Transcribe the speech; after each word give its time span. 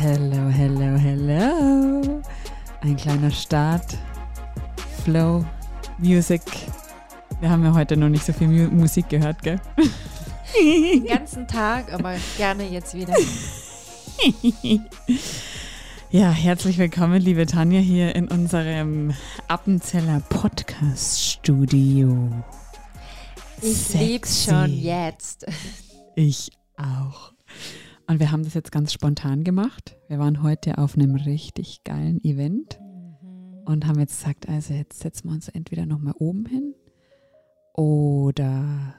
Hello, 0.00 0.48
hello, 0.48 0.96
hello. 0.96 2.22
Ein 2.82 2.96
kleiner 2.96 3.32
Start. 3.32 3.98
Flow, 5.02 5.44
Music. 5.98 6.40
Wir 7.40 7.50
haben 7.50 7.64
ja 7.64 7.74
heute 7.74 7.96
noch 7.96 8.08
nicht 8.08 8.24
so 8.24 8.32
viel 8.32 8.46
Mu 8.46 8.70
Musik 8.70 9.08
gehört, 9.08 9.42
gell? 9.42 9.60
Den 10.56 11.04
ganzen 11.04 11.48
Tag, 11.48 11.92
aber 11.92 12.14
gerne 12.36 12.68
jetzt 12.68 12.94
wieder. 12.94 13.12
ja, 16.10 16.30
herzlich 16.30 16.78
willkommen, 16.78 17.20
liebe 17.20 17.46
Tanja, 17.46 17.80
hier 17.80 18.14
in 18.14 18.28
unserem 18.28 19.14
Appenzeller 19.48 20.20
Podcast 20.28 21.24
Studio. 21.24 22.30
Ich 23.60 23.92
lieb's 23.94 24.44
schon 24.44 24.72
jetzt. 24.72 25.44
Ich 26.14 26.52
auch. 26.76 27.32
Und 28.08 28.20
wir 28.20 28.32
haben 28.32 28.42
das 28.42 28.54
jetzt 28.54 28.72
ganz 28.72 28.94
spontan 28.94 29.44
gemacht. 29.44 29.98
Wir 30.08 30.18
waren 30.18 30.42
heute 30.42 30.78
auf 30.78 30.96
einem 30.96 31.14
richtig 31.14 31.84
geilen 31.84 32.24
Event 32.24 32.80
mhm. 32.80 33.64
und 33.66 33.86
haben 33.86 34.00
jetzt 34.00 34.20
gesagt, 34.20 34.48
also 34.48 34.72
jetzt 34.72 35.00
setzen 35.00 35.28
wir 35.28 35.34
uns 35.34 35.48
entweder 35.48 35.84
nochmal 35.84 36.14
oben 36.18 36.46
hin 36.46 36.74
oder 37.74 38.94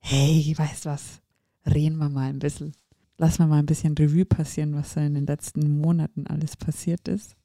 hey, 0.00 0.52
weißt 0.58 0.86
was, 0.86 1.22
reden 1.64 1.98
wir 1.98 2.08
mal 2.08 2.30
ein 2.30 2.40
bisschen. 2.40 2.72
Lassen 3.16 3.38
wir 3.38 3.46
mal 3.46 3.60
ein 3.60 3.66
bisschen 3.66 3.96
Revue 3.96 4.24
passieren, 4.24 4.74
was 4.74 4.94
da 4.94 5.02
in 5.02 5.14
den 5.14 5.26
letzten 5.26 5.78
Monaten 5.80 6.26
alles 6.26 6.56
passiert 6.56 7.06
ist. 7.06 7.36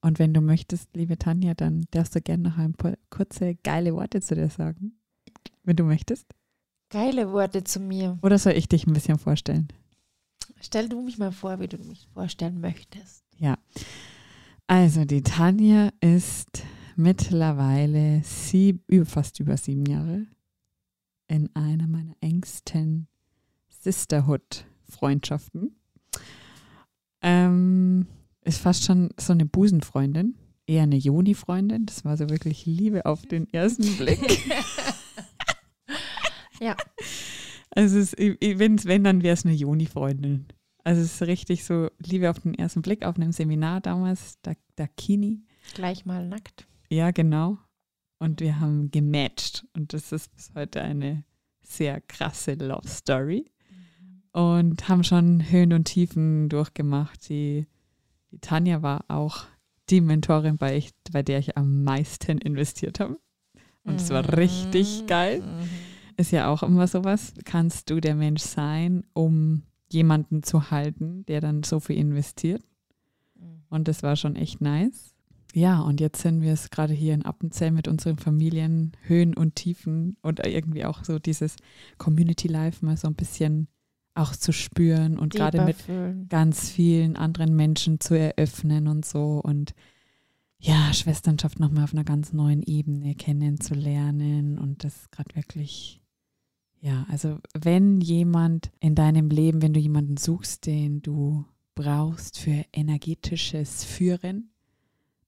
Und 0.00 0.18
wenn 0.18 0.34
du 0.34 0.40
möchtest, 0.40 0.88
liebe 0.96 1.18
Tanja, 1.18 1.54
dann 1.54 1.86
darfst 1.92 2.16
du 2.16 2.20
gerne 2.20 2.48
noch 2.48 2.58
ein 2.58 2.74
paar 2.74 2.94
kurze, 3.10 3.54
geile 3.62 3.94
Worte 3.94 4.20
zu 4.20 4.34
dir 4.34 4.50
sagen, 4.50 4.98
wenn 5.62 5.76
du 5.76 5.84
möchtest. 5.84 6.26
Geile 6.90 7.30
Worte 7.30 7.62
zu 7.62 7.78
mir. 7.78 8.18
Oder 8.22 8.38
soll 8.38 8.54
ich 8.54 8.68
dich 8.68 8.88
ein 8.88 8.92
bisschen 8.92 9.18
vorstellen? 9.18 9.68
Stell 10.60 10.88
du 10.88 11.02
mich 11.02 11.18
mal 11.18 11.32
vor, 11.32 11.60
wie 11.60 11.68
du 11.68 11.78
mich 11.78 12.08
vorstellen 12.12 12.60
möchtest. 12.60 13.24
Ja. 13.38 13.58
Also 14.66 15.04
die 15.04 15.22
Tanja 15.22 15.90
ist 16.00 16.62
mittlerweile 16.96 18.22
sieb, 18.24 18.82
fast 19.04 19.38
über 19.40 19.56
sieben 19.56 19.86
Jahre 19.86 20.26
in 21.28 21.54
einer 21.54 21.86
meiner 21.86 22.16
engsten 22.20 23.06
Sisterhood-Freundschaften. 23.68 25.76
Ähm, 27.22 28.06
ist 28.42 28.60
fast 28.60 28.84
schon 28.84 29.10
so 29.18 29.32
eine 29.32 29.46
Busenfreundin, 29.46 30.36
eher 30.66 30.84
eine 30.84 30.96
Joni-Freundin. 30.96 31.86
Das 31.86 32.04
war 32.04 32.16
so 32.16 32.30
wirklich 32.30 32.66
Liebe 32.66 33.06
auf 33.06 33.26
den 33.26 33.52
ersten 33.52 33.96
Blick. 33.96 34.20
ja. 36.60 36.76
Also 37.76 37.98
es, 37.98 38.12
wenn, 38.16 38.82
wenn, 38.84 39.04
dann 39.04 39.22
wäre 39.22 39.34
es 39.34 39.44
eine 39.44 39.54
Joni-Freundin. 39.54 40.46
Also 40.82 41.02
es 41.02 41.20
ist 41.20 41.28
richtig 41.28 41.64
so 41.64 41.90
Liebe 41.98 42.30
auf 42.30 42.40
den 42.40 42.54
ersten 42.54 42.80
Blick 42.80 43.04
auf 43.04 43.16
einem 43.16 43.32
Seminar 43.32 43.82
damals, 43.82 44.38
da, 44.40 44.52
da 44.76 44.86
Kini. 44.86 45.42
Gleich 45.74 46.06
mal 46.06 46.26
nackt. 46.26 46.66
Ja, 46.88 47.10
genau. 47.10 47.58
Und 48.18 48.40
wir 48.40 48.60
haben 48.60 48.90
gematcht. 48.90 49.66
Und 49.74 49.92
das 49.92 50.10
ist 50.10 50.34
bis 50.34 50.52
heute 50.54 50.80
eine 50.80 51.24
sehr 51.60 52.00
krasse 52.00 52.54
Love 52.54 52.88
Story. 52.88 53.44
Und 54.32 54.88
haben 54.88 55.04
schon 55.04 55.50
Höhen 55.50 55.74
und 55.74 55.84
Tiefen 55.84 56.48
durchgemacht. 56.48 57.28
Die, 57.28 57.66
die 58.30 58.38
Tanja 58.38 58.80
war 58.80 59.04
auch 59.08 59.44
die 59.90 60.00
Mentorin, 60.00 60.56
bei, 60.56 60.78
ich, 60.78 60.92
bei 61.12 61.22
der 61.22 61.40
ich 61.40 61.58
am 61.58 61.84
meisten 61.84 62.38
investiert 62.38 63.00
habe. 63.00 63.18
Und 63.84 63.96
es 63.96 64.08
war 64.08 64.36
richtig 64.38 65.02
mhm. 65.02 65.06
geil. 65.06 65.42
Mhm 65.42 65.68
ist 66.16 66.32
ja 66.32 66.48
auch 66.48 66.62
immer 66.62 66.86
sowas. 66.86 67.34
Kannst 67.44 67.90
du 67.90 68.00
der 68.00 68.14
Mensch 68.14 68.42
sein, 68.42 69.04
um 69.12 69.62
jemanden 69.90 70.42
zu 70.42 70.70
halten, 70.70 71.24
der 71.26 71.40
dann 71.40 71.62
so 71.62 71.80
viel 71.80 71.96
investiert? 71.96 72.62
Mhm. 73.38 73.62
Und 73.68 73.88
das 73.88 74.02
war 74.02 74.16
schon 74.16 74.36
echt 74.36 74.60
nice. 74.60 75.14
Ja, 75.54 75.80
und 75.80 76.00
jetzt 76.00 76.20
sind 76.20 76.42
wir 76.42 76.52
es 76.52 76.68
gerade 76.68 76.92
hier 76.92 77.14
in 77.14 77.24
Appenzell 77.24 77.70
mit 77.70 77.88
unseren 77.88 78.18
Familien, 78.18 78.92
Höhen 79.02 79.34
und 79.34 79.54
Tiefen 79.54 80.18
und 80.20 80.44
irgendwie 80.44 80.84
auch 80.84 81.02
so 81.02 81.18
dieses 81.18 81.56
Community 81.96 82.46
Life 82.46 82.84
mal 82.84 82.98
so 82.98 83.08
ein 83.08 83.14
bisschen 83.14 83.68
auch 84.14 84.34
zu 84.34 84.52
spüren 84.52 85.18
und 85.18 85.34
gerade 85.34 85.64
mit 85.64 85.76
fühlen. 85.76 86.28
ganz 86.28 86.68
vielen 86.70 87.16
anderen 87.16 87.54
Menschen 87.54 88.00
zu 88.00 88.18
eröffnen 88.18 88.88
und 88.88 89.04
so 89.04 89.40
und 89.42 89.72
ja, 90.58 90.92
Schwesternschaft 90.92 91.60
nochmal 91.60 91.84
auf 91.84 91.92
einer 91.92 92.04
ganz 92.04 92.32
neuen 92.32 92.62
Ebene 92.62 93.14
kennenzulernen 93.14 94.58
und 94.58 94.84
das 94.84 95.10
gerade 95.10 95.34
wirklich 95.36 96.02
ja, 96.86 97.04
also 97.08 97.40
wenn 97.52 98.00
jemand 98.00 98.70
in 98.78 98.94
deinem 98.94 99.28
Leben, 99.28 99.60
wenn 99.60 99.72
du 99.72 99.80
jemanden 99.80 100.16
suchst, 100.16 100.66
den 100.66 101.02
du 101.02 101.44
brauchst 101.74 102.38
für 102.38 102.64
energetisches 102.72 103.82
Führen, 103.82 104.52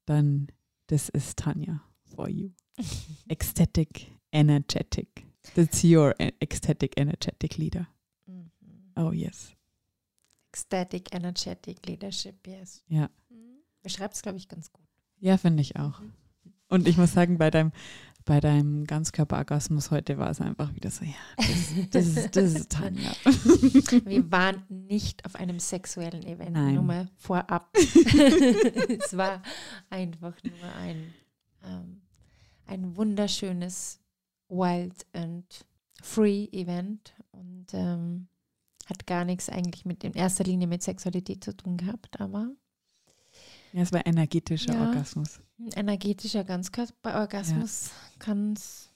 dann 0.07 0.47
das 0.87 1.09
ist 1.09 1.41
Tanja 1.41 1.83
for 2.05 2.29
you. 2.29 2.51
ecstatic, 3.29 4.07
energetic. 4.31 5.27
That's 5.57 5.83
your 5.83 6.15
e-, 6.21 6.33
ecstatic, 6.39 6.97
energetic 6.97 7.57
leader. 7.57 7.89
Mhm. 8.27 8.53
Oh 8.95 9.11
yes. 9.11 9.53
Ecstatic, 10.53 11.13
energetic 11.13 11.85
leadership, 11.87 12.47
yes. 12.47 12.85
Ja. 12.87 13.11
Mhm. 13.31 13.59
Beschreibt 13.83 14.15
es, 14.15 14.23
glaube 14.23 14.39
ich, 14.39 14.47
ganz 14.47 14.73
gut. 14.73 14.87
Ja, 15.19 15.37
finde 15.37 15.63
ich 15.63 15.75
auch. 15.75 15.99
Mhm. 15.99 16.13
Und 16.69 16.87
ich 16.87 16.99
muss 16.99 17.15
sagen, 17.15 17.37
bei 17.39 17.51
deinem 17.51 17.73
bei 18.29 18.41
deinem 18.41 18.85
Ganzkörperorgasmus 18.85 19.91
heute 19.91 20.19
war 20.19 20.29
es 20.29 20.43
einfach 20.43 20.75
wieder 20.75 20.91
so, 20.91 21.03
ja, 21.03 21.15
das, 21.39 21.47
das, 21.91 22.07
ist, 22.07 22.37
das 22.37 22.53
ist 22.53 22.71
Tanja. 22.71 23.11
Wir 24.05 24.31
waren 24.31 24.65
nicht 24.69 25.25
auf 25.25 25.35
einem 25.35 25.59
sexuellen 25.59 26.23
Event, 26.25 26.53
Nein. 26.53 26.75
nur 26.75 26.83
mal 26.83 27.09
vorab. 27.17 27.71
es 27.75 29.17
war 29.17 29.43
einfach 29.89 30.35
nur 30.45 30.75
ein, 30.79 31.15
ähm, 31.65 32.03
ein 32.67 32.97
wunderschönes 32.97 33.99
Wild 34.51 35.07
and 35.15 35.65
Free 36.03 36.49
Event 36.53 37.15
und 37.33 37.69
ähm, 37.73 38.29
hat 38.85 39.07
gar 39.07 39.25
nichts 39.25 39.49
eigentlich 39.49 39.87
mit 39.87 40.05
in 40.05 40.13
erster 40.13 40.45
Linie 40.45 40.67
mit 40.67 40.83
Sexualität 40.83 41.43
zu 41.43 41.57
tun 41.57 41.79
gehabt, 41.79 42.21
aber 42.21 42.51
ja, 43.73 43.83
es 43.83 43.93
war 43.93 44.07
energetischer 44.07 44.75
ja, 44.75 44.87
Orgasmus. 44.87 45.41
Ein 45.59 45.73
energetischer 45.73 46.45
Ganzkörperorgasmus 46.45 47.87
ja. 47.87 47.93
Kann 48.19 48.55
es 48.55 48.91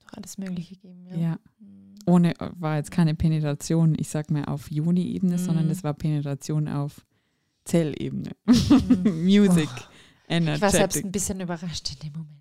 doch 0.00 0.12
alles 0.16 0.38
Mögliche 0.38 0.76
geben. 0.76 1.06
Ja. 1.06 1.16
ja. 1.16 1.38
Mhm. 1.58 1.94
Ohne 2.06 2.34
war 2.38 2.76
jetzt 2.76 2.90
keine 2.90 3.14
Penetration, 3.14 3.94
ich 3.98 4.08
sag 4.08 4.30
mal 4.30 4.44
auf 4.46 4.70
Juni-Ebene, 4.70 5.34
mhm. 5.34 5.38
sondern 5.38 5.70
es 5.70 5.84
war 5.84 5.94
Penetration 5.94 6.68
auf 6.68 7.04
Zellebene. 7.64 8.30
Mhm. 8.46 9.24
Music, 9.24 9.68
oh. 9.68 9.82
Energetic. 10.28 10.56
Ich 10.56 10.62
war 10.62 10.70
selbst 10.70 11.04
ein 11.04 11.12
bisschen 11.12 11.40
überrascht 11.40 11.90
in 11.92 11.98
dem 11.98 12.12
Moment. 12.12 12.38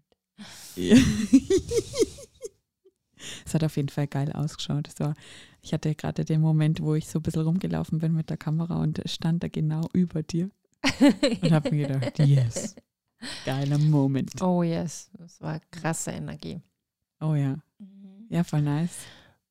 Ja. 0.76 0.96
es 3.46 3.54
hat 3.54 3.64
auf 3.64 3.76
jeden 3.76 3.90
Fall 3.90 4.08
geil 4.08 4.32
ausgeschaut. 4.32 4.88
Es 4.88 5.00
war, 5.00 5.16
ich 5.62 5.74
hatte 5.74 5.94
gerade 5.96 6.24
den 6.24 6.42
Moment, 6.42 6.82
wo 6.82 6.96
ich 6.96 7.08
so 7.08 7.20
ein 7.20 7.24
bisschen 7.24 7.42
rumgelaufen 7.42 8.00
bin 8.00 8.14
mit 8.14 8.30
der 8.30 8.38
Kamera 8.38 8.82
und 8.82 9.02
stand 9.06 9.44
da 9.44 9.48
genau 9.48 9.90
über 9.94 10.24
dir 10.24 10.50
und 11.42 11.52
habe 11.52 11.72
mir 11.72 11.88
gedacht, 11.88 12.20
yes, 12.20 12.76
geiler 13.46 13.78
Moment. 13.78 14.42
Oh 14.42 14.64
yes, 14.64 15.10
das 15.14 15.42
war 15.42 15.60
krasse 15.72 16.12
Energie. 16.12 16.62
Oh 17.20 17.34
ja, 17.34 17.58
mhm. 17.80 18.28
ja, 18.30 18.44
voll 18.44 18.62
nice. 18.62 18.98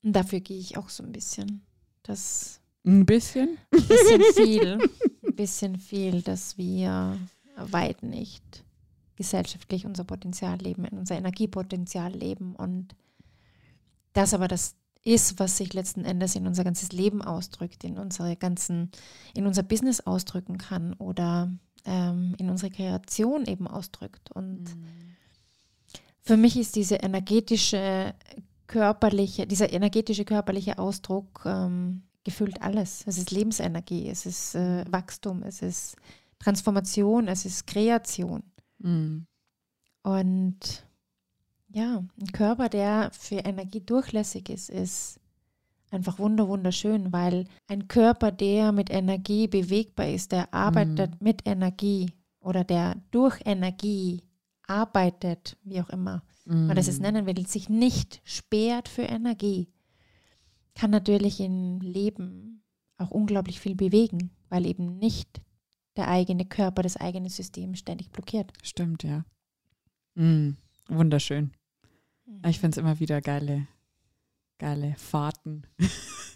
Und 0.02 0.12
dafür 0.12 0.40
gehe 0.40 0.58
ich 0.58 0.76
auch 0.76 0.88
so 0.88 1.02
ein 1.02 1.12
bisschen. 1.12 1.62
Das 2.02 2.60
ein 2.84 3.04
bisschen? 3.04 3.58
Ein 3.72 3.86
bisschen 3.88 4.22
viel. 4.34 4.78
Ein 5.26 5.34
bisschen 5.34 5.78
viel, 5.78 6.22
dass 6.22 6.56
wir 6.56 7.18
weit 7.56 8.02
nicht 8.02 8.64
gesellschaftlich 9.16 9.86
unser 9.86 10.04
Potenzial 10.04 10.58
leben, 10.58 10.86
unser 10.92 11.16
Energiepotenzial 11.16 12.12
leben 12.12 12.54
und 12.54 12.94
das 14.12 14.34
aber 14.34 14.46
das 14.46 14.76
ist, 15.02 15.38
was 15.38 15.56
sich 15.56 15.72
letzten 15.72 16.04
Endes 16.04 16.34
in 16.34 16.46
unser 16.46 16.64
ganzes 16.64 16.92
Leben 16.92 17.22
ausdrückt, 17.22 17.84
in 17.84 17.98
unsere 17.98 18.36
ganzen, 18.36 18.90
in 19.34 19.46
unser 19.46 19.62
Business 19.62 20.00
ausdrücken 20.00 20.58
kann 20.58 20.94
oder 20.94 21.50
ähm, 21.86 22.34
in 22.38 22.50
unsere 22.50 22.70
Kreation 22.70 23.46
eben 23.46 23.66
ausdrückt. 23.66 24.30
Und 24.32 24.64
mhm. 24.64 25.16
für 26.20 26.36
mich 26.36 26.58
ist 26.58 26.76
diese 26.76 26.96
energetische, 26.96 28.14
körperliche, 28.66 29.46
dieser 29.46 29.72
energetische 29.72 30.24
körperliche 30.24 30.78
Ausdruck 30.78 31.42
ähm, 31.46 32.02
gefüllt 32.24 32.60
alles. 32.60 33.04
Es 33.06 33.18
ist 33.18 33.30
Lebensenergie, 33.30 34.08
es 34.08 34.26
ist 34.26 34.54
äh, 34.54 34.84
mhm. 34.84 34.92
Wachstum, 34.92 35.42
es 35.44 35.62
ist 35.62 35.96
Transformation, 36.38 37.28
es 37.28 37.44
ist 37.46 37.66
Kreation. 37.66 38.42
Mhm. 38.78 39.26
Und 40.02 40.86
ja, 41.68 42.02
ein 42.20 42.32
Körper, 42.32 42.68
der 42.68 43.10
für 43.12 43.36
Energie 43.36 43.80
durchlässig 43.80 44.48
ist, 44.50 44.70
ist 44.70 45.20
einfach 45.90 46.18
wunder 46.18 46.48
wunderschön, 46.48 47.12
weil 47.12 47.46
ein 47.68 47.88
Körper, 47.88 48.32
der 48.32 48.72
mit 48.72 48.90
Energie 48.90 49.48
bewegbar 49.48 50.08
ist, 50.08 50.32
der 50.32 50.52
arbeitet 50.52 51.20
mm. 51.20 51.24
mit 51.24 51.46
Energie 51.46 52.12
oder 52.40 52.64
der 52.64 52.96
durch 53.10 53.40
Energie 53.44 54.22
arbeitet, 54.66 55.56
wie 55.62 55.80
auch 55.80 55.90
immer 55.90 56.22
mm. 56.44 56.66
man 56.66 56.76
das 56.76 56.88
es 56.88 56.96
mhm. 56.96 57.02
nennen 57.02 57.26
will, 57.26 57.46
sich 57.46 57.68
nicht 57.68 58.20
sperrt 58.24 58.88
für 58.88 59.02
Energie, 59.02 59.68
kann 60.74 60.90
natürlich 60.90 61.40
im 61.40 61.80
Leben 61.80 62.62
auch 62.98 63.10
unglaublich 63.10 63.60
viel 63.60 63.74
bewegen, 63.74 64.30
weil 64.48 64.66
eben 64.66 64.98
nicht 64.98 65.40
der 65.96 66.08
eigene 66.08 66.44
Körper, 66.44 66.82
das 66.82 66.96
eigene 66.96 67.30
System 67.30 67.74
ständig 67.74 68.10
blockiert. 68.10 68.52
Stimmt, 68.62 69.02
ja. 69.02 69.24
Mm, 70.14 70.56
wunderschön. 70.88 71.52
Ich 72.46 72.58
finde 72.58 72.74
es 72.74 72.78
immer 72.78 72.98
wieder 73.00 73.20
geile, 73.20 73.66
geile 74.58 74.94
Fahrten 74.96 75.62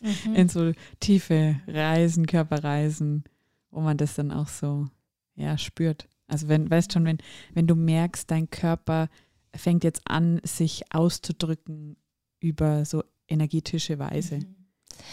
Mhm. 0.01 0.35
in 0.35 0.49
so 0.49 0.73
tiefe 0.99 1.61
Reisen, 1.67 2.27
Körperreisen, 2.27 3.25
wo 3.71 3.81
man 3.81 3.97
das 3.97 4.15
dann 4.15 4.33
auch 4.33 4.49
so 4.49 4.89
ja, 5.35 5.59
spürt. 5.59 6.09
Also 6.27 6.49
wenn, 6.49 6.71
weißt 6.71 6.93
schon, 6.93 7.05
wenn, 7.05 7.19
wenn 7.55 7.67
du 7.67 7.75
merkst, 7.75 8.31
dein 8.31 8.51
Körper 8.51 9.09
fängt 9.55 9.85
jetzt 9.85 10.03
an, 10.05 10.41
sich 10.45 10.95
auszudrücken 10.95 11.97
über 12.41 12.85
so 12.85 13.03
energetische 13.29 13.99
Weise. 13.99 14.39
Mhm. 14.39 14.57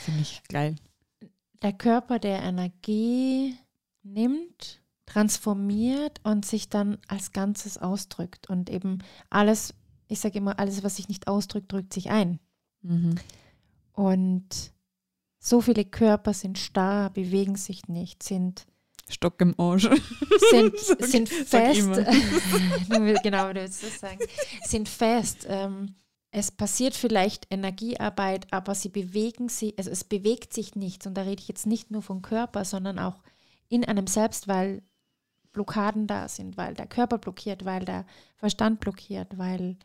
Finde 0.03 0.21
ich 0.21 0.41
geil. 0.49 0.75
Der 1.61 1.73
Körper, 1.73 2.19
der 2.19 2.41
Energie 2.43 3.55
nimmt, 4.03 4.81
transformiert 5.05 6.19
und 6.23 6.45
sich 6.45 6.69
dann 6.69 6.97
als 7.07 7.31
Ganzes 7.31 7.77
ausdrückt. 7.77 8.49
Und 8.49 8.69
eben 8.69 8.99
alles, 9.29 9.73
ich 10.07 10.19
sage 10.19 10.37
immer, 10.37 10.59
alles, 10.59 10.83
was 10.83 10.97
sich 10.97 11.07
nicht 11.07 11.27
ausdrückt, 11.27 11.71
drückt 11.71 11.93
sich 11.93 12.09
ein. 12.09 12.39
Mhm. 12.81 13.15
Und 13.93 14.71
so 15.39 15.61
viele 15.61 15.85
Körper 15.85 16.33
sind 16.33 16.57
starr, 16.57 17.09
bewegen 17.09 17.55
sich 17.55 17.87
nicht, 17.87 18.23
sind, 18.23 18.65
Stock 19.09 19.39
im 19.41 19.57
Arsch. 19.59 19.89
sind, 20.51 20.77
Sag- 20.79 21.05
sind 21.05 21.29
fest. 21.29 21.79
genau, 23.23 23.47
du 23.53 23.61
willst 23.61 23.83
das 23.83 23.99
sagen. 23.99 24.19
Sind 24.63 24.89
fest. 24.89 25.45
Ähm, 25.49 25.95
es 26.31 26.51
passiert 26.51 26.93
vielleicht 26.93 27.47
Energiearbeit, 27.49 28.47
aber 28.51 28.75
sie 28.75 28.89
bewegen 28.89 29.49
sich, 29.49 29.73
also 29.77 29.89
es 29.89 30.03
bewegt 30.03 30.53
sich 30.53 30.75
nichts. 30.75 31.07
Und 31.07 31.15
da 31.15 31.21
rede 31.21 31.41
ich 31.41 31.47
jetzt 31.47 31.65
nicht 31.65 31.89
nur 31.89 32.01
vom 32.01 32.21
Körper, 32.21 32.65
sondern 32.65 32.99
auch 32.99 33.23
in 33.69 33.85
einem 33.85 34.07
selbst, 34.07 34.47
weil 34.47 34.83
Blockaden 35.53 36.05
da 36.05 36.27
sind, 36.27 36.57
weil 36.57 36.73
der 36.73 36.87
Körper 36.87 37.17
blockiert, 37.17 37.65
weil 37.65 37.85
der 37.85 38.05
Verstand 38.35 38.79
blockiert, 38.79 39.37
weil 39.37 39.77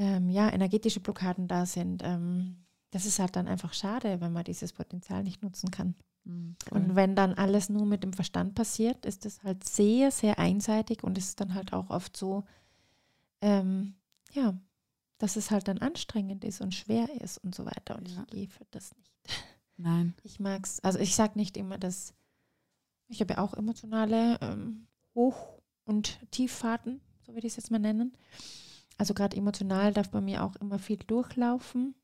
ähm, 0.00 0.30
ja, 0.30 0.50
energetische 0.50 1.00
Blockaden 1.00 1.46
da 1.46 1.66
sind. 1.66 2.02
Ähm, 2.02 2.56
das 2.90 3.04
ist 3.04 3.18
halt 3.18 3.36
dann 3.36 3.46
einfach 3.46 3.74
schade, 3.74 4.20
wenn 4.20 4.32
man 4.32 4.44
dieses 4.44 4.72
Potenzial 4.72 5.22
nicht 5.22 5.42
nutzen 5.42 5.70
kann. 5.70 5.94
Mhm, 6.24 6.56
Und 6.70 6.96
wenn 6.96 7.14
dann 7.14 7.34
alles 7.34 7.68
nur 7.68 7.84
mit 7.84 8.02
dem 8.02 8.12
Verstand 8.14 8.54
passiert, 8.54 9.04
ist 9.04 9.26
es 9.26 9.42
halt 9.42 9.62
sehr, 9.68 10.10
sehr 10.10 10.38
einseitig 10.38 11.04
und 11.04 11.18
es 11.18 11.26
ist 11.26 11.40
dann 11.40 11.54
halt 11.54 11.72
auch 11.74 11.90
oft 11.90 12.16
so, 12.16 12.44
ähm, 13.42 13.94
ja, 14.32 14.58
dass 15.18 15.36
es 15.36 15.50
halt 15.50 15.68
dann 15.68 15.78
anstrengend 15.78 16.44
ist 16.44 16.60
und 16.62 16.74
schwer 16.74 17.08
ist 17.20 17.38
und 17.38 17.54
so 17.54 17.66
weiter. 17.66 17.96
Und 17.98 18.08
Ja. 18.08 18.22
ich 18.22 18.26
gehe 18.30 18.48
für 18.48 18.64
das 18.70 18.96
nicht. 18.96 19.12
Nein. 19.76 20.14
Ich 20.24 20.40
mag 20.40 20.64
es, 20.64 20.80
also 20.80 20.98
ich 20.98 21.14
sage 21.14 21.38
nicht 21.38 21.56
immer, 21.58 21.76
dass 21.78 22.14
ich 23.08 23.20
habe 23.20 23.34
ja 23.34 23.40
auch 23.40 23.54
emotionale 23.54 24.38
ähm, 24.40 24.86
Hoch- 25.14 25.60
und 25.84 26.18
Tieffahrten, 26.30 27.00
so 27.26 27.34
würde 27.34 27.46
ich 27.46 27.52
es 27.52 27.56
jetzt 27.56 27.70
mal 27.70 27.78
nennen. 27.78 28.12
Also 29.00 29.14
gerade 29.14 29.34
emotional 29.34 29.94
darf 29.94 30.10
bei 30.10 30.20
mir 30.20 30.44
auch 30.44 30.54
immer 30.56 30.78
viel 30.78 30.98
durchlaufen, 30.98 31.94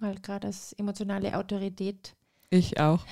weil 0.00 0.16
gerade 0.16 0.48
als 0.48 0.72
emotionale 0.72 1.38
Autorität 1.38 2.16
Ich 2.50 2.80
auch. 2.80 3.04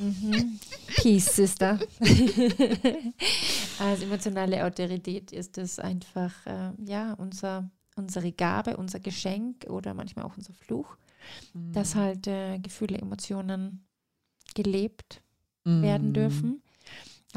Mhm. 0.00 0.58
Peace, 0.96 1.36
Sister. 1.36 1.78
Als 3.78 4.02
emotionale 4.02 4.64
Autorität 4.64 5.30
ist 5.30 5.58
es 5.58 5.78
einfach 5.78 6.32
äh, 6.46 6.72
ja 6.84 7.12
unser, 7.14 7.70
unsere 7.94 8.32
Gabe, 8.32 8.76
unser 8.76 8.98
Geschenk 8.98 9.66
oder 9.68 9.94
manchmal 9.94 10.24
auch 10.24 10.36
unser 10.36 10.52
Fluch, 10.52 10.96
dass 11.72 11.94
Mhm. 11.94 11.98
halt 12.00 12.26
äh, 12.26 12.58
Gefühle, 12.58 12.98
Emotionen 12.98 13.86
gelebt 14.56 15.22
werden 15.64 16.08
Mhm. 16.08 16.14
dürfen. 16.14 16.62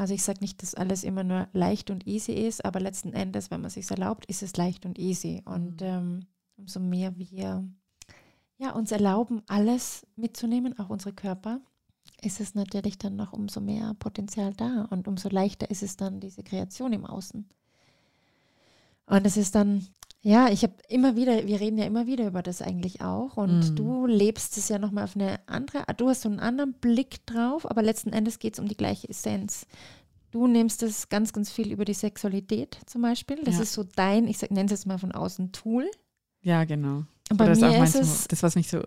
Also 0.00 0.14
ich 0.14 0.22
sage 0.22 0.38
nicht, 0.40 0.62
dass 0.62 0.74
alles 0.74 1.04
immer 1.04 1.24
nur 1.24 1.48
leicht 1.52 1.90
und 1.90 2.06
easy 2.06 2.32
ist, 2.32 2.64
aber 2.64 2.80
letzten 2.80 3.12
Endes, 3.12 3.50
wenn 3.50 3.60
man 3.60 3.68
sich 3.68 3.90
erlaubt, 3.90 4.24
ist 4.24 4.42
es 4.42 4.56
leicht 4.56 4.86
und 4.86 4.98
easy. 4.98 5.42
Und 5.44 5.82
Mhm. 5.82 5.86
ähm, 5.86 6.26
umso 6.56 6.80
mehr 6.80 7.18
wir 7.18 7.68
ja, 8.56 8.72
uns 8.72 8.92
erlauben, 8.92 9.42
alles 9.46 10.06
mitzunehmen, 10.16 10.78
auch 10.78 10.88
unsere 10.88 11.12
Körper, 11.12 11.60
ist 12.22 12.40
es 12.40 12.54
natürlich 12.54 12.96
dann 12.96 13.16
noch 13.16 13.34
umso 13.34 13.60
mehr 13.60 13.92
Potenzial 13.98 14.54
da 14.54 14.86
und 14.88 15.06
umso 15.06 15.28
leichter 15.28 15.70
ist 15.70 15.82
es 15.82 15.98
dann 15.98 16.18
diese 16.18 16.42
Kreation 16.42 16.94
im 16.94 17.04
Außen. 17.04 17.46
Und 19.04 19.26
es 19.26 19.36
ist 19.36 19.54
dann, 19.54 19.86
ja, 20.22 20.48
ich 20.50 20.62
habe 20.62 20.74
immer 20.88 21.16
wieder, 21.16 21.46
wir 21.46 21.60
reden 21.60 21.78
ja 21.78 21.84
immer 21.86 22.06
wieder 22.06 22.26
über 22.26 22.42
das 22.42 22.60
eigentlich 22.62 23.00
auch 23.00 23.36
und 23.36 23.70
Mhm. 23.70 23.76
du 23.76 24.06
lebst 24.06 24.56
es 24.58 24.68
ja 24.68 24.78
nochmal 24.78 25.04
auf 25.04 25.16
eine 25.16 25.40
andere, 25.46 25.84
du 25.96 26.08
hast 26.08 26.22
so 26.22 26.28
einen 26.28 26.40
anderen 26.40 26.74
Blick 26.74 27.24
drauf, 27.26 27.68
aber 27.70 27.82
letzten 27.82 28.12
Endes 28.12 28.38
geht 28.38 28.54
es 28.54 28.58
um 28.60 28.68
die 28.68 28.76
gleiche 28.76 29.08
Essenz. 29.08 29.66
Du 30.30 30.46
nimmst 30.46 30.82
es 30.82 31.08
ganz, 31.08 31.32
ganz 31.32 31.50
viel 31.50 31.72
über 31.72 31.84
die 31.84 31.94
Sexualität 31.94 32.78
zum 32.86 33.02
Beispiel. 33.02 33.40
Das 33.44 33.56
Ja. 33.56 33.62
ist 33.62 33.72
so 33.72 33.82
dein, 33.82 34.28
ich 34.28 34.40
nenne 34.42 34.66
es 34.66 34.70
jetzt 34.70 34.86
mal 34.86 34.98
von 34.98 35.10
außen 35.12 35.52
Tool. 35.52 35.90
Ja, 36.42 36.64
genau. 36.64 37.04
Und 37.30 37.36
bei 37.36 37.44
Oder 37.44 37.52
ist 37.52 37.60
mir 37.62 37.82
ist 37.82 37.94
es, 37.96 38.28
das, 38.28 38.42
was 38.42 38.54
mich 38.54 38.68
so 38.68 38.80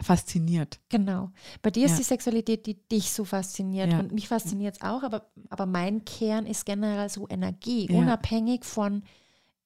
fasziniert. 0.00 0.78
Genau. 0.88 1.30
Bei 1.62 1.70
dir 1.70 1.86
ist 1.86 1.92
Ja. 1.92 1.96
die 1.98 2.02
Sexualität, 2.04 2.66
die 2.66 2.74
dich 2.88 3.10
so 3.12 3.24
fasziniert. 3.24 3.92
Ja. 3.92 3.98
Und 4.00 4.12
mich 4.12 4.28
fasziniert 4.28 4.76
es 4.76 4.82
auch, 4.82 5.02
aber, 5.02 5.26
aber 5.48 5.66
mein 5.66 6.04
Kern 6.04 6.46
ist 6.46 6.64
generell 6.66 7.08
so 7.08 7.26
Energie, 7.28 7.88
unabhängig 7.90 8.64
von 8.64 9.02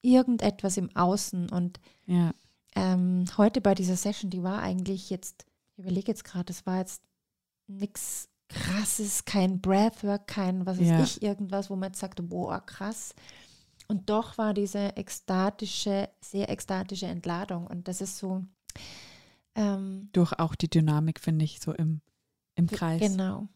irgendetwas 0.02 0.76
im 0.76 0.94
Außen. 0.96 1.48
Und 1.50 1.80
Ja. 2.06 2.32
ähm, 2.74 3.24
heute 3.36 3.60
bei 3.60 3.74
dieser 3.74 3.96
Session, 3.96 4.30
die 4.30 4.42
war 4.42 4.60
eigentlich 4.62 5.10
jetzt, 5.10 5.46
ich 5.72 5.78
überlege 5.84 6.08
jetzt 6.08 6.24
gerade, 6.24 6.46
das 6.46 6.66
war 6.66 6.78
jetzt 6.78 7.02
nichts 7.66 8.28
krasses, 8.48 9.24
kein 9.24 9.60
Breathwork, 9.60 10.26
kein 10.26 10.66
was 10.66 10.78
weiß 10.80 10.88
Ja. 10.88 11.02
ich, 11.02 11.22
irgendwas, 11.22 11.70
wo 11.70 11.76
man 11.76 11.90
jetzt 11.90 12.00
sagt, 12.00 12.20
boah, 12.28 12.60
krass. 12.60 13.14
Und 13.86 14.08
doch 14.10 14.38
war 14.38 14.54
diese 14.54 14.96
ekstatische, 14.96 16.08
sehr 16.20 16.48
ekstatische 16.48 17.06
Entladung. 17.06 17.66
Und 17.66 17.88
das 17.88 18.00
ist 18.00 18.18
so, 18.18 18.44
ähm, 19.54 20.08
Durch 20.12 20.32
auch 20.38 20.54
die 20.54 20.68
Dynamik, 20.70 21.20
finde 21.20 21.44
ich, 21.44 21.60
so 21.60 21.72
im, 21.72 22.00
im 22.54 22.66
Kreis. 22.68 23.00
Genau, 23.00 23.48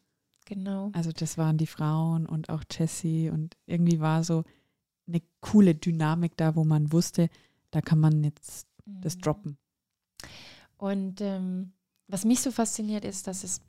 genau. 0.44 0.90
Also 0.92 1.12
das 1.12 1.38
waren 1.38 1.56
die 1.56 1.66
Frauen 1.68 2.26
und 2.26 2.48
auch 2.50 2.64
Jessie 2.70 3.30
und 3.30 3.56
irgendwie 3.66 4.00
war 4.00 4.24
so 4.24 4.44
eine 5.06 5.22
coole 5.40 5.74
Dynamik 5.74 6.36
da, 6.36 6.54
wo 6.56 6.64
man 6.64 6.92
wusste, 6.92 7.28
da 7.70 7.80
kann 7.80 8.00
man 8.00 8.22
jetzt 8.24 8.66
das 8.86 9.16
Mhm. 9.16 9.20
droppen. 9.20 9.58
Und 10.76 11.20
ähm, 11.20 11.72
was 12.08 12.24
mich 12.24 12.40
so 12.40 12.50
fasziniert 12.50 13.04
ist, 13.04 13.26
dass 13.26 13.44
es 13.44 13.60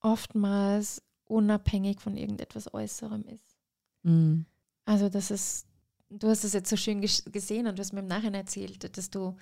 oftmals 0.00 1.02
unabhängig 1.24 2.00
von 2.00 2.16
irgendetwas 2.16 2.72
Äußerem 2.74 3.24
ist. 3.28 3.56
Mhm. 4.02 4.44
Also 4.84 5.08
das 5.08 5.30
ist, 5.30 5.66
du 6.10 6.28
hast 6.28 6.44
es 6.44 6.52
jetzt 6.52 6.68
so 6.70 6.76
schön 6.76 7.00
ges- 7.02 7.28
gesehen 7.30 7.66
und 7.66 7.78
du 7.78 7.80
hast 7.80 7.92
mir 7.92 8.00
im 8.00 8.06
Nachhinein 8.08 8.34
erzählt, 8.42 8.96
dass 8.96 9.10
du 9.10 9.36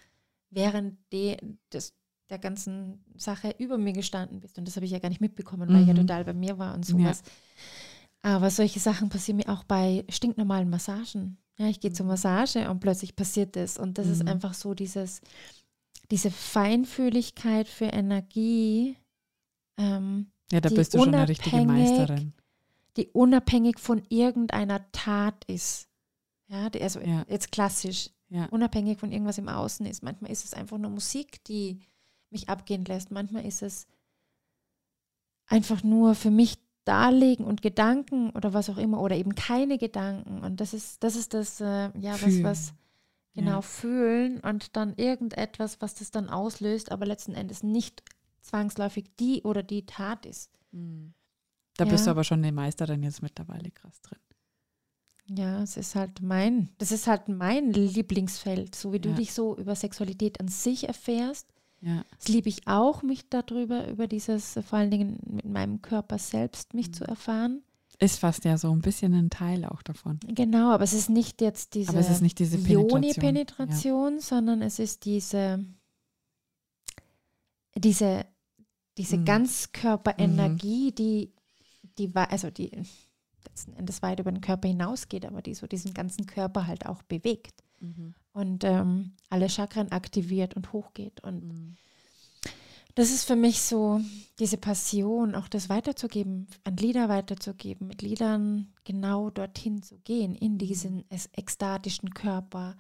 während 0.50 0.98
de, 1.12 1.36
des, 1.72 1.94
der 2.28 2.38
ganzen 2.38 3.02
Sache 3.16 3.54
über 3.58 3.78
mir 3.78 3.92
gestanden 3.92 4.40
bist. 4.40 4.58
Und 4.58 4.68
das 4.68 4.76
habe 4.76 4.84
ich 4.84 4.92
ja 4.92 4.98
gar 4.98 5.08
nicht 5.08 5.20
mitbekommen, 5.20 5.68
weil 5.70 5.80
ich 5.82 5.86
ja 5.88 5.94
Mhm. 5.94 5.98
total 6.06 6.24
bei 6.24 6.34
mir 6.34 6.58
war 6.58 6.74
und 6.74 6.84
sowas. 6.84 7.22
Aber 8.22 8.50
solche 8.50 8.80
Sachen 8.80 9.08
passieren 9.08 9.38
mir 9.38 9.48
auch 9.48 9.64
bei 9.64 10.04
stinknormalen 10.08 10.68
Massagen. 10.68 11.38
Ja, 11.56 11.66
ich 11.68 11.80
gehe 11.80 11.92
zur 11.92 12.06
Massage 12.06 12.68
und 12.70 12.80
plötzlich 12.80 13.16
passiert 13.16 13.56
das. 13.56 13.78
Und 13.78 13.98
das 13.98 14.08
ist 14.08 14.22
Mhm. 14.22 14.28
einfach 14.28 14.54
so 14.54 14.74
dieses, 14.74 15.20
diese 16.10 16.30
Feinfühligkeit 16.30 17.68
für 17.68 17.86
Energie, 17.86 18.96
ähm, 19.78 20.30
Ja, 20.52 20.60
da 20.60 20.68
bist 20.68 20.94
du 20.94 20.98
schon 20.98 21.14
eine 21.14 21.28
richtige 21.28 21.60
Meisterin. 21.64 22.32
die 22.96 23.06
unabhängig 23.08 23.78
von 23.78 24.02
irgendeiner 24.08 24.90
Tat 24.92 25.44
ist. 25.46 25.88
Ja, 26.48 26.68
die, 26.68 26.82
also 26.82 27.00
Ja. 27.00 27.24
jetzt 27.28 27.52
klassisch, 27.52 28.10
Ja. 28.28 28.46
unabhängig 28.46 28.98
von 28.98 29.12
irgendwas 29.12 29.38
im 29.38 29.48
Außen 29.48 29.86
ist. 29.86 30.02
Manchmal 30.02 30.30
ist 30.32 30.44
es 30.44 30.52
einfach 30.54 30.76
nur 30.78 30.90
Musik, 30.90 31.42
die 31.44 31.78
mich 32.30 32.48
abgehen 32.48 32.84
lässt. 32.84 33.10
Manchmal 33.10 33.46
ist 33.46 33.62
es 33.62 33.86
einfach 35.46 35.82
nur 35.82 36.14
für 36.14 36.30
mich 36.30 36.58
darlegen 36.84 37.44
und 37.44 37.62
Gedanken 37.62 38.30
oder 38.30 38.52
was 38.54 38.70
auch 38.70 38.78
immer 38.78 39.00
oder 39.00 39.16
eben 39.16 39.34
keine 39.34 39.78
Gedanken. 39.78 40.40
Und 40.42 40.60
das 40.60 40.74
ist, 40.74 41.02
das 41.02 41.16
ist 41.16 41.34
das, 41.34 41.60
äh, 41.60 41.90
ja, 41.98 42.12
was, 42.12 42.20
Fühlen. 42.20 42.44
was, 42.44 42.74
genau, 43.34 43.50
Ja. 43.56 43.62
fühlen 43.62 44.40
und 44.40 44.76
dann 44.76 44.94
irgendetwas, 44.96 45.80
was 45.80 45.94
das 45.94 46.10
dann 46.10 46.28
auslöst, 46.28 46.90
aber 46.90 47.06
letzten 47.06 47.34
Endes 47.34 47.62
nicht 47.62 48.02
zwangsläufig 48.40 49.04
die 49.18 49.42
oder 49.42 49.62
die 49.62 49.84
Tat 49.86 50.24
ist. 50.26 50.50
Mhm. 50.72 51.12
Da 51.76 51.84
bist 51.84 52.04
du 52.06 52.08
Ja. 52.08 52.12
aber 52.12 52.24
schon 52.24 52.38
eine 52.40 52.52
Meisterin 52.52 53.02
jetzt 53.02 53.22
mittlerweile 53.22 53.70
krass 53.70 54.00
drin. 54.02 54.18
Ja, 55.32 55.62
es 55.62 55.76
ist 55.76 55.94
halt 55.94 56.20
mein, 56.22 56.70
das 56.78 56.90
ist 56.90 57.06
halt 57.06 57.28
mein 57.28 57.72
Lieblingsfeld, 57.72 58.74
so 58.74 58.92
wie 58.92 58.98
du 58.98 59.10
Ja. 59.10 59.14
dich 59.14 59.32
so 59.32 59.56
über 59.56 59.76
Sexualität 59.76 60.40
an 60.40 60.48
sich 60.48 60.88
erfährst. 60.88 61.46
Ja. 61.82 62.04
Das 62.18 62.28
liebe 62.28 62.48
ich 62.48 62.66
auch, 62.66 63.02
mich 63.02 63.28
darüber, 63.30 63.88
über 63.88 64.06
dieses, 64.06 64.56
äh, 64.56 64.62
vor 64.62 64.78
allen 64.78 64.90
Dingen 64.90 65.18
mit 65.26 65.46
meinem 65.46 65.80
Körper 65.80 66.18
selbst, 66.18 66.74
mich 66.74 66.88
Mhm. 66.88 66.92
zu 66.92 67.04
erfahren. 67.04 67.62
Ist 67.98 68.18
fast 68.18 68.44
ja 68.44 68.56
so 68.58 68.70
ein 68.70 68.80
bisschen 68.80 69.12
ein 69.14 69.28
Teil 69.30 69.64
auch 69.64 69.82
davon. 69.82 70.18
Genau, 70.26 70.70
aber 70.72 70.84
es 70.84 70.92
ist 70.94 71.10
nicht 71.10 71.40
jetzt 71.42 71.74
diese 71.74 71.90
Aber 71.90 72.00
es 72.00 72.08
ist 72.10 72.22
nicht 72.22 72.38
diese 72.38 72.56
Penetration. 72.58 73.02
Yoni-Penetration, 73.02 74.20
sondern 74.20 74.62
es 74.62 74.78
ist 74.78 75.04
diese, 75.04 75.64
diese, 77.76 78.26
diese 78.98 79.18
Mhm. 79.18 79.24
Ganzkörperenergie, 79.24 80.92
die, 80.92 81.32
die, 81.98 82.14
wa- 82.14 82.24
also 82.24 82.50
die, 82.50 82.70
letzten 83.46 83.72
Endes 83.74 84.02
weit 84.02 84.20
über 84.20 84.30
den 84.32 84.40
Körper 84.42 84.68
hinausgeht, 84.68 85.24
aber 85.24 85.40
die 85.42 85.54
so 85.54 85.66
diesen 85.66 85.94
ganzen 85.94 86.26
Körper 86.26 86.66
halt 86.66 86.86
auch 86.86 87.02
bewegt 87.02 87.62
Mhm. 87.80 88.14
Und 88.32 88.64
ähm, 88.64 89.12
alle 89.28 89.48
Chakren 89.48 89.92
aktiviert 89.92 90.54
und 90.54 90.72
hochgeht. 90.72 91.22
Und 91.24 91.44
Mhm. 91.44 91.76
das 92.94 93.10
ist 93.10 93.24
für 93.24 93.36
mich 93.36 93.60
so 93.62 94.00
diese 94.38 94.56
Passion, 94.58 95.34
auch 95.34 95.48
das 95.48 95.68
weiterzugeben, 95.68 96.48
an 96.64 96.76
Lieder 96.76 97.08
weiterzugeben, 97.08 97.86
mit 97.86 98.02
Liedern 98.02 98.72
genau 98.84 99.30
dorthin 99.30 99.82
zu 99.82 99.98
gehen, 99.98 100.34
in 100.34 100.58
diesen 100.58 101.04
es- 101.08 101.30
ekstatischen 101.32 102.10
Körper, 102.14 102.76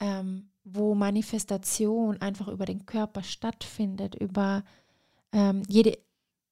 ähm, 0.00 0.50
wo 0.64 0.94
Manifestation 0.94 2.20
einfach 2.20 2.48
über 2.48 2.64
den 2.66 2.86
Körper 2.86 3.22
stattfindet, 3.22 4.14
über 4.16 4.64
ähm, 5.32 5.62
jede 5.68 5.98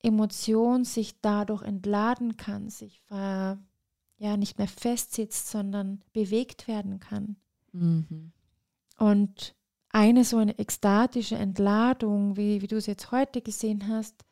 Emotion 0.02 0.84
sich 0.84 1.20
dadurch 1.20 1.62
entladen 1.62 2.36
kann, 2.36 2.70
sich 2.70 3.00
ver, 3.02 3.58
ja 4.18 4.36
nicht 4.36 4.58
mehr 4.58 4.68
festsitzt, 4.68 5.48
sondern 5.50 6.02
bewegt 6.12 6.68
werden 6.68 7.00
kann. 7.00 7.36
Mhm. 7.74 8.32
Und 8.98 9.54
eine 9.90 10.24
so 10.24 10.38
eine 10.38 10.58
ekstatische 10.58 11.36
Entladung, 11.36 12.36
wie, 12.36 12.62
wie 12.62 12.66
du 12.66 12.76
es 12.76 12.86
jetzt 12.86 13.10
heute 13.12 13.42
gesehen 13.42 13.88
hast, 13.88 14.24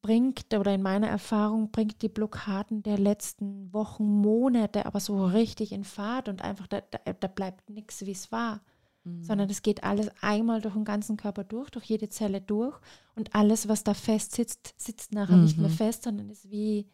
bringt 0.00 0.54
oder 0.54 0.74
in 0.74 0.82
meiner 0.82 1.08
Erfahrung 1.08 1.70
bringt 1.70 2.00
die 2.00 2.08
Blockaden 2.08 2.82
der 2.82 2.98
letzten 2.98 3.72
Wochen, 3.72 4.04
Monate 4.04 4.86
aber 4.86 5.00
so 5.00 5.26
richtig 5.26 5.72
in 5.72 5.84
Fahrt 5.84 6.28
und 6.28 6.40
einfach 6.42 6.66
da, 6.66 6.80
da, 6.80 7.12
da 7.12 7.28
bleibt 7.28 7.68
nichts, 7.70 8.06
wie 8.06 8.12
es 8.12 8.30
war, 8.32 8.62
Mhm. 9.06 9.22
sondern 9.22 9.50
es 9.50 9.60
geht 9.60 9.84
alles 9.84 10.10
einmal 10.22 10.62
durch 10.62 10.72
den 10.72 10.86
ganzen 10.86 11.18
Körper 11.18 11.44
durch, 11.44 11.68
durch 11.68 11.84
jede 11.84 12.08
Zelle 12.08 12.40
durch 12.40 12.74
und 13.14 13.34
alles, 13.34 13.68
was 13.68 13.84
da 13.84 13.92
fest 13.92 14.32
sitzt, 14.32 14.72
sitzt 14.78 15.12
nachher 15.12 15.36
nicht 15.36 15.58
mehr 15.58 15.68
Mhm. 15.68 15.74
fest, 15.74 16.04
sondern 16.04 16.30
ist 16.30 16.50
wie, 16.50 16.88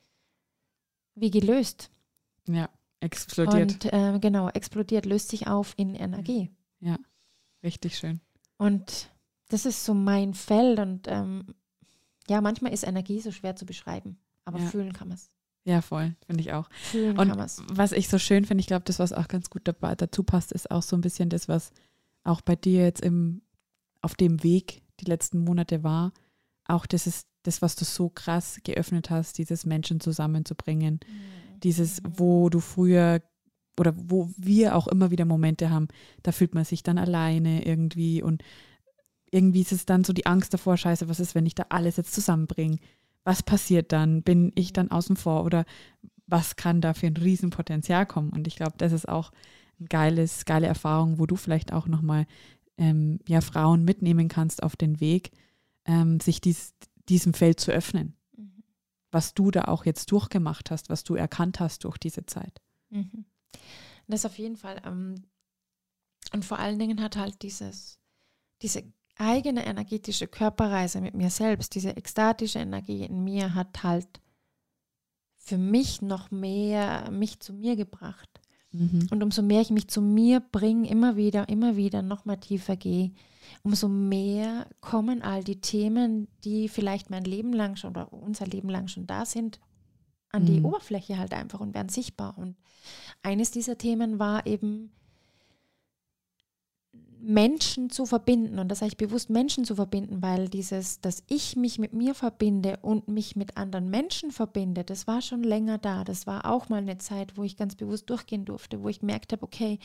wie 1.15 1.31
gelöst. 1.31 1.93
Ja, 2.49 2.69
explodiert. 3.01 3.85
Und 3.85 3.93
äh, 3.93 4.19
genau, 4.21 4.49
explodiert, 4.49 5.07
löst 5.07 5.29
sich 5.31 5.47
auf 5.47 5.75
in 5.77 5.95
Energie. 5.95 6.51
Richtig 7.63 7.99
schön. 7.99 8.21
Und 8.57 9.11
das 9.49 9.67
ist 9.67 9.85
so 9.85 9.93
mein 9.93 10.33
Feld. 10.33 10.79
Und 10.79 11.07
ähm, 11.09 11.45
ja, 12.29 12.41
manchmal 12.41 12.73
ist 12.73 12.85
Energie 12.85 13.21
so 13.21 13.33
schwer 13.33 13.55
zu 13.55 13.67
beschreiben, 13.67 14.19
aber 14.47 14.59
Ja. 14.61 14.67
fühlen 14.67 14.93
kann 14.95 15.09
man 15.09 15.17
es. 15.17 15.31
Ja, 15.65 15.83
voll, 15.83 16.15
finde 16.25 16.41
ich 16.41 16.53
auch. 16.55 16.71
Fühlen 16.71 17.19
Und 17.19 17.29
kann 17.29 17.37
man 17.37 17.45
es. 17.47 17.63
was 17.71 17.93
ich 17.93 18.09
so 18.09 18.19
schön 18.19 18.47
finde, 18.47 18.63
ich 18.63 18.67
glaube, 18.67 18.85
das, 18.87 18.99
was 18.99 19.13
auch 19.13 19.29
ganz 19.29 19.51
gut 19.51 19.63
dabei, 19.69 19.95
dazu 19.95 20.23
passt, 20.23 20.53
ist 20.53 20.71
auch 20.71 20.83
so 20.83 20.97
ein 20.97 21.03
bisschen 21.03 21.29
das, 21.29 21.49
was 21.49 21.71
auch 22.25 22.41
bei 22.41 22.57
dir 22.57 22.83
jetzt 22.83 23.03
im, 23.03 23.43
auf 24.01 24.15
dem 24.15 24.43
Weg 24.43 24.81
die 25.01 25.05
letzten 25.05 25.41
Monate 25.45 25.83
war. 25.85 26.13
Auch 26.65 26.87
das 26.87 27.07
ist 27.07 27.27
das, 27.43 27.61
was 27.61 27.77
du 27.77 27.85
so 27.85 28.09
krass 28.09 28.59
geöffnet 28.65 29.11
hast, 29.11 29.37
dieses 29.37 29.67
Menschen 29.67 30.01
zusammenzubringen. 30.01 31.01
Dieses, 31.63 32.03
wo 32.09 32.49
du 32.49 32.61
früher 32.61 33.23
oder 33.79 33.95
wo 33.97 34.31
wir 34.37 34.77
auch 34.77 34.89
immer 34.89 35.11
wieder 35.11 35.25
Momente 35.25 35.71
haben, 35.71 35.89
da 36.23 36.33
fühlt 36.33 36.55
man 36.55 36.65
sich 36.65 36.83
dann 36.83 36.99
alleine 36.99 37.65
irgendwie 37.65 38.23
und 38.23 38.43
irgendwie 39.31 39.61
ist 39.61 39.73
es 39.73 39.87
dann 39.87 40.05
so 40.05 40.13
die 40.13 40.27
Angst 40.27 40.53
davor, 40.53 40.77
scheiße, 40.77 41.09
was 41.09 41.21
ist, 41.21 41.35
wenn 41.35 41.47
ich 41.47 41.55
da 41.55 41.67
alles 41.69 41.97
jetzt 41.97 42.13
zusammenbringe? 42.13 42.79
Was 43.25 43.43
passiert 43.43 43.93
dann? 43.93 44.23
Bin 44.23 44.51
ich 44.55 44.73
dann 44.73 44.91
außen 44.91 45.17
vor 45.17 45.45
oder 45.45 45.65
was 46.27 46.57
kann 46.57 46.81
da 46.81 46.95
für 46.95 47.07
ein 47.07 47.17
Riesenpotenzial 47.17 48.07
kommen? 48.07 48.31
Und 48.31 48.47
ich 48.47 48.57
glaube, 48.57 48.75
das 48.79 48.93
ist 48.93 49.09
auch 49.09 49.31
ein 49.81 49.87
geiles, 49.87 50.45
geile 50.45 50.67
Erfahrung, 50.67 51.19
wo 51.19 51.27
du 51.27 51.37
vielleicht 51.37 51.73
auch 51.73 51.87
nochmal 51.87 52.27
ähm, 52.79 53.21
ja, 53.29 53.41
Frauen 53.41 53.85
mitnehmen 53.85 54.29
kannst 54.29 54.63
auf 54.63 54.77
den 54.77 55.01
Weg, 55.01 55.31
ähm, 55.85 56.21
sich 56.21 56.41
dies, 56.41 56.75
diesem 57.09 57.35
Feld 57.35 57.61
zu 57.61 57.71
öffnen. 57.73 58.15
Was 59.11 59.35
du 59.35 59.51
da 59.51 59.65
auch 59.65 59.85
jetzt 59.85 60.11
durchgemacht 60.13 60.71
hast, 60.71 60.89
was 60.89 61.05
du 61.05 61.15
erkannt 61.15 61.61
hast 61.61 61.85
durch 61.85 61.99
diese 61.99 62.27
Zeit. 62.27 62.61
Mhm. 62.91 63.25
Das 64.07 64.27
auf 64.27 64.39
jeden 64.39 64.57
Fall. 64.57 64.81
Ähm, 64.85 65.27
und 66.33 66.45
vor 66.45 66.59
allen 66.59 66.79
Dingen 66.79 67.03
hat 67.03 67.17
halt 67.17 67.43
dieses, 67.43 67.99
diese 68.63 68.93
eigene 69.17 69.67
energetische 69.67 70.27
Körperreise 70.27 71.01
mit 71.01 71.15
mir 71.15 71.31
selbst, 71.31 71.75
diese 71.75 71.97
ekstatische 71.97 72.59
Energie 72.59 73.05
in 73.05 73.23
mir 73.23 73.55
hat 73.55 73.83
halt 73.83 74.21
für 75.37 75.59
mich 75.59 76.01
noch 76.03 76.31
mehr 76.31 77.11
mich 77.11 77.41
zu 77.41 77.53
mir 77.53 77.77
gebracht. 77.77 78.30
Mhm. 78.73 79.09
Und 79.11 79.23
umso 79.23 79.43
mehr 79.43 79.61
ich 79.61 79.71
mich 79.71 79.89
zu 79.89 80.01
mir 80.01 80.41
bringe, 80.41 80.89
immer 80.89 81.17
wieder, 81.17 81.49
immer 81.49 81.77
wieder 81.77 82.03
noch 82.03 82.25
mal 82.25 82.37
tiefer 82.37 82.77
gehe, 82.77 83.13
umso 83.63 83.89
mehr 83.89 84.67
kommen 84.81 85.23
all 85.23 85.43
die 85.43 85.61
Themen, 85.61 86.29
die 86.45 86.69
vielleicht 86.69 87.11
mein 87.11 87.25
Leben 87.25 87.53
lang 87.53 87.77
schon 87.77 87.91
oder 87.91 88.13
unser 88.13 88.47
Leben 88.47 88.69
lang 88.69 88.89
schon 88.89 89.07
da 89.07 89.27
sind, 89.27 89.61
an 90.31 90.47
die 90.47 90.61
Mhm. 90.61 90.67
Oberfläche 90.67 91.19
halt 91.19 91.33
einfach 91.35 91.61
und 91.61 91.75
werden 91.75 91.89
sichtbar. 91.89 92.39
Und 92.39 92.57
eines 93.23 93.51
dieser 93.51 93.77
Themen 93.77 94.19
war 94.19 94.47
eben, 94.47 94.93
Menschen 97.23 97.91
zu 97.91 98.07
verbinden. 98.07 98.59
Und 98.59 98.69
das 98.69 98.81
sage 98.81 98.91
ich 98.93 98.97
bewusst, 98.97 99.31
Menschen 99.31 99.65
zu 99.65 99.75
verbinden, 99.75 100.23
weil 100.23 100.49
dieses, 100.49 101.01
dass 101.01 101.23
ich 101.29 101.57
mich 101.57 101.79
mit 101.79 101.93
mir 101.93 102.15
verbinde 102.15 102.79
und 102.83 103.09
mich 103.09 103.37
mit 103.37 103.57
anderen 103.57 103.91
Menschen 103.91 104.31
verbinde, 104.33 104.85
das 104.85 105.07
war 105.07 105.21
schon 105.23 105.43
länger 105.43 105.79
da. 105.79 106.05
Das 106.05 106.27
war 106.27 106.47
auch 106.47 106.69
mal 106.69 106.79
eine 106.83 106.99
Zeit, 106.99 107.37
wo 107.37 107.43
ich 107.43 107.57
ganz 107.57 107.75
bewusst 107.75 108.09
durchgehen 108.11 108.45
durfte, 108.45 108.83
wo 108.83 108.89
ich 108.89 109.01
gemerkt 109.01 109.33
habe, 109.33 109.43
okay, 109.43 109.79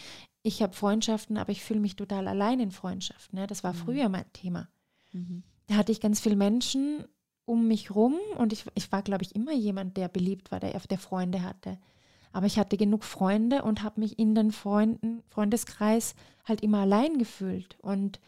ich 0.43 0.61
habe 0.61 0.73
Freundschaften, 0.73 1.37
aber 1.37 1.51
ich 1.51 1.63
fühle 1.63 1.79
mich 1.79 1.95
total 1.95 2.27
allein 2.27 2.59
in 2.59 2.71
Freundschaften. 2.71 3.39
Ne? 3.39 3.47
Das 3.47 3.63
war 3.63 3.73
Mhm. 3.73 3.77
früher 3.77 4.09
mein 4.09 4.31
Thema. 4.33 4.67
Mhm. 5.11 5.43
Da 5.67 5.75
hatte 5.75 5.91
ich 5.91 6.01
ganz 6.01 6.19
viele 6.19 6.35
Menschen 6.35 7.05
um 7.45 7.67
mich 7.67 7.93
rum 7.93 8.15
und 8.37 8.53
ich, 8.53 8.65
ich 8.75 8.91
war, 8.91 9.01
glaube 9.01 9.23
ich, 9.23 9.35
immer 9.35 9.53
jemand, 9.53 9.97
der 9.97 10.07
beliebt 10.07 10.51
war, 10.51 10.59
der, 10.59 10.79
der 10.79 10.97
Freunde 10.99 11.43
hatte. 11.43 11.77
Aber 12.35 12.47
ich 12.47 12.59
hatte 12.59 12.75
genug 12.75 13.05
Freunde 13.05 13.63
und 13.63 13.81
habe 13.81 14.01
mich 14.01 14.19
in 14.19 14.35
den 14.35 14.51
Freunden, 14.51 15.23
Freundeskreis 15.29 16.15
halt 16.43 16.59
immer 16.59 16.79
allein 16.79 17.17
gefühlt 17.17 17.77
und 17.81 18.19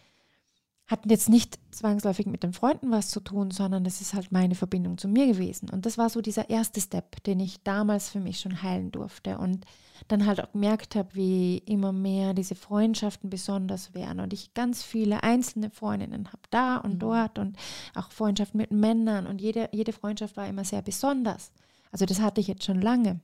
hatten 0.88 1.10
jetzt 1.10 1.28
nicht 1.28 1.60
zwangsläufig 1.72 2.26
mit 2.26 2.42
den 2.42 2.54
Freunden 2.54 2.90
was 2.90 3.10
zu 3.10 3.20
tun, 3.20 3.52
sondern 3.52 3.84
das 3.84 4.00
ist 4.00 4.14
halt 4.14 4.32
meine 4.32 4.56
Verbindung 4.56 4.98
zu 4.98 5.10
mir 5.10 5.28
gewesen. 5.28 5.70
Und 5.70 5.86
das 5.86 5.98
war 5.98 6.10
so 6.10 6.22
dieser 6.22 6.50
erste 6.50 6.80
Step, 6.80 7.22
den 7.26 7.42
ich 7.42 7.62
damals 7.64 8.08
für 8.08 8.22
mich 8.22 8.40
schon 8.40 8.64
heilen 8.64 8.94
durfte 8.94 9.40
und 9.40 9.66
dann 10.08 10.26
halt 10.26 10.42
auch 10.42 10.54
gemerkt 10.54 10.96
habe, 10.96 11.14
wie 11.14 11.58
immer 11.66 11.92
mehr 11.92 12.34
diese 12.34 12.56
Freundschaften 12.56 13.30
besonders 13.30 13.94
wären 13.94 14.22
und 14.22 14.32
ich 14.32 14.54
ganz 14.54 14.84
viele 14.84 15.22
einzelne 15.22 15.70
Freundinnen 15.70 16.28
habe 16.28 16.44
da 16.50 16.78
und 16.78 16.94
Mhm. 16.94 17.00
dort 17.00 17.40
und 17.40 17.58
auch 17.94 18.10
Freundschaften 18.12 18.58
mit 18.58 18.72
Männern 18.72 19.28
und 19.28 19.42
jede, 19.42 19.68
jede 19.74 19.92
Freundschaft 19.92 20.38
war 20.38 20.48
immer 20.48 20.64
sehr 20.64 20.82
besonders. 20.82 21.52
Also 21.92 22.06
das 22.06 22.22
hatte 22.22 22.40
ich 22.40 22.48
jetzt 22.48 22.64
schon 22.64 22.80
lange. 22.80 23.20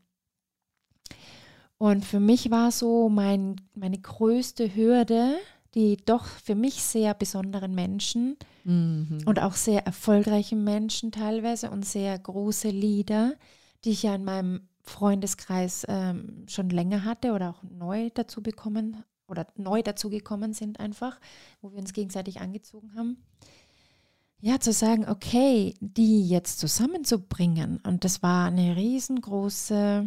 Und 1.78 2.06
für 2.06 2.20
mich 2.20 2.50
war 2.52 2.72
so 2.72 3.10
mein, 3.10 3.58
meine 3.74 3.98
größte 3.98 4.76
Hürde, 4.76 5.36
die 5.76 5.98
doch 5.98 6.26
für 6.26 6.56
mich 6.56 6.84
sehr 6.84 7.14
besonderen 7.14 7.74
Menschen 7.74 8.38
Mhm. 8.66 9.24
und 9.26 9.40
auch 9.40 9.54
sehr 9.54 9.86
erfolgreichen 9.86 10.64
Menschen 10.64 11.12
teilweise 11.12 11.70
und 11.70 11.86
sehr 11.86 12.18
große 12.18 12.70
Lieder, 12.70 13.34
die 13.84 13.92
ich 13.92 14.04
ja 14.04 14.16
in 14.16 14.24
meinem 14.24 14.62
Freundeskreis 14.82 15.86
ähm, 15.90 16.46
schon 16.48 16.70
länger 16.70 17.04
hatte 17.04 17.34
oder 17.34 17.50
auch 17.52 17.64
neu 17.64 18.10
dazu 18.14 18.42
bekommen 18.42 19.04
oder 19.28 19.48
neu 19.56 19.82
dazu 19.82 20.10
gekommen 20.10 20.54
sind 20.54 20.80
einfach, 20.80 21.20
wo 21.62 21.72
wir 21.72 21.80
uns 21.80 21.94
gegenseitig 21.94 22.42
angezogen 22.42 22.94
haben. 22.96 23.18
Ja, 24.40 24.60
zu 24.60 24.74
sagen, 24.74 25.08
okay, 25.08 25.74
die 25.80 26.28
jetzt 26.28 26.60
zusammenzubringen 26.60 27.80
und 27.86 28.04
das 28.04 28.22
war 28.22 28.48
eine 28.48 28.76
riesengroße 28.76 30.06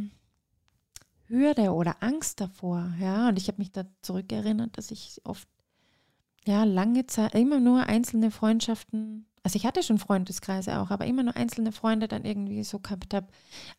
Hürde 1.28 1.73
oder 1.73 2.02
Angst 2.02 2.40
davor, 2.40 2.92
ja, 3.00 3.28
und 3.28 3.38
ich 3.38 3.49
habe 3.49 3.59
mich 3.59 3.73
da 3.73 3.85
zurückerinnert, 4.02 4.78
dass 4.78 4.90
ich 4.90 5.21
oft 5.25 5.49
ja, 6.47 6.64
lange 6.64 7.06
Zeit, 7.06 7.35
immer 7.35 7.59
nur 7.59 7.85
einzelne 7.85 8.30
Freundschaften, 8.30 9.26
also 9.42 9.56
ich 9.56 9.66
hatte 9.66 9.83
schon 9.83 9.99
Freundeskreise 9.99 10.78
auch, 10.78 10.90
aber 10.90 11.06
immer 11.06 11.23
nur 11.23 11.37
einzelne 11.37 11.73
Freunde 11.73 12.09
dann 12.09 12.25
irgendwie 12.25 12.62
so 12.64 12.78
gehabt 12.78 13.14
habe. 13.14 13.26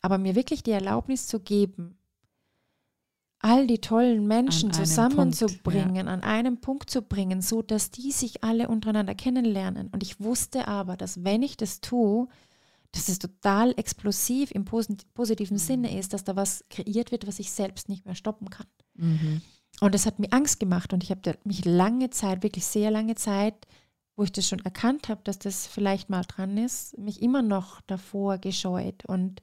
Aber 0.00 0.18
mir 0.18 0.34
wirklich 0.34 0.62
die 0.62 0.70
Erlaubnis 0.70 1.26
zu 1.26 1.40
geben, 1.40 1.98
all 3.40 3.66
die 3.66 3.80
tollen 3.80 4.26
Menschen 4.26 4.72
zusammenzubringen, 4.72 6.08
an 6.08 6.22
einem 6.22 6.60
Punkt 6.60 6.90
zu 6.90 7.02
bringen, 7.02 7.40
so 7.40 7.62
dass 7.62 7.90
die 7.90 8.12
sich 8.12 8.42
alle 8.44 8.68
untereinander 8.68 9.14
kennenlernen. 9.14 9.88
Und 9.88 10.02
ich 10.02 10.20
wusste 10.20 10.68
aber, 10.68 10.96
dass 10.96 11.24
wenn 11.24 11.42
ich 11.42 11.56
das 11.56 11.80
tue, 11.80 12.28
dass 12.92 13.08
es 13.08 13.18
total 13.18 13.74
explosiv 13.76 14.50
im 14.50 14.64
posit- 14.64 15.04
positiven 15.14 15.56
Mhm. 15.56 15.60
Sinne 15.60 15.98
ist, 15.98 16.12
dass 16.12 16.24
da 16.24 16.36
was 16.36 16.64
kreiert 16.70 17.12
wird, 17.12 17.26
was 17.26 17.38
ich 17.38 17.50
selbst 17.50 17.88
nicht 17.88 18.06
mehr 18.06 18.14
stoppen 18.14 18.48
kann. 18.50 18.66
Mhm. 18.94 19.42
Und 19.80 19.94
das 19.94 20.06
hat 20.06 20.18
mir 20.18 20.32
Angst 20.32 20.58
gemacht 20.58 20.92
und 20.92 21.04
ich 21.04 21.10
habe 21.10 21.38
mich 21.44 21.64
lange 21.64 22.10
Zeit, 22.10 22.42
wirklich 22.42 22.64
sehr 22.64 22.90
lange 22.90 23.14
Zeit, 23.14 23.54
wo 24.16 24.24
ich 24.24 24.32
das 24.32 24.48
schon 24.48 24.58
erkannt 24.64 25.08
habe, 25.08 25.20
dass 25.22 25.38
das 25.38 25.66
vielleicht 25.66 26.10
mal 26.10 26.22
dran 26.22 26.56
ist, 26.56 26.98
mich 26.98 27.22
immer 27.22 27.42
noch 27.42 27.80
davor 27.82 28.38
gescheut. 28.38 29.04
Und 29.06 29.42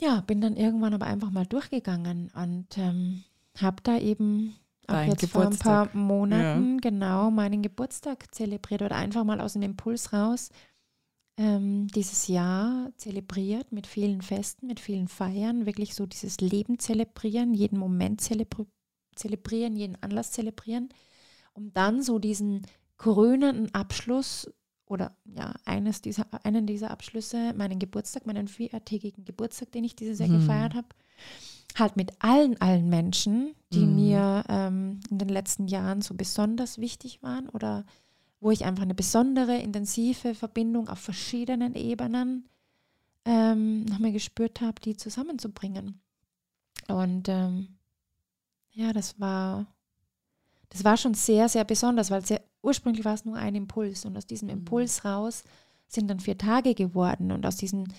ja, 0.00 0.20
bin 0.22 0.40
dann 0.40 0.56
irgendwann 0.56 0.94
aber 0.94 1.06
einfach 1.06 1.30
mal 1.30 1.44
durchgegangen 1.46 2.30
und 2.34 2.78
ähm, 2.78 3.24
habe 3.58 3.82
da 3.82 3.98
eben 3.98 4.54
auch 4.86 5.02
jetzt 5.02 5.26
vor 5.26 5.42
ein 5.42 5.58
paar 5.58 5.86
Geburtstag. 5.86 5.94
Monaten 5.94 6.80
genau 6.80 7.30
meinen 7.30 7.60
Geburtstag 7.62 8.34
zelebriert 8.34 8.82
oder 8.82 8.96
einfach 8.96 9.24
mal 9.24 9.40
aus 9.40 9.54
dem 9.54 9.62
Impuls 9.62 10.12
raus. 10.12 10.50
Ähm, 11.36 11.88
dieses 11.88 12.28
Jahr 12.28 12.90
zelebriert 12.96 13.70
mit 13.72 13.86
vielen 13.86 14.22
Festen, 14.22 14.66
mit 14.66 14.80
vielen 14.80 15.08
Feiern, 15.08 15.66
wirklich 15.66 15.94
so 15.94 16.06
dieses 16.06 16.40
Leben 16.40 16.78
zelebrieren, 16.78 17.54
jeden 17.54 17.78
Moment 17.78 18.20
zelebri 18.20 18.66
zelebrieren, 19.14 19.76
jeden 19.76 19.96
Anlass 20.02 20.32
zelebrieren, 20.32 20.90
um 21.54 21.72
dann 21.72 22.02
so 22.02 22.18
diesen 22.18 22.66
krönenden 22.98 23.74
Abschluss 23.74 24.50
oder 24.86 25.16
ja, 25.24 25.54
eines 25.64 26.00
dieser, 26.00 26.26
einen 26.44 26.66
dieser 26.66 26.90
Abschlüsse, 26.90 27.54
meinen 27.54 27.78
Geburtstag, 27.78 28.26
meinen 28.26 28.46
viertägigen 28.46 29.24
Geburtstag, 29.24 29.72
den 29.72 29.84
ich 29.84 29.96
dieses 29.96 30.18
Jahr 30.18 30.28
mhm. 30.28 30.40
gefeiert 30.40 30.74
habe, 30.74 30.88
halt 31.76 31.96
mit 31.96 32.12
allen, 32.20 32.60
allen 32.60 32.88
Menschen, 32.88 33.54
die 33.72 33.84
mhm. 33.84 33.94
mir 33.94 34.44
ähm, 34.48 35.00
in 35.10 35.18
den 35.18 35.28
letzten 35.28 35.66
Jahren 35.66 36.02
so 36.02 36.14
besonders 36.14 36.78
wichtig 36.78 37.22
waren 37.22 37.48
oder 37.48 37.84
wo 38.46 38.52
ich 38.52 38.64
einfach 38.64 38.84
eine 38.84 38.94
besondere, 38.94 39.58
intensive 39.58 40.36
Verbindung 40.36 40.88
auf 40.88 41.00
verschiedenen 41.00 41.74
Ebenen 41.74 42.48
ähm, 43.24 43.84
nochmal 43.86 44.12
gespürt 44.12 44.60
habe, 44.60 44.80
die 44.80 44.96
zusammenzubringen. 44.96 46.00
Und 46.86 47.28
ähm, 47.28 47.66
ja, 48.70 48.92
das 48.92 49.18
war, 49.18 49.66
das 50.68 50.84
war 50.84 50.96
schon 50.96 51.14
sehr, 51.14 51.48
sehr 51.48 51.64
besonders, 51.64 52.12
weil 52.12 52.24
sehr, 52.24 52.40
ursprünglich 52.62 53.04
war 53.04 53.14
es 53.14 53.24
nur 53.24 53.34
ein 53.34 53.56
Impuls 53.56 54.04
und 54.04 54.16
aus 54.16 54.26
diesem 54.26 54.46
mhm. 54.46 54.58
Impuls 54.58 55.04
raus 55.04 55.42
sind 55.88 56.08
dann 56.08 56.20
vier 56.20 56.38
Tage 56.38 56.76
geworden 56.76 57.32
und 57.32 57.44
aus 57.46 57.56
diesen 57.56 57.92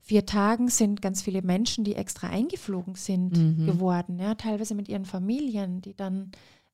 vier 0.00 0.24
Tagen 0.24 0.68
sind 0.68 1.02
ganz 1.02 1.20
viele 1.20 1.42
Menschen, 1.42 1.84
die 1.84 1.96
extra 1.96 2.28
eingeflogen 2.28 2.94
sind, 2.94 3.36
mhm. 3.36 3.66
geworden, 3.66 4.18
ja, 4.18 4.36
teilweise 4.36 4.74
mit 4.74 4.88
ihren 4.88 5.04
Familien, 5.04 5.82
die 5.82 5.94
dann 5.94 6.32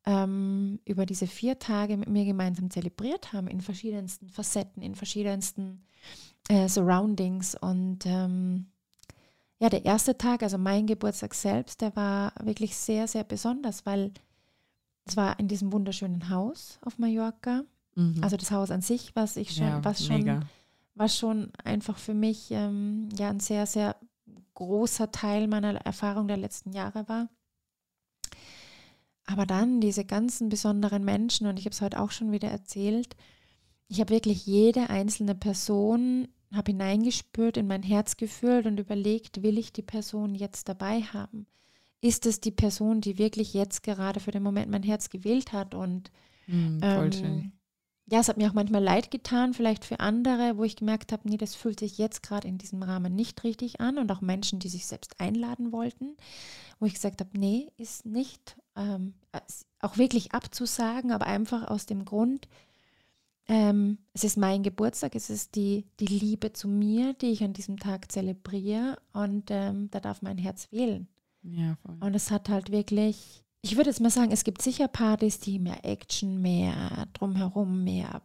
ähm, 0.09 0.81
über 0.87 1.05
diese 1.05 1.27
vier 1.27 1.59
Tage 1.59 1.99
mit 1.99 2.09
mir 2.09 2.25
gemeinsam 2.25 2.71
zelebriert 2.71 3.35
haben, 3.35 3.47
in 3.47 3.61
verschiedensten 3.61 4.31
Facetten, 4.31 4.83
in 4.83 4.95
verschiedensten 4.95 5.85
äh, 6.49 6.67
Surroundings. 6.67 7.55
Und 7.55 8.07
ähm, 8.07 8.69
ja, 9.59 9.69
der 9.69 9.85
erste 9.85 10.17
Tag, 10.17 10.43
also 10.43 10.57
mein 10.57 10.87
Geburtstag 10.87 11.35
selbst, 11.35 11.83
der 11.83 11.95
war 11.95 12.33
wirklich 12.43 12.75
sehr, 12.75 13.07
sehr 13.07 13.25
besonders, 13.25 13.85
weil 13.85 14.13
es 15.05 15.19
war 15.19 15.39
in 15.39 15.47
diesem 15.47 15.73
wunderschönen 15.73 16.31
Haus 16.31 16.79
auf 16.81 16.99
Mallorca. 16.99 17.65
Mhm. 17.95 18.17
Also 18.23 18.39
das 18.39 18.51
Haus 18.51 18.71
an 18.71 18.81
sich, 18.81 19.15
was 19.15 19.37
ich 19.37 19.55
schon, 19.55 19.67
ja, 19.67 19.85
was 19.85 20.07
schon 20.07 20.25
mega 20.25 20.41
was 20.95 21.17
schon 21.17 21.53
einfach 21.63 21.97
für 21.97 22.15
mich 22.15 22.51
ähm, 22.51 23.09
ja 23.17 23.31
ein 23.31 23.39
sehr, 23.39 23.67
sehr 23.67 23.95
großer 24.55 25.13
Teil 25.13 25.47
meiner 25.47 25.77
Erfahrung 25.77 26.27
der 26.27 26.37
letzten 26.37 26.73
Jahre 26.73 27.09
war. 27.09 27.29
Aber 29.29 29.45
dann 29.45 29.83
diese 29.83 30.07
ganzen 30.07 30.49
besonderen 30.49 31.05
Menschen, 31.05 31.47
und 31.47 31.59
ich 31.59 31.67
habe 31.67 31.75
es 31.75 31.83
heute 31.83 32.01
auch 32.01 32.13
schon 32.13 32.33
wieder 32.33 32.49
erzählt, 32.49 33.15
ich 33.87 34.01
habe 34.01 34.15
wirklich 34.15 34.47
jede 34.47 34.89
einzelne 34.89 35.35
Person, 35.35 36.29
habe 36.51 36.73
hineingespürt, 36.73 37.59
in 37.59 37.67
mein 37.67 37.83
Herz 37.83 38.17
gefühlt 38.17 38.65
und 38.65 38.81
überlegt, 38.81 39.43
will 39.43 39.59
ich 39.59 39.71
die 39.71 39.83
Person 39.83 40.35
jetzt 40.35 40.71
dabei 40.71 41.03
haben? 41.03 41.47
Ist 42.01 42.25
es 42.25 42.41
die 42.41 42.51
Person, 42.51 43.03
die 43.03 43.19
wirklich 43.19 43.53
jetzt 43.53 43.83
gerade 43.83 44.19
für 44.19 44.31
den 44.31 44.43
Moment 44.43 44.71
mein 44.71 44.83
Herz 44.83 45.11
gewählt 45.11 45.53
hat? 45.53 45.75
Und 45.75 46.11
mm, 46.47 46.79
ähm, 46.83 47.53
ja, 48.07 48.21
es 48.21 48.31
hat 48.31 48.39
mir 48.39 48.49
auch 48.49 48.55
manchmal 48.55 48.83
leid 48.83 49.11
getan, 49.11 49.53
vielleicht 49.53 49.85
für 49.85 50.01
andere, 50.01 50.57
wo 50.57 50.65
ich 50.65 50.77
gemerkt 50.77 51.13
habe, 51.13 51.29
nee, 51.29 51.37
das 51.37 51.55
fühlt 51.55 51.81
sich 51.81 51.99
jetzt 51.99 52.23
gerade 52.23 52.49
in 52.49 52.57
diesem 52.57 52.83
Rahmen 52.83 53.15
nicht 53.15 53.45
richtig 53.45 53.79
an 53.79 53.99
und 53.99 54.11
auch 54.11 54.23
Menschen, 54.23 54.59
die 54.59 54.71
sich 54.71 54.87
selbst 54.87 55.21
einladen 55.21 55.71
wollten, 55.71 56.17
wo 56.79 56.87
ich 56.87 56.95
gesagt 56.95 57.21
habe, 57.21 57.39
nee, 57.39 57.69
ist 57.77 58.07
nicht 58.07 58.57
ähm, 58.79 59.15
auch 59.81 59.99
wirklich 59.99 60.33
abzusagen, 60.33 61.13
aber 61.13 61.27
einfach 61.27 61.69
aus 61.69 61.87
dem 61.87 62.05
Grund, 62.05 62.49
ähm, 63.47 63.99
es 64.13 64.25
ist 64.25 64.37
mein 64.37 64.63
Geburtstag, 64.63 65.15
es 65.15 65.31
ist 65.31 65.55
die, 65.55 65.87
die 66.01 66.07
Liebe 66.07 66.53
zu 66.53 66.69
mir, 66.69 67.15
die 67.15 67.31
ich 67.31 67.43
an 67.43 67.53
diesem 67.53 67.79
Tag 67.79 68.11
zelebriere 68.13 68.99
und 69.13 69.51
ähm, 69.51 69.91
da 69.91 70.01
darf 70.01 70.23
mein 70.23 70.39
Herz 70.39 70.71
wählen. 70.71 71.09
Ja, 71.43 71.77
voll. 71.77 71.97
Und 72.01 72.15
es 72.15 72.31
hat 72.31 72.49
halt 72.49 72.71
wirklich 72.71 73.45
ich 73.61 73.77
würde 73.77 73.91
jetzt 73.91 74.01
mal 74.01 74.11
sagen, 74.11 74.31
es 74.31 74.45
gibt 74.45 74.63
sicher 74.63 74.89
Partys, 74.89 75.41
die 75.41 75.59
mehr 75.59 75.85
Action, 75.85 76.41
mehr 76.41 77.07
drumherum, 77.13 77.83
mehr 77.85 78.23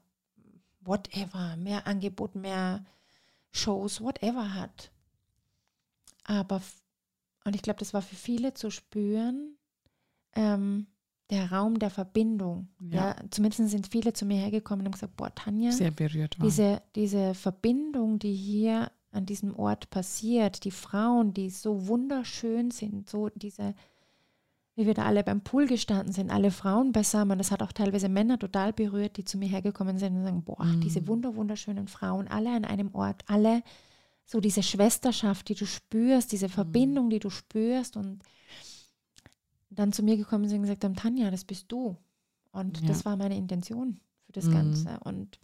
whatever, 0.82 1.56
mehr 1.58 1.88
Angebot, 1.88 2.36
mehr 2.36 2.86
Shows, 3.52 4.02
whatever 4.02 4.54
hat. 4.54 4.92
Aber, 6.24 6.62
und 7.46 7.56
ich 7.56 7.62
glaube, 7.62 7.80
das 7.80 7.94
war 7.94 8.02
für 8.02 8.16
viele 8.16 8.54
zu 8.54 8.70
spüren, 8.70 9.58
ähm, 10.36 10.88
der 11.30 11.52
Raum 11.52 11.80
der 11.80 11.90
Verbindung. 11.90 12.68
Ja. 12.80 13.10
ja. 13.10 13.16
zumindest 13.32 13.70
sind 13.70 13.88
viele 13.88 14.14
zu 14.14 14.26
mir 14.26 14.38
hergekommen 14.38 14.82
und 14.82 14.88
haben 14.88 14.94
gesagt, 14.94 15.18
boah, 15.18 15.34
Tanja, 15.34 15.72
sehr 15.72 15.92
berührt. 15.92 16.38
Diese, 16.42 16.82
diese 16.96 17.34
Verbindung, 17.34 18.20
die 18.20 18.34
hier 18.34 18.92
an 19.12 19.26
diesem 19.26 19.56
Ort 19.56 19.90
passiert, 19.90 20.64
die 20.64 20.72
Frauen, 20.72 21.34
die 21.34 21.50
so 21.50 21.88
wunderschön 21.88 22.72
sind, 22.72 23.10
so 23.10 23.30
diese 23.30 23.76
wie 24.76 24.88
wir 24.88 24.94
da 24.96 25.04
alle 25.06 25.24
beim 25.24 25.42
Pool 25.42 25.68
gestanden 25.68 26.14
sind, 26.14 26.32
alle 26.32 26.50
Frauen 26.50 26.92
beisammen. 26.92 27.38
Das 27.38 27.52
hat 27.52 27.62
auch 27.62 27.72
teilweise 27.72 28.10
Männer 28.10 28.40
total 28.40 28.74
berührt, 28.74 29.18
die 29.18 29.24
zu 29.24 29.38
mir 29.38 29.48
hergekommen 29.48 30.00
sind 30.00 30.16
und 30.16 30.24
sagen, 30.24 30.44
boah, 30.44 30.64
mhm. 30.64 30.82
diese 30.82 31.08
wunder 31.08 31.36
wunderschönen 31.36 31.88
Frauen, 31.88 32.28
alle 32.28 32.50
an 32.50 32.66
einem 32.66 32.94
Ort, 32.94 33.24
alle 33.28 33.62
so 34.26 34.40
diese 34.40 34.64
Schwesterschaft, 34.64 35.50
die 35.50 35.56
du 35.56 35.66
spürst, 35.66 36.32
diese 36.32 36.48
mhm. 36.48 36.52
Verbindung, 36.52 37.10
die 37.10 37.20
du 37.20 37.30
spürst 37.30 37.98
und 37.98 38.24
dann 39.76 39.94
zu 39.94 40.04
mir 40.04 40.18
gekommen 40.18 40.48
sind 40.48 40.58
und 40.58 40.64
gesagt 40.64 40.84
haben, 40.84 40.96
Tanja, 40.96 41.32
das 41.32 41.44
bist 41.44 41.72
du. 41.72 41.98
Und 42.52 42.82
ja. 42.82 42.88
das 42.88 43.06
war 43.06 43.18
meine 43.18 43.38
Intention 43.38 44.00
für 44.26 44.32
das 44.32 44.46
mhm. 44.46 44.54
Ganze. 44.54 45.00
Und 45.02 45.40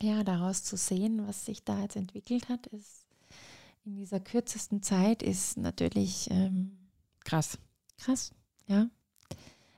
ja, 0.00 0.24
daraus 0.24 0.64
zu 0.64 0.76
sehen, 0.76 1.26
was 1.26 1.44
sich 1.44 1.64
da 1.64 1.82
jetzt 1.82 1.96
entwickelt 1.96 2.48
hat, 2.48 2.66
ist 2.68 3.06
in 3.84 3.96
dieser 3.96 4.20
kürzesten 4.20 4.82
Zeit, 4.82 5.22
ist 5.22 5.56
natürlich 5.56 6.28
ähm, 6.30 6.78
krass. 7.24 7.58
Krass, 7.98 8.32
ja. 8.66 8.88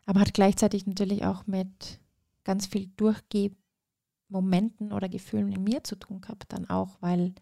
Aber 0.07 0.21
hat 0.21 0.35
gleichzeitig 0.35 0.87
natürlich 0.87 1.25
auch 1.25 1.47
mit 1.47 2.01
ganz 2.45 2.67
viel 2.67 2.89
Durchgehmomenten 2.97 4.93
oder 4.93 5.09
Gefühlen 5.09 5.53
in 5.53 5.65
mir 5.65 5.85
zu 5.85 5.97
tun 5.97 6.21
gehabt, 6.21 6.53
dann 6.53 6.69
auch, 6.69 6.97
weil 7.01 7.35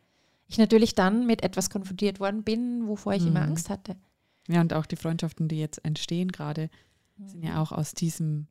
ich 0.46 0.58
natürlich 0.58 0.94
dann 0.94 1.26
mit 1.26 1.42
etwas 1.42 1.70
konfrontiert 1.70 2.20
worden 2.20 2.42
bin, 2.42 2.86
wovor 2.86 3.14
ich 3.14 3.22
mhm. 3.22 3.28
immer 3.28 3.42
Angst 3.42 3.70
hatte. 3.70 3.96
Ja, 4.50 4.60
und 4.60 4.72
auch 4.72 4.86
die 4.86 4.96
Freundschaften, 4.96 5.48
die 5.48 5.58
jetzt 5.58 5.84
entstehen 5.84 6.32
gerade, 6.32 6.70
sind 7.24 7.44
ja 7.44 7.62
auch 7.62 7.72
aus 7.72 7.92
diesem, 7.92 8.46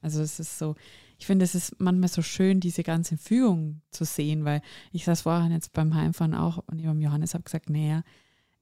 also 0.00 0.22
es 0.22 0.40
ist 0.40 0.58
so, 0.58 0.74
ich 1.18 1.26
finde, 1.26 1.44
es 1.44 1.54
ist 1.54 1.78
manchmal 1.78 2.08
so 2.08 2.22
schön, 2.22 2.60
diese 2.60 2.82
ganze 2.82 3.16
Fügung 3.16 3.80
zu 3.90 4.04
sehen, 4.04 4.44
weil 4.44 4.62
ich 4.92 5.04
saß 5.04 5.22
vorhin 5.22 5.52
jetzt 5.52 5.72
beim 5.72 5.94
Heimfahren 5.94 6.34
auch 6.34 6.64
neben 6.72 7.00
Johannes, 7.00 7.34
habe 7.34 7.44
gesagt, 7.44 7.70
naja, 7.70 8.02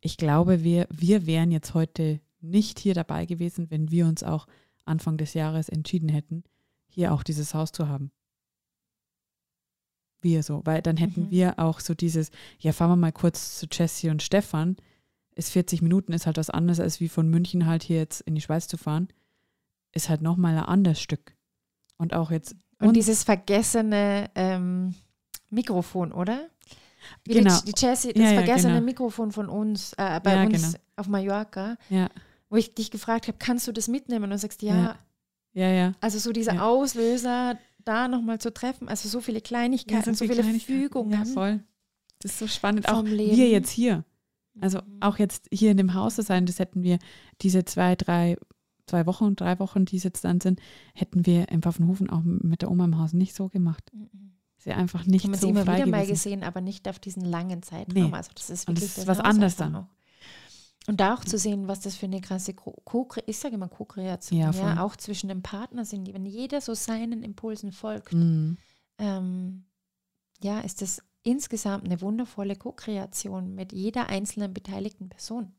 ich 0.00 0.16
glaube, 0.16 0.62
wir, 0.62 0.86
wir 0.90 1.26
wären 1.26 1.50
jetzt 1.50 1.74
heute 1.74 2.20
nicht 2.40 2.78
hier 2.78 2.94
dabei 2.94 3.26
gewesen, 3.26 3.70
wenn 3.70 3.90
wir 3.90 4.06
uns 4.06 4.22
auch 4.22 4.46
Anfang 4.84 5.16
des 5.16 5.34
Jahres 5.34 5.68
entschieden 5.68 6.08
hätten, 6.08 6.44
hier 6.88 7.12
auch 7.12 7.22
dieses 7.22 7.54
Haus 7.54 7.72
zu 7.72 7.88
haben. 7.88 8.12
Wir 10.20 10.42
so, 10.42 10.62
weil 10.64 10.82
dann 10.82 10.96
hätten 10.96 11.24
mhm. 11.24 11.30
wir 11.30 11.58
auch 11.58 11.80
so 11.80 11.94
dieses, 11.94 12.30
ja, 12.58 12.72
fahren 12.72 12.90
wir 12.90 12.96
mal 12.96 13.12
kurz 13.12 13.58
zu 13.58 13.66
Jessie 13.70 14.10
und 14.10 14.22
Stefan. 14.22 14.76
Ist 15.34 15.50
40 15.50 15.82
Minuten, 15.82 16.12
ist 16.12 16.26
halt 16.26 16.36
was 16.36 16.50
anderes, 16.50 16.80
als 16.80 17.00
wie 17.00 17.08
von 17.08 17.28
München 17.28 17.66
halt 17.66 17.82
hier 17.82 17.98
jetzt 17.98 18.20
in 18.22 18.34
die 18.34 18.40
Schweiz 18.40 18.68
zu 18.68 18.76
fahren. 18.76 19.08
Ist 19.92 20.08
halt 20.08 20.22
nochmal 20.22 20.56
ein 20.56 20.64
anderes 20.64 21.00
Stück. 21.00 21.34
Und 21.96 22.14
auch 22.14 22.30
jetzt. 22.30 22.56
Und 22.80 22.94
dieses 22.94 23.24
vergessene 23.24 24.30
ähm, 24.34 24.94
Mikrofon, 25.50 26.12
oder? 26.12 26.48
Wie 27.24 27.34
genau. 27.34 27.58
Die, 27.60 27.72
die 27.72 27.80
Jessie, 27.80 28.12
das 28.12 28.22
ja, 28.22 28.30
ja, 28.30 28.42
vergessene 28.42 28.74
genau. 28.74 28.84
Mikrofon 28.84 29.32
von 29.32 29.48
uns, 29.48 29.92
äh, 29.94 30.20
bei 30.22 30.34
ja, 30.34 30.44
uns 30.44 30.62
genau. 30.62 30.78
auf 30.96 31.08
Mallorca. 31.08 31.76
Wo 32.48 32.56
ich 32.56 32.74
dich 32.74 32.90
gefragt 32.90 33.26
habe, 33.26 33.38
kannst 33.38 33.66
du 33.66 33.72
das 33.72 33.88
mitnehmen? 33.88 34.24
Und 34.24 34.30
du 34.30 34.38
sagst, 34.38 34.62
ja. 34.62 34.96
Ja, 35.52 35.68
ja. 35.68 35.94
Also 36.00 36.18
so 36.18 36.32
dieser 36.32 36.54
ja. 36.54 36.66
Auslöser, 36.66 37.58
da 37.84 38.08
nochmal 38.08 38.40
zu 38.40 38.52
treffen, 38.52 38.88
also 38.88 39.08
so 39.08 39.20
viele 39.20 39.40
Kleinigkeiten, 39.40 40.14
so 40.14 40.24
viele 40.24 40.42
Kleinigkeiten. 40.42 40.80
Fügungen. 40.80 41.12
Ja, 41.12 41.24
voll. 41.24 41.60
Das 42.20 42.32
ist 42.32 42.38
so 42.38 42.46
spannend. 42.46 42.88
Auch 42.88 43.02
Leben. 43.02 43.36
wir 43.36 43.48
jetzt 43.48 43.70
hier. 43.70 44.04
Also 44.60 44.78
mhm. 44.78 44.98
auch 45.00 45.18
jetzt 45.18 45.48
hier 45.52 45.70
in 45.70 45.76
dem 45.76 45.94
Haus 45.94 46.16
zu 46.16 46.22
sein, 46.22 46.46
das 46.46 46.58
hätten 46.58 46.82
wir 46.82 46.98
diese 47.42 47.64
zwei, 47.64 47.96
drei, 47.96 48.36
zwei 48.86 49.06
Wochen, 49.06 49.36
drei 49.36 49.58
Wochen, 49.58 49.84
die 49.84 49.96
es 49.96 50.04
jetzt 50.04 50.24
dann 50.24 50.40
sind, 50.40 50.60
hätten 50.94 51.26
wir 51.26 51.48
im 51.48 51.62
Pfaffenhofen 51.62 52.10
auch 52.10 52.22
mit 52.22 52.62
der 52.62 52.70
Oma 52.70 52.84
im 52.84 52.98
Haus 52.98 53.12
nicht 53.12 53.34
so 53.34 53.48
gemacht. 53.48 53.90
Mhm. 53.92 54.34
Sie 54.58 54.72
einfach 54.72 55.04
nicht 55.04 55.26
haben 55.26 55.34
so 55.34 55.48
immer 55.48 55.64
frei 55.64 55.76
wieder 55.76 55.86
gewesen. 55.86 55.90
mal 55.90 56.06
gesehen, 56.06 56.42
aber 56.42 56.62
nicht 56.62 56.88
auf 56.88 56.98
diesen 56.98 57.22
langen 57.22 57.62
Zeitraum. 57.62 58.10
Nee. 58.10 58.16
Also 58.16 58.30
das 58.34 58.48
ist 58.48 58.66
wirklich 58.66 58.82
Und 58.84 58.92
das 58.92 58.98
ist 58.98 59.06
was 59.06 59.20
anderes 59.20 59.56
dann. 59.56 59.76
Auch. 59.76 59.86
Und 60.86 61.00
da 61.00 61.14
auch 61.14 61.24
zu 61.24 61.38
sehen, 61.38 61.68
was 61.68 61.80
das 61.80 61.96
für 61.96 62.06
eine 62.06 62.20
krasse 62.20 62.54
Co 62.54 63.08
ich 63.26 63.38
sage 63.38 63.54
immer 63.54 63.68
Co-Kreation, 63.68 64.38
ja, 64.38 64.50
ja, 64.50 64.82
auch 64.82 64.96
zwischen 64.96 65.28
dem 65.28 65.42
Partner 65.42 65.84
sind, 65.84 66.12
wenn 66.12 66.26
jeder 66.26 66.60
so 66.60 66.74
seinen 66.74 67.22
Impulsen 67.22 67.72
folgt, 67.72 68.12
mhm. 68.12 68.58
ähm, 68.98 69.64
ja, 70.42 70.60
ist 70.60 70.82
das 70.82 71.02
insgesamt 71.24 71.84
eine 71.84 72.00
wundervolle 72.00 72.54
Co-Kreation 72.54 73.54
mit 73.54 73.72
jeder 73.72 74.08
einzelnen 74.08 74.54
beteiligten 74.54 75.08
Person. 75.08 75.52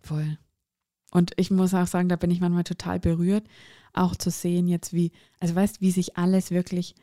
Voll. 0.00 0.38
Und 1.10 1.32
ich 1.36 1.50
muss 1.50 1.72
auch 1.72 1.86
sagen, 1.86 2.08
da 2.08 2.16
bin 2.16 2.30
ich 2.30 2.40
manchmal 2.40 2.64
total 2.64 3.00
berührt, 3.00 3.46
auch 3.92 4.16
zu 4.16 4.30
sehen 4.30 4.68
jetzt, 4.68 4.92
wie, 4.92 5.12
also 5.40 5.54
weißt, 5.54 5.80
wie 5.80 5.90
sich 5.90 6.18
alles 6.18 6.50
wirklich 6.50 6.94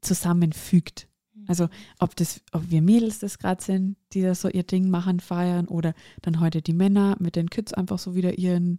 zusammenfügt. 0.00 1.08
Also 1.46 1.68
ob 1.98 2.14
das, 2.16 2.42
ob 2.52 2.70
wir 2.70 2.82
Mädels 2.82 3.18
das 3.18 3.38
gerade 3.38 3.62
sind, 3.62 3.96
die 4.12 4.22
das 4.22 4.42
so 4.42 4.48
ihr 4.48 4.62
Ding 4.62 4.90
machen, 4.90 5.18
feiern 5.18 5.66
oder 5.66 5.94
dann 6.22 6.40
heute 6.40 6.62
die 6.62 6.74
Männer 6.74 7.16
mit 7.20 7.36
den 7.36 7.50
Kids 7.50 7.72
einfach 7.72 7.98
so 7.98 8.14
wieder 8.14 8.38
ihren, 8.38 8.78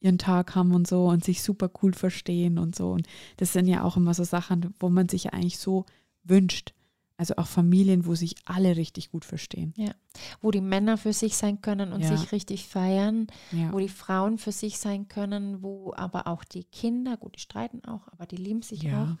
ihren 0.00 0.18
Tag 0.18 0.54
haben 0.54 0.74
und 0.74 0.86
so 0.86 1.06
und 1.06 1.24
sich 1.24 1.42
super 1.42 1.70
cool 1.82 1.94
verstehen 1.94 2.58
und 2.58 2.76
so. 2.76 2.90
Und 2.90 3.06
das 3.38 3.52
sind 3.52 3.66
ja 3.66 3.82
auch 3.82 3.96
immer 3.96 4.14
so 4.14 4.22
Sachen, 4.22 4.74
wo 4.78 4.90
man 4.90 5.08
sich 5.08 5.24
ja 5.24 5.32
eigentlich 5.32 5.58
so 5.58 5.86
wünscht. 6.22 6.74
Also 7.16 7.36
auch 7.36 7.46
Familien, 7.46 8.06
wo 8.06 8.14
sich 8.16 8.34
alle 8.44 8.76
richtig 8.76 9.10
gut 9.12 9.24
verstehen. 9.24 9.72
Ja, 9.76 9.92
wo 10.40 10.50
die 10.50 10.60
Männer 10.60 10.96
für 10.98 11.12
sich 11.12 11.36
sein 11.36 11.60
können 11.60 11.92
und 11.92 12.00
Ja. 12.02 12.16
sich 12.16 12.32
richtig 12.32 12.66
feiern, 12.66 13.28
Ja. 13.52 13.72
wo 13.72 13.78
die 13.78 13.88
Frauen 13.88 14.36
für 14.36 14.50
sich 14.50 14.78
sein 14.78 15.06
können, 15.06 15.62
wo 15.62 15.92
aber 15.96 16.26
auch 16.26 16.42
die 16.42 16.64
Kinder, 16.64 17.16
gut, 17.16 17.36
die 17.36 17.40
streiten 17.40 17.84
auch, 17.84 18.08
aber 18.08 18.26
die 18.26 18.36
lieben 18.36 18.62
sich 18.62 18.92
auch, 18.92 19.16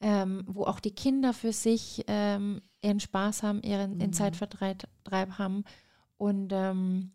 ähm, 0.00 0.42
wo 0.46 0.64
auch 0.64 0.78
die 0.78 0.90
Kinder 0.90 1.32
für 1.32 1.52
sich 1.54 2.04
ähm, 2.06 2.60
ihren 2.82 3.00
Spaß 3.00 3.42
haben, 3.44 3.62
ihren, 3.62 3.98
ihren 3.98 4.10
Mhm. 4.10 4.14
Zeitvertreib 4.14 5.38
haben 5.38 5.64
und 6.18 6.52
ähm, 6.52 7.12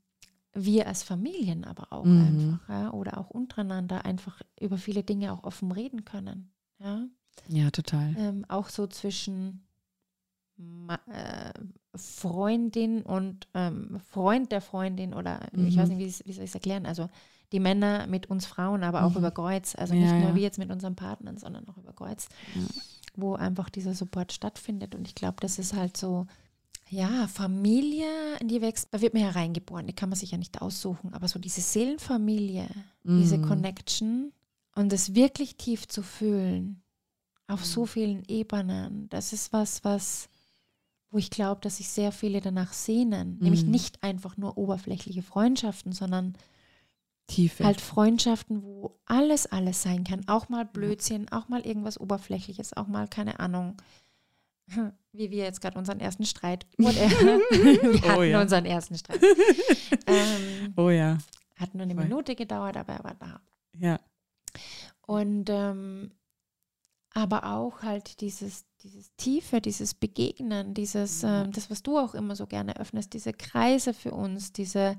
wir 0.53 0.87
als 0.87 1.03
Familien 1.03 1.63
aber 1.63 1.93
auch 1.93 2.05
Mhm. 2.05 2.21
einfach, 2.21 2.69
ja, 2.69 2.91
oder 2.91 3.19
auch 3.19 3.29
untereinander 3.29 4.03
einfach 4.03 4.41
über 4.59 4.77
viele 4.79 5.03
Dinge 5.03 5.31
auch 5.31 5.43
offen 5.43 5.71
reden 5.71 6.05
können. 6.05 6.51
Ja? 6.79 7.05
ja, 7.49 7.69
total. 7.69 8.15
ähm, 8.17 8.45
auch 8.47 8.69
so 8.69 8.87
zwischen 8.87 9.66
Freundin 11.95 13.01
und 13.03 13.47
ähm, 13.53 13.99
Freund 14.11 14.51
der 14.51 14.61
Freundin 14.61 15.13
oder 15.13 15.39
ich 15.53 15.75
Mhm. 15.75 15.79
weiß 15.79 15.89
nicht, 15.89 15.99
wie, 15.99 16.27
wie 16.27 16.33
soll 16.33 16.43
ich 16.43 16.49
es 16.51 16.55
erklären, 16.55 16.85
also 16.85 17.09
die 17.51 17.59
Männer 17.59 18.07
mit 18.07 18.29
uns 18.29 18.45
Frauen, 18.45 18.83
aber 18.83 19.03
auch 19.03 19.11
Mhm. 19.11 19.17
über 19.17 19.31
Kreuz, 19.31 19.75
also 19.75 19.93
Ja, 19.93 20.01
nicht 20.01 20.17
nur 20.19 20.29
ja. 20.29 20.35
wir 20.35 20.41
jetzt 20.41 20.57
mit 20.59 20.71
unseren 20.71 20.95
Partnern, 20.95 21.37
sondern 21.37 21.67
auch 21.69 21.77
über 21.77 21.93
Kreuz, 21.93 22.27
Ja. 22.55 22.67
wo 23.15 23.35
einfach 23.35 23.69
dieser 23.69 23.93
Support 23.93 24.33
stattfindet 24.33 24.95
und 24.95 25.07
ich 25.07 25.15
glaube, 25.15 25.37
das 25.39 25.57
ist 25.59 25.73
halt 25.73 25.95
so, 25.97 26.27
ja, 26.89 27.27
Familie, 27.27 28.07
in 28.39 28.47
die 28.47 28.61
wächst, 28.61 28.87
da 28.91 29.01
wird 29.01 29.13
man 29.13 29.23
ja 29.23 29.29
reingeboren, 29.29 29.87
die 29.87 29.93
kann 29.93 30.09
man 30.09 30.17
sich 30.17 30.31
ja 30.31 30.37
nicht 30.37 30.61
aussuchen, 30.61 31.13
aber 31.13 31.27
so 31.27 31.39
diese 31.39 31.61
Seelenfamilie, 31.61 32.67
diese 33.03 33.37
Mhm. 33.37 33.41
Connection 33.41 34.33
und 34.75 34.93
es 34.93 35.15
wirklich 35.15 35.55
tief 35.57 35.87
zu 35.87 36.03
fühlen, 36.03 36.81
auf 37.47 37.65
so 37.65 37.81
Mhm. 37.83 37.87
vielen 37.87 38.23
Ebenen, 38.27 39.09
das 39.09 39.33
ist 39.33 39.53
was, 39.53 39.83
was, 39.83 40.29
wo 41.09 41.17
ich 41.17 41.29
glaube, 41.29 41.61
dass 41.61 41.77
sich 41.77 41.89
sehr 41.89 42.11
viele 42.11 42.41
danach 42.41 42.73
sehnen. 42.73 43.37
Nämlich 43.39 43.63
Mhm. 43.63 43.71
nicht 43.71 44.03
einfach 44.03 44.37
nur 44.37 44.57
oberflächliche 44.57 45.23
Freundschaften, 45.23 45.91
sondern 45.93 46.33
Tiefe. 47.27 47.63
halt 47.63 47.81
Freundschaften, 47.81 48.63
wo 48.63 48.99
alles, 49.05 49.45
alles 49.47 49.81
sein 49.83 50.03
kann. 50.03 50.27
Auch 50.27 50.49
mal 50.49 50.65
Blödsinn, 50.65 51.29
auch 51.31 51.47
mal 51.49 51.65
irgendwas 51.65 51.99
Oberflächliches, 51.99 52.75
auch 52.75 52.87
mal, 52.87 53.07
keine 53.07 53.39
Ahnung, 53.39 53.77
wie 55.13 55.31
wir 55.31 55.43
jetzt 55.43 55.61
gerade 55.61 55.77
unseren 55.79 55.99
ersten 55.99 56.25
Streit. 56.25 56.65
Whatever. 56.77 57.39
wir 57.51 58.03
Oh 58.03 58.07
hatten 58.09 58.23
ja. 58.31 58.41
unseren 58.41 58.65
ersten 58.65 58.97
Streit. 58.97 59.21
ähm, 60.07 60.73
oh 60.75 60.89
ja. 60.89 61.17
hat 61.55 61.73
nur 61.73 61.83
eine. 61.83 61.95
Minute 61.95 62.35
gedauert, 62.35 62.75
aber 62.77 62.93
er 62.93 63.03
war 63.03 63.15
da. 63.15 63.41
Ja. 63.77 63.99
Und 65.05 65.49
ähm, 65.49 66.11
aber 67.17 67.45
auch 67.55 67.81
halt 67.81 68.21
dieses, 68.21 68.65
dieses 68.83 69.11
Tiefe, 69.17 69.59
dieses 69.59 69.95
Begegnen, 69.95 70.75
dieses, 70.75 71.23
Ja. 71.23 71.41
ähm, 71.43 71.51
das, 71.51 71.69
was 71.71 71.81
du 71.81 71.97
auch 71.97 72.13
immer 72.13 72.35
so 72.35 72.45
gerne 72.45 72.77
öffnest, 72.79 73.11
diese 73.13 73.33
Kreise 73.33 73.91
für 73.95 74.11
uns, 74.11 74.53
diese 74.53 74.95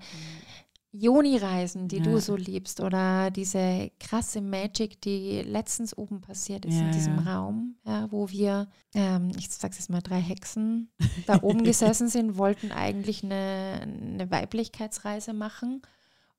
Joni-Reisen, 0.90 1.87
die 1.87 2.00
du 2.00 2.11
Ja. 2.12 2.20
so 2.20 2.35
liebst, 2.35 2.81
oder 2.81 3.31
diese 3.31 3.90
krasse 4.00 4.40
Magic, 4.40 5.00
die 5.02 5.42
letztens 5.42 5.96
oben 5.96 6.20
passiert 6.20 6.64
ist 6.64 6.74
Ja, 6.81 6.87
in 6.87 6.90
diesem 6.92 7.18
ja. 7.18 7.35
Raum, 7.37 7.76
ja, 7.85 8.11
wo 8.11 8.28
wir, 8.31 8.68
ähm, 8.94 9.31
ich 9.38 9.48
sag's 9.50 9.78
jetzt 9.78 9.90
mal, 9.90 10.00
drei 10.02 10.20
Hexen 10.20 10.90
da 11.26 11.40
oben 11.42 11.62
gesessen 11.62 12.09
sind, 12.09 12.37
wollten 12.37 12.72
eigentlich 12.72 13.22
eine, 13.22 13.81
eine 13.83 14.31
Weiblichkeitsreise 14.31 15.35
machen. 15.35 15.83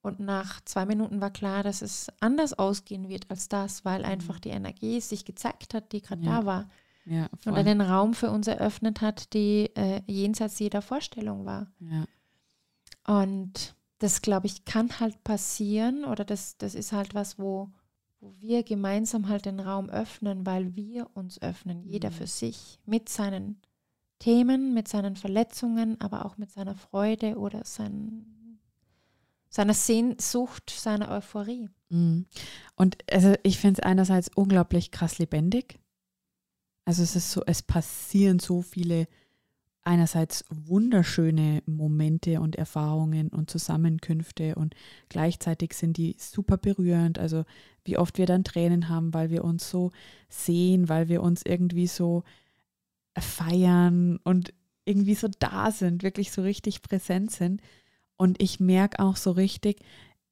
Und 0.01 0.19
nach 0.21 0.62
zwei 0.63 0.85
Minuten 0.85 1.19
war 1.19 1.29
klar, 1.29 1.62
dass 1.63 1.81
es 1.81 2.07
anders 2.21 2.53
ausgehen 2.57 3.09
wird 3.09 3.29
als 3.29 3.49
das, 3.49 3.83
weil 3.83 4.05
einfach 4.05 4.39
die 4.39 4.49
Energie 4.49 5.01
sich 5.01 5.25
gezeigt 5.25 5.73
hat, 5.73 5.91
die 5.91 6.01
gerade 6.01 6.21
Mhm. 6.21 6.27
Ja. 6.27 6.39
da 6.39 6.45
war. 6.45 6.69
Ja, 7.05 7.29
Und 7.45 7.55
einen 7.55 7.81
Raum 7.81 8.13
für 8.13 8.29
uns 8.29 8.47
eröffnet 8.47 9.01
hat, 9.01 9.33
die 9.33 9.71
äh, 9.75 10.01
jenseits 10.07 10.59
jeder 10.59 10.81
Vorstellung 10.81 11.45
war. 11.45 11.67
ja. 11.79 12.05
Und 13.07 13.75
das, 13.97 14.21
glaube 14.21 14.45
ich, 14.47 14.65
kann 14.65 14.99
halt 14.99 15.23
passieren 15.23 16.05
oder 16.05 16.23
das, 16.23 16.57
das 16.57 16.75
ist 16.75 16.91
halt 16.93 17.13
was, 17.15 17.39
wo, 17.39 17.69
wo 18.21 18.33
wir 18.38 18.63
gemeinsam 18.63 19.27
halt 19.27 19.45
den 19.45 19.59
Raum 19.59 19.89
öffnen, 19.89 20.45
weil 20.45 20.75
wir 20.75 21.09
uns 21.15 21.41
öffnen, 21.41 21.83
jeder 21.83 22.09
Mhm. 22.12 22.13
für 22.13 22.27
sich, 22.27 22.79
mit 22.85 23.09
seinen 23.09 23.59
Themen, 24.19 24.73
mit 24.73 24.88
seinen 24.88 25.15
Verletzungen, 25.15 25.99
aber 25.99 26.25
auch 26.25 26.38
mit 26.38 26.51
seiner 26.51 26.75
Freude 26.75 27.38
oder 27.38 27.65
sein, 27.65 28.25
seiner 29.49 29.73
Sehnsucht, 29.73 30.69
seiner 30.69 31.09
Euphorie. 31.09 31.69
Mhm. 31.89 32.25
Und 32.75 32.97
also 33.12 33.33
ich 33.43 33.59
finde 33.59 33.81
es 33.81 33.85
einerseits 33.85 34.29
unglaublich 34.33 34.91
krass 34.91 35.17
lebendig. 35.17 35.79
Also 36.85 37.03
es 37.03 37.15
ist 37.15 37.31
so, 37.31 37.43
es 37.45 37.62
passieren 37.62 38.39
so 38.39 38.62
viele 38.62 39.07
einerseits 39.81 40.45
wunderschöne 40.49 41.63
Momente 41.65 42.41
und 42.41 42.55
Erfahrungen 42.55 43.29
und 43.29 43.49
Zusammenkünfte 43.49 44.55
und 44.55 44.75
gleichzeitig 45.07 45.73
sind 45.73 45.97
die 45.97 46.15
super 46.19 46.57
berührend. 46.57 47.17
Also 47.17 47.43
wie 47.85 47.97
oft 47.97 48.17
wir 48.17 48.25
dann 48.25 48.43
Tränen 48.43 48.89
haben, 48.89 49.13
weil 49.13 49.29
wir 49.29 49.43
uns 49.43 49.69
so 49.69 49.91
sehen, 50.27 50.89
weil 50.89 51.09
wir 51.09 51.23
uns 51.23 51.41
irgendwie 51.43 51.88
so 51.88 52.23
feiern 53.17 54.19
und 54.23 54.53
irgendwie 54.85 55.15
so 55.15 55.27
da 55.39 55.71
sind, 55.71 56.03
wirklich 56.03 56.31
so 56.31 56.41
richtig 56.41 56.81
präsent 56.81 57.31
sind. 57.31 57.62
Und 58.19 58.41
ich 58.43 58.60
merke 58.60 58.99
auch 58.99 59.15
so 59.15 59.32
richtig, 59.32 59.79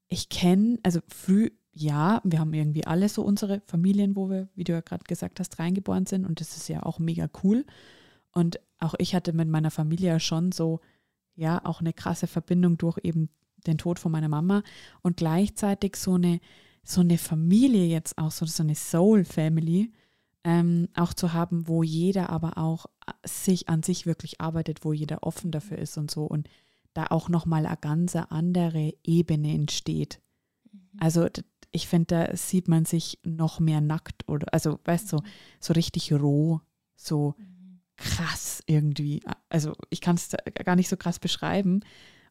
ich 0.10 0.28
kenne, 0.28 0.78
also 0.84 1.00
früh, 1.08 1.52
ja, 1.72 2.20
wir 2.26 2.40
haben 2.40 2.54
irgendwie 2.54 2.86
alle 2.86 3.08
so 3.08 3.24
unsere 3.24 3.62
Familien, 3.62 4.18
wo 4.18 4.30
wir, 4.30 4.50
wie 4.56 4.66
du 4.66 4.74
ja 4.74 4.82
gerade 4.82 5.06
gesagt 5.06 5.40
hast, 5.40 5.58
reingeboren 5.58 6.06
sind. 6.06 6.26
Und 6.26 6.42
das 6.42 6.58
ist 6.58 6.68
ja 6.68 6.84
auch 6.84 7.00
mega 7.00 7.30
cool. 7.44 7.66
Und 8.34 8.60
auch 8.78 8.94
ich 8.98 9.16
hatte 9.16 9.32
mit 9.32 9.48
meiner 9.48 9.72
Familie 9.72 10.20
schon 10.20 10.52
so, 10.52 10.82
ja, 11.36 11.64
auch 11.64 11.80
eine 11.80 11.94
krasse 11.94 12.28
Verbindung 12.28 12.78
durch 12.78 13.00
eben 13.04 13.30
den 13.66 13.78
Tod 13.78 14.00
von 14.00 14.12
meiner 14.12 14.28
Mama. 14.28 14.64
Und 15.02 15.16
gleichzeitig 15.16 15.96
so 15.96 16.16
eine, 16.16 16.42
so 16.84 17.00
eine 17.00 17.18
Familie 17.18 17.86
jetzt 17.86 18.18
auch, 18.18 18.32
so, 18.32 18.46
so 18.46 18.64
eine 18.64 18.76
Soul-Family 18.76 19.94
ähm, 20.44 20.90
auch 20.94 21.14
zu 21.14 21.32
haben, 21.32 21.70
wo 21.70 21.84
jeder 21.84 22.32
aber 22.32 22.58
auch 22.58 22.88
sich 23.24 23.70
an 23.70 23.82
sich 23.82 24.06
wirklich 24.06 24.42
arbeitet, 24.42 24.84
wo 24.84 24.92
jeder 24.92 25.24
offen 25.24 25.52
dafür 25.52 25.78
ist 25.78 25.98
und 25.98 26.12
so. 26.12 26.26
Und 26.26 26.50
da 26.98 27.08
auch 27.08 27.30
nochmal 27.30 27.66
eine 27.66 27.78
ganz 27.78 28.16
andere 28.16 28.94
Ebene 29.04 29.54
entsteht. 29.54 30.20
Also 31.00 31.30
d- 31.30 31.44
ich 31.72 31.88
finde, 31.88 32.06
da 32.28 32.36
sieht 32.36 32.68
man 32.68 32.86
sich 32.86 33.20
noch 33.24 33.60
mehr 33.60 33.82
nackt 33.82 34.28
oder, 34.28 34.48
also 34.54 34.80
weißt 34.86 35.12
du, 35.12 35.18
so, 35.18 35.24
so 35.60 35.74
richtig 35.74 36.12
roh, 36.14 36.62
so 36.96 37.36
krass 37.98 38.64
irgendwie. 38.66 39.22
Also 39.50 39.74
ich 39.90 40.02
kann 40.02 40.16
es 40.16 40.30
gar 40.66 40.76
nicht 40.76 40.90
so 40.90 40.98
krass 40.98 41.20
beschreiben. 41.20 41.82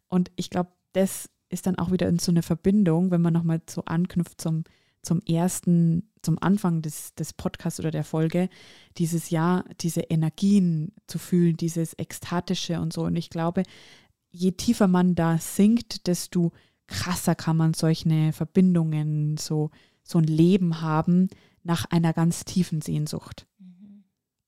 Und 0.09 0.31
ich 0.37 0.51
glaube, 0.51 0.71
das 0.93 1.29
ist 1.49 1.67
dann 1.67 1.79
auch 1.79 1.93
wieder 1.93 2.09
in 2.09 2.19
so 2.19 2.33
eine 2.33 2.43
Verbindung, 2.43 3.11
wenn 3.11 3.21
man 3.23 3.33
nochmal 3.33 3.61
so 3.69 3.85
anknüpft 3.85 4.41
zum, 4.41 4.65
zum 5.03 5.21
ersten, 5.21 6.11
zum 6.23 6.39
Anfang 6.43 6.83
des, 6.83 7.15
des 7.15 7.33
Podcasts 7.33 7.79
oder 7.79 7.91
der 7.93 8.05
Folge, 8.05 8.49
dieses 8.99 9.31
Jahr, 9.31 9.65
diese 9.81 10.01
Energien 10.01 10.93
zu 11.07 11.19
fühlen, 11.19 11.57
dieses 11.57 11.95
Ekstatische 11.95 12.81
und 12.81 12.93
so. 12.93 13.03
Und 13.05 13.15
ich 13.17 13.31
glaube, 13.31 13.63
je 14.31 14.53
tiefer 14.53 14.89
man 14.89 15.15
da 15.15 15.39
sinkt, 15.39 16.07
desto 16.07 16.53
krasser 16.87 17.35
kann 17.35 17.57
man 17.57 17.75
solche 17.75 18.33
Verbindungen, 18.33 19.37
so, 19.37 19.71
so 20.03 20.19
ein 20.19 20.25
Leben 20.25 20.81
haben 20.81 21.29
nach 21.63 21.85
einer 21.87 22.13
ganz 22.13 22.45
tiefen 22.45 22.81
Sehnsucht. 22.81 23.47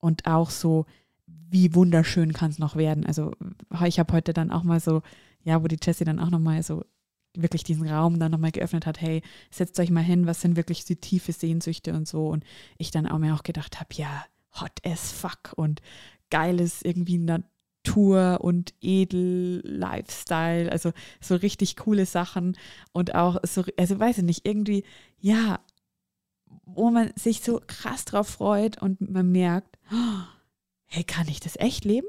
Und 0.00 0.26
auch 0.26 0.50
so, 0.50 0.86
wie 1.26 1.74
wunderschön 1.74 2.32
kann 2.32 2.50
es 2.50 2.58
noch 2.58 2.76
werden. 2.76 3.04
Also 3.04 3.32
ich 3.86 3.98
habe 3.98 4.12
heute 4.12 4.32
dann 4.32 4.50
auch 4.50 4.62
mal 4.62 4.80
so, 4.80 5.02
ja, 5.42 5.62
wo 5.62 5.66
die 5.66 5.78
Jessie 5.82 6.04
dann 6.04 6.20
auch 6.20 6.30
nochmal 6.30 6.62
so 6.62 6.84
wirklich 7.34 7.64
diesen 7.64 7.88
Raum 7.88 8.18
dann 8.18 8.32
nochmal 8.32 8.52
geöffnet 8.52 8.86
hat, 8.86 9.00
hey, 9.00 9.22
setzt 9.50 9.78
euch 9.80 9.90
mal 9.90 10.02
hin, 10.02 10.26
was 10.26 10.40
sind 10.40 10.56
wirklich 10.56 10.84
die 10.84 10.96
tiefe 10.96 11.32
Sehnsüchte 11.32 11.94
und 11.94 12.06
so. 12.06 12.28
Und 12.28 12.44
ich 12.78 12.90
dann 12.90 13.06
auch 13.06 13.18
mir 13.18 13.34
auch 13.34 13.42
gedacht 13.42 13.80
habe, 13.80 13.94
ja, 13.94 14.24
hot 14.60 14.72
as 14.84 15.12
fuck 15.12 15.52
und 15.56 15.82
geiles 16.30 16.82
irgendwie 16.82 17.18
Natur 17.86 18.38
und 18.42 18.74
edel 18.80 19.62
Lifestyle, 19.64 20.70
also 20.70 20.92
so 21.20 21.36
richtig 21.36 21.76
coole 21.76 22.06
Sachen 22.06 22.56
und 22.92 23.14
auch 23.14 23.38
so, 23.44 23.64
also 23.76 23.98
weiß 23.98 24.18
ich 24.18 24.24
nicht, 24.24 24.46
irgendwie, 24.46 24.84
ja, 25.20 25.60
wo 26.64 26.90
man 26.90 27.12
sich 27.16 27.40
so 27.40 27.60
krass 27.66 28.04
drauf 28.04 28.28
freut 28.28 28.80
und 28.80 29.00
man 29.00 29.30
merkt, 29.30 29.78
oh, 29.92 30.20
hey, 30.86 31.04
kann 31.04 31.28
ich 31.28 31.40
das 31.40 31.56
echt 31.56 31.84
leben? 31.84 32.08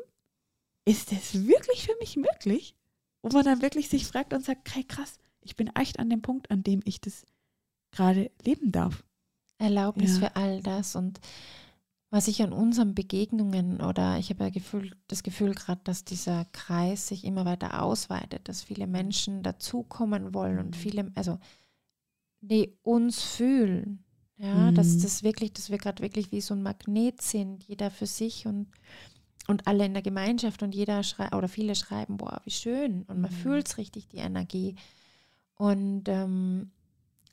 Ist 0.85 1.11
das 1.11 1.45
wirklich 1.47 1.85
für 1.85 1.95
mich 1.99 2.15
möglich? 2.17 2.75
Wo 3.21 3.29
man 3.29 3.45
dann 3.45 3.61
wirklich 3.61 3.89
sich 3.89 4.07
fragt 4.07 4.33
und 4.33 4.45
sagt, 4.45 4.73
hey, 4.73 4.83
krass, 4.83 5.19
ich 5.41 5.55
bin 5.55 5.69
echt 5.75 5.99
an 5.99 6.09
dem 6.09 6.21
Punkt, 6.21 6.51
an 6.51 6.63
dem 6.63 6.81
ich 6.85 7.01
das 7.01 7.25
gerade 7.91 8.31
leben 8.43 8.71
darf. 8.71 9.03
Erlaubnis 9.57 10.13
Ja. 10.19 10.29
für 10.29 10.35
all 10.37 10.61
das 10.61 10.95
und 10.95 11.19
was 12.11 12.27
ich 12.27 12.41
an 12.41 12.53
unseren 12.53 12.95
Begegnungen 12.95 13.81
oder 13.81 14.17
ich 14.17 14.29
habe 14.31 14.43
ja 14.45 14.49
Gefühl, 14.49 14.91
das 15.07 15.21
Gefühl 15.23 15.53
gerade, 15.53 15.81
dass 15.83 16.05
dieser 16.05 16.45
Kreis 16.45 17.07
sich 17.07 17.23
immer 17.23 17.45
weiter 17.45 17.83
ausweitet, 17.83 18.47
dass 18.49 18.63
viele 18.63 18.87
Menschen 18.87 19.43
dazukommen 19.43 20.33
wollen 20.33 20.59
und 20.59 20.75
Mhm. 20.75 20.79
viele, 20.79 21.11
also 21.15 21.37
die 22.41 22.77
uns 22.83 23.21
fühlen. 23.21 24.03
Ja, 24.37 24.71
dass 24.71 24.97
Mhm. 24.97 25.01
das 25.01 25.23
wirklich, 25.23 25.51
dass 25.53 25.69
wir 25.69 25.77
gerade 25.77 26.01
wirklich 26.01 26.31
wie 26.31 26.39
so 26.41 26.53
ein 26.53 26.63
Magnet 26.63 27.21
sind, 27.21 27.65
jeder 27.65 27.91
für 27.91 28.05
sich 28.07 28.47
und, 28.47 28.67
und 29.47 29.67
alle 29.67 29.85
in 29.85 29.93
der 29.93 30.01
Gemeinschaft 30.01 30.63
und 30.63 30.73
jeder 30.73 31.03
schreibt 31.03 31.35
oder 31.35 31.49
viele 31.49 31.75
schreiben, 31.75 32.15
boah, 32.17 32.39
wie 32.45 32.51
schön. 32.51 33.03
Und 33.03 33.19
man 33.19 33.31
Mhm. 33.31 33.35
fühlt 33.35 33.67
es 33.67 33.77
richtig, 33.77 34.07
die 34.07 34.17
Energie. 34.17 34.75
Und 35.55 36.07
ähm, 36.07 36.71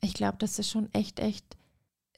ich 0.01 0.13
glaube, 0.13 0.37
dass 0.37 0.57
das 0.57 0.69
schon 0.69 0.93
echt, 0.93 1.19
echt 1.19 1.45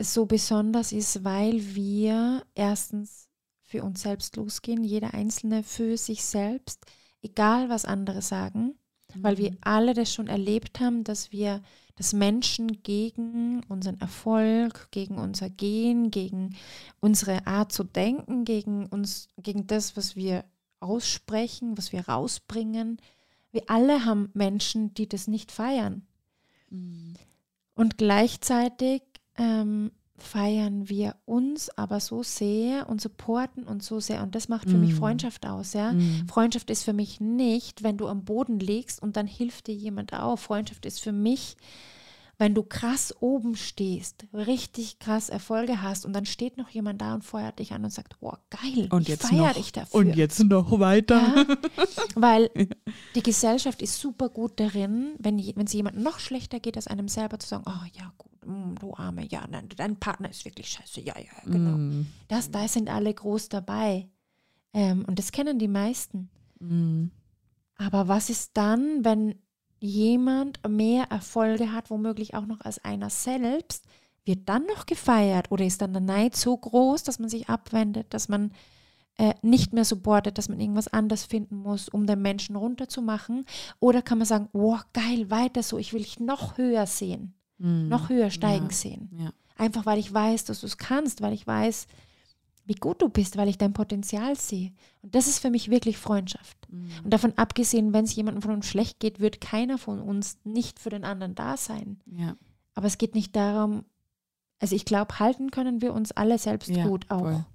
so 0.02 0.26
besonders 0.26 0.92
ist, 0.92 1.24
weil 1.24 1.76
wir 1.76 2.44
erstens 2.56 3.28
für 3.64 3.84
uns 3.84 4.02
selbst 4.02 4.36
losgehen, 4.36 4.84
jeder 4.84 5.14
Einzelne 5.14 5.64
für 5.64 5.98
sich 5.98 6.24
selbst, 6.24 6.86
egal 7.22 7.70
was 7.70 7.86
andere 7.86 8.22
sagen, 8.22 8.76
weil 9.16 9.38
wir 9.38 9.58
alle 9.62 9.94
das 9.94 10.14
schon 10.14 10.28
erlebt 10.28 10.80
haben, 10.80 11.04
dass 11.04 11.32
wir, 11.32 11.62
dass 11.96 12.14
Menschen 12.14 12.84
gegen 12.84 13.64
unseren 13.68 14.00
Erfolg, 14.00 14.90
gegen 14.92 15.18
unser 15.18 15.50
Gehen, 15.50 16.12
gegen 16.12 16.56
unsere 17.00 17.46
Art 17.48 17.72
zu 17.72 17.84
denken, 17.84 18.46
gegen 18.46 18.86
uns, 18.86 19.30
gegen 19.38 19.68
das, 19.68 19.98
was 19.98 20.16
wir 20.16 20.46
aussprechen, 20.80 21.78
was 21.78 21.92
wir 21.92 22.08
rausbringen, 22.08 23.00
wir 23.52 23.64
alle 23.68 24.06
haben 24.06 24.30
Menschen, 24.34 24.94
die 24.94 25.10
das 25.10 25.28
nicht 25.28 25.52
feiern. 25.52 26.06
Mhm. 26.70 27.16
Und 27.74 27.98
gleichzeitig 27.98 29.02
ähm, 29.40 29.92
feiern 30.18 30.90
wir 30.90 31.16
uns 31.26 31.70
aber 31.78 32.00
so 32.02 32.24
sehr 32.24 32.90
und 32.90 33.00
supporten 33.00 33.64
uns 33.64 33.86
so 33.88 34.00
sehr. 34.02 34.22
Und 34.22 34.36
das 34.36 34.50
macht 34.50 34.70
für 34.70 34.78
mich 34.78 34.92
Mhm. 34.92 34.98
Freundschaft 34.98 35.46
aus, 35.48 35.74
ja. 35.74 35.94
Mhm. 35.94 36.28
Freundschaft 36.28 36.70
ist 36.70 36.84
für 36.84 36.94
mich 36.94 37.22
nicht, 37.22 37.84
wenn 37.84 37.98
du 37.98 38.08
am 38.08 38.26
Boden 38.26 38.60
liegst 38.60 39.02
und 39.02 39.16
dann 39.16 39.28
hilft 39.28 39.68
dir 39.68 39.76
jemand 39.76 40.14
auf. 40.14 40.42
Freundschaft 40.42 40.86
ist 40.86 41.00
für 41.00 41.14
mich, 41.14 41.56
wenn 42.38 42.54
du 42.54 42.64
krass 42.64 43.14
oben 43.22 43.56
stehst, 43.56 44.26
richtig 44.34 45.00
krass 45.00 45.28
Erfolge 45.30 45.82
hast 45.82 46.06
und 46.06 46.14
dann 46.14 46.26
steht 46.26 46.58
noch 46.58 46.70
jemand 46.70 47.02
da 47.02 47.14
und 47.14 47.24
feuert 47.26 47.60
dich 47.60 47.74
an 47.74 47.84
und 47.84 47.92
sagt, 47.92 48.16
oh 48.22 48.34
geil, 48.50 48.88
Und 48.92 49.02
ich 49.04 49.08
jetzt 49.10 49.28
feiere 49.28 49.48
noch. 49.48 49.54
dich 49.56 49.72
dafür. 49.74 50.00
Und 50.00 50.16
jetzt 50.16 50.40
noch 50.44 50.80
weiter. 50.80 51.22
Ja, 51.36 51.46
weil 52.16 52.50
die 53.16 53.24
Gesellschaft 53.24 53.82
ist 53.82 54.00
super 54.00 54.30
gut 54.30 54.60
darin, 54.60 55.16
wenn 55.20 55.38
es 55.40 55.74
jemand 55.74 55.98
noch 55.98 56.20
schlechter 56.20 56.60
geht 56.62 56.76
als 56.78 56.88
einem 56.88 57.08
selber, 57.10 57.40
zu 57.40 57.48
sagen, 57.50 57.64
oh 57.68 57.86
ja 57.94 58.14
gut, 58.18 58.29
mm, 58.29 58.29
du 58.42 58.94
Arme, 58.96 59.26
ja, 59.28 59.46
nein, 59.50 59.70
dein 59.76 59.98
Partner 59.98 60.30
ist 60.30 60.46
wirklich 60.46 60.70
scheiße, 60.70 61.02
ja, 61.02 61.18
ja, 61.18 61.44
genau. 61.46 61.78
Mhm. 61.78 62.08
Das, 62.28 62.52
da 62.52 62.68
sind 62.68 62.90
alle 62.90 63.14
groß 63.14 63.50
dabei. 63.50 64.08
Ähm, 64.74 65.06
und 65.06 65.20
das 65.20 65.32
kennen 65.32 65.60
die 65.60 65.68
meisten. 65.68 66.30
Mhm. 66.60 67.12
Aber 67.78 68.08
was 68.08 68.30
ist 68.30 68.52
dann, 68.56 69.04
wenn 69.04 69.36
jemand 69.80 70.60
mehr 70.68 71.06
Erfolge 71.10 71.72
hat, 71.72 71.90
womöglich 71.90 72.36
auch 72.36 72.46
noch 72.46 72.62
als 72.62 72.84
einer 72.84 73.10
selbst, 73.10 73.86
wird 74.26 74.48
dann 74.50 74.66
noch 74.66 74.86
gefeiert 74.86 75.52
oder 75.52 75.66
ist 75.66 75.82
dann 75.82 75.94
der 75.94 76.02
Neid 76.02 76.36
so 76.36 76.56
groß, 76.56 77.04
dass 77.04 77.20
man 77.20 77.30
sich 77.30 77.50
abwendet, 77.50 78.14
dass 78.14 78.28
man 78.30 78.52
äh, 79.18 79.34
nicht 79.42 79.74
mehr 79.74 79.86
supportet, 79.86 80.38
dass 80.38 80.50
man 80.50 80.60
irgendwas 80.60 80.88
anders 80.88 81.26
finden 81.26 81.58
muss, 81.58 81.90
um 81.90 82.06
den 82.06 82.22
Menschen 82.22 82.56
runterzumachen? 82.56 83.46
Oder 83.80 84.02
kann 84.02 84.18
man 84.18 84.28
sagen, 84.28 84.50
wow, 84.54 84.82
geil, 84.94 85.32
weiter 85.32 85.64
so, 85.64 85.78
ich 85.78 85.94
will 85.94 86.02
dich 86.02 86.20
noch 86.20 86.58
höher 86.58 86.86
sehen, 86.86 87.34
Mhm. 87.60 87.88
noch 87.88 88.10
höher 88.10 88.32
steigen 88.32 88.68
Ja. 88.68 88.72
sehen. 88.74 89.10
Ja. 89.20 89.32
Einfach 89.58 89.86
weil 89.86 90.00
ich 90.00 90.12
weiß, 90.14 90.46
dass 90.46 90.62
du 90.62 90.66
es 90.66 90.78
kannst, 90.78 91.22
weil 91.22 91.34
ich 91.34 91.46
weiß, 91.46 91.88
wie 92.66 92.76
gut 92.76 93.02
du 93.02 93.10
bist, 93.10 93.36
weil 93.36 93.48
ich 93.50 93.58
dein 93.58 93.74
Potenzial 93.74 94.36
sehe. 94.38 94.72
Und 95.02 95.16
das 95.16 95.28
ist 95.28 95.40
für 95.40 95.50
mich 95.50 95.70
wirklich 95.72 95.98
Freundschaft. 95.98 96.58
Mhm. 96.70 96.90
Und 97.04 97.10
davon 97.12 97.34
abgesehen, 97.36 97.94
wenn 97.94 98.06
es 98.06 98.16
jemandem 98.16 98.42
von 98.44 98.52
uns 98.54 98.68
schlecht 98.68 99.00
geht, 99.00 99.20
wird 99.20 99.42
keiner 99.42 99.78
von 99.78 100.00
uns 100.00 100.38
nicht 100.44 100.80
für 100.80 100.90
den 100.90 101.04
anderen 101.04 101.36
da 101.36 101.58
sein. 101.58 102.00
Ja. 102.06 102.36
Aber 102.76 102.88
es 102.88 102.98
geht 102.98 103.16
nicht 103.16 103.36
darum, 103.36 103.86
also 104.60 104.76
ich 104.76 104.86
glaube, 104.86 105.20
halten 105.20 105.52
können 105.52 105.82
wir 105.82 105.94
uns 105.94 106.12
alle 106.12 106.38
selbst 106.38 106.70
Ja, 106.70 106.86
gut 106.88 107.06
auch. 107.10 107.20
voll. 107.22 107.46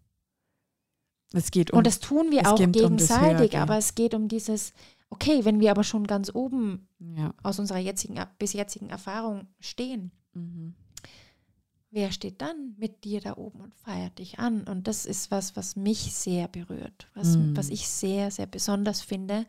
Es 1.33 1.51
geht 1.51 1.73
um. 1.73 1.79
Und 1.79 1.87
das 1.87 1.99
tun 2.01 2.31
wir 2.31 2.47
auch 2.51 2.57
geht 2.57 2.67
um 2.67 2.73
gegenseitig, 2.73 3.23
Höhergehen. 3.53 3.63
aber 3.63 3.77
es 3.79 3.95
geht 3.95 4.15
um 4.15 4.29
dieses, 4.29 4.73
okay, 5.15 5.45
wenn 5.45 5.61
wir 5.61 5.71
aber 5.71 5.85
schon 5.85 6.07
ganz 6.09 6.35
oben 6.35 6.89
ja. 6.99 7.33
aus 7.45 7.61
unserer 7.61 7.79
jetzigen, 7.79 8.21
bis 8.39 8.53
jetzigen 8.53 8.91
Erfahrung 8.91 9.47
stehen, 9.61 10.11
Mhm. 10.37 10.75
wer 11.91 12.11
steht 12.11 12.41
dann 12.41 12.75
mit 12.77 13.05
dir 13.05 13.21
da 13.21 13.37
oben 13.37 13.61
und 13.61 13.75
feiert 13.77 14.19
dich 14.19 14.41
an? 14.41 14.65
Und 14.67 14.89
das 14.89 15.07
ist 15.07 15.31
was, 15.31 15.55
was 15.55 15.77
mich 15.77 16.13
sehr 16.13 16.49
berührt, 16.49 17.07
was, 17.15 17.37
Mm. 17.37 17.57
was 17.57 17.71
ich 17.71 17.87
sehr, 17.87 18.33
sehr 18.33 18.47
besonders 18.47 19.01
finde, 19.01 19.47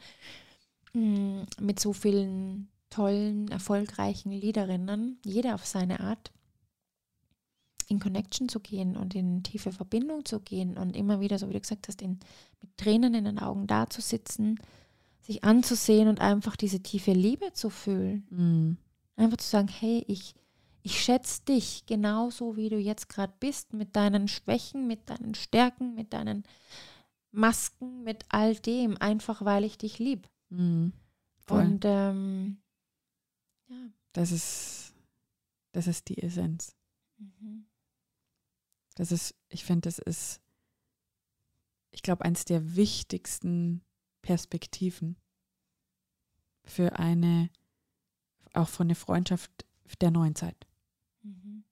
mm, 0.93 1.41
mit 1.59 1.79
so 1.79 1.91
vielen 1.91 2.67
tollen, 2.91 3.47
erfolgreichen 3.47 4.31
Liederinnen, 4.31 5.17
jeder 5.25 5.55
auf 5.55 5.65
seine 5.65 5.99
Art, 6.01 6.31
in 7.87 7.99
Connection 7.99 8.47
zu 8.47 8.59
gehen 8.59 8.95
und 8.95 9.15
in 9.15 9.41
tiefe 9.41 9.71
Verbindung 9.71 10.23
zu 10.25 10.39
gehen 10.39 10.77
und 10.77 10.95
immer 10.95 11.19
wieder, 11.19 11.39
so 11.39 11.49
wie 11.49 11.53
du 11.53 11.59
gesagt 11.61 11.87
hast, 11.87 12.01
in, 12.03 12.19
mit 12.61 12.77
Tränen 12.77 13.15
in 13.15 13.25
den 13.25 13.39
Augen 13.39 13.65
da 13.65 13.89
zu 13.89 14.01
sitzen, 14.01 14.59
sich 15.25 15.43
anzusehen 15.43 16.07
und 16.07 16.21
einfach 16.21 16.55
diese 16.55 16.81
tiefe 16.81 17.11
Liebe 17.11 17.51
zu 17.53 17.69
fühlen. 17.69 18.27
Mhm. 18.29 18.77
Einfach 19.15 19.37
zu 19.37 19.49
sagen, 19.49 19.67
hey, 19.67 20.03
ich, 20.07 20.35
ich 20.83 21.01
schätze 21.01 21.41
dich 21.43 21.85
genauso, 21.87 22.55
wie 22.57 22.69
du 22.69 22.77
jetzt 22.77 23.09
gerade 23.09 23.33
bist, 23.39 23.73
mit 23.73 23.95
deinen 23.95 24.27
Schwächen, 24.27 24.87
mit 24.87 25.09
deinen 25.09 25.33
Stärken, 25.33 25.95
mit 25.95 26.13
deinen 26.13 26.43
Masken, 27.31 28.03
mit 28.03 28.23
all 28.29 28.55
dem, 28.55 28.97
einfach 29.01 29.43
weil 29.43 29.63
ich 29.63 29.77
dich 29.79 29.97
lieb. 29.97 30.29
Mhm. 30.49 30.93
Und 31.49 31.85
ähm, 31.85 32.57
ja. 33.67 33.75
Das 34.13 34.31
ist, 34.31 34.93
das 35.71 35.87
ist 35.87 36.07
die 36.09 36.21
Essenz. 36.21 36.75
Mhm. 37.17 37.65
Das 38.95 39.11
ist, 39.11 39.35
ich 39.49 39.65
finde, 39.65 39.81
das 39.81 39.97
ist, 39.97 40.39
ich 41.91 42.03
glaube, 42.03 42.25
eins 42.25 42.45
der 42.45 42.75
wichtigsten 42.75 43.81
Perspektiven 44.25 45.17
für 46.63 46.97
eine, 46.97 47.51
auch 48.53 48.67
von 48.67 48.87
eine 48.87 48.95
Freundschaft 48.95 49.51
der 50.01 50.09
neuen 50.09 50.33
Zeit. 50.33 50.65
Mhm. 51.21 51.63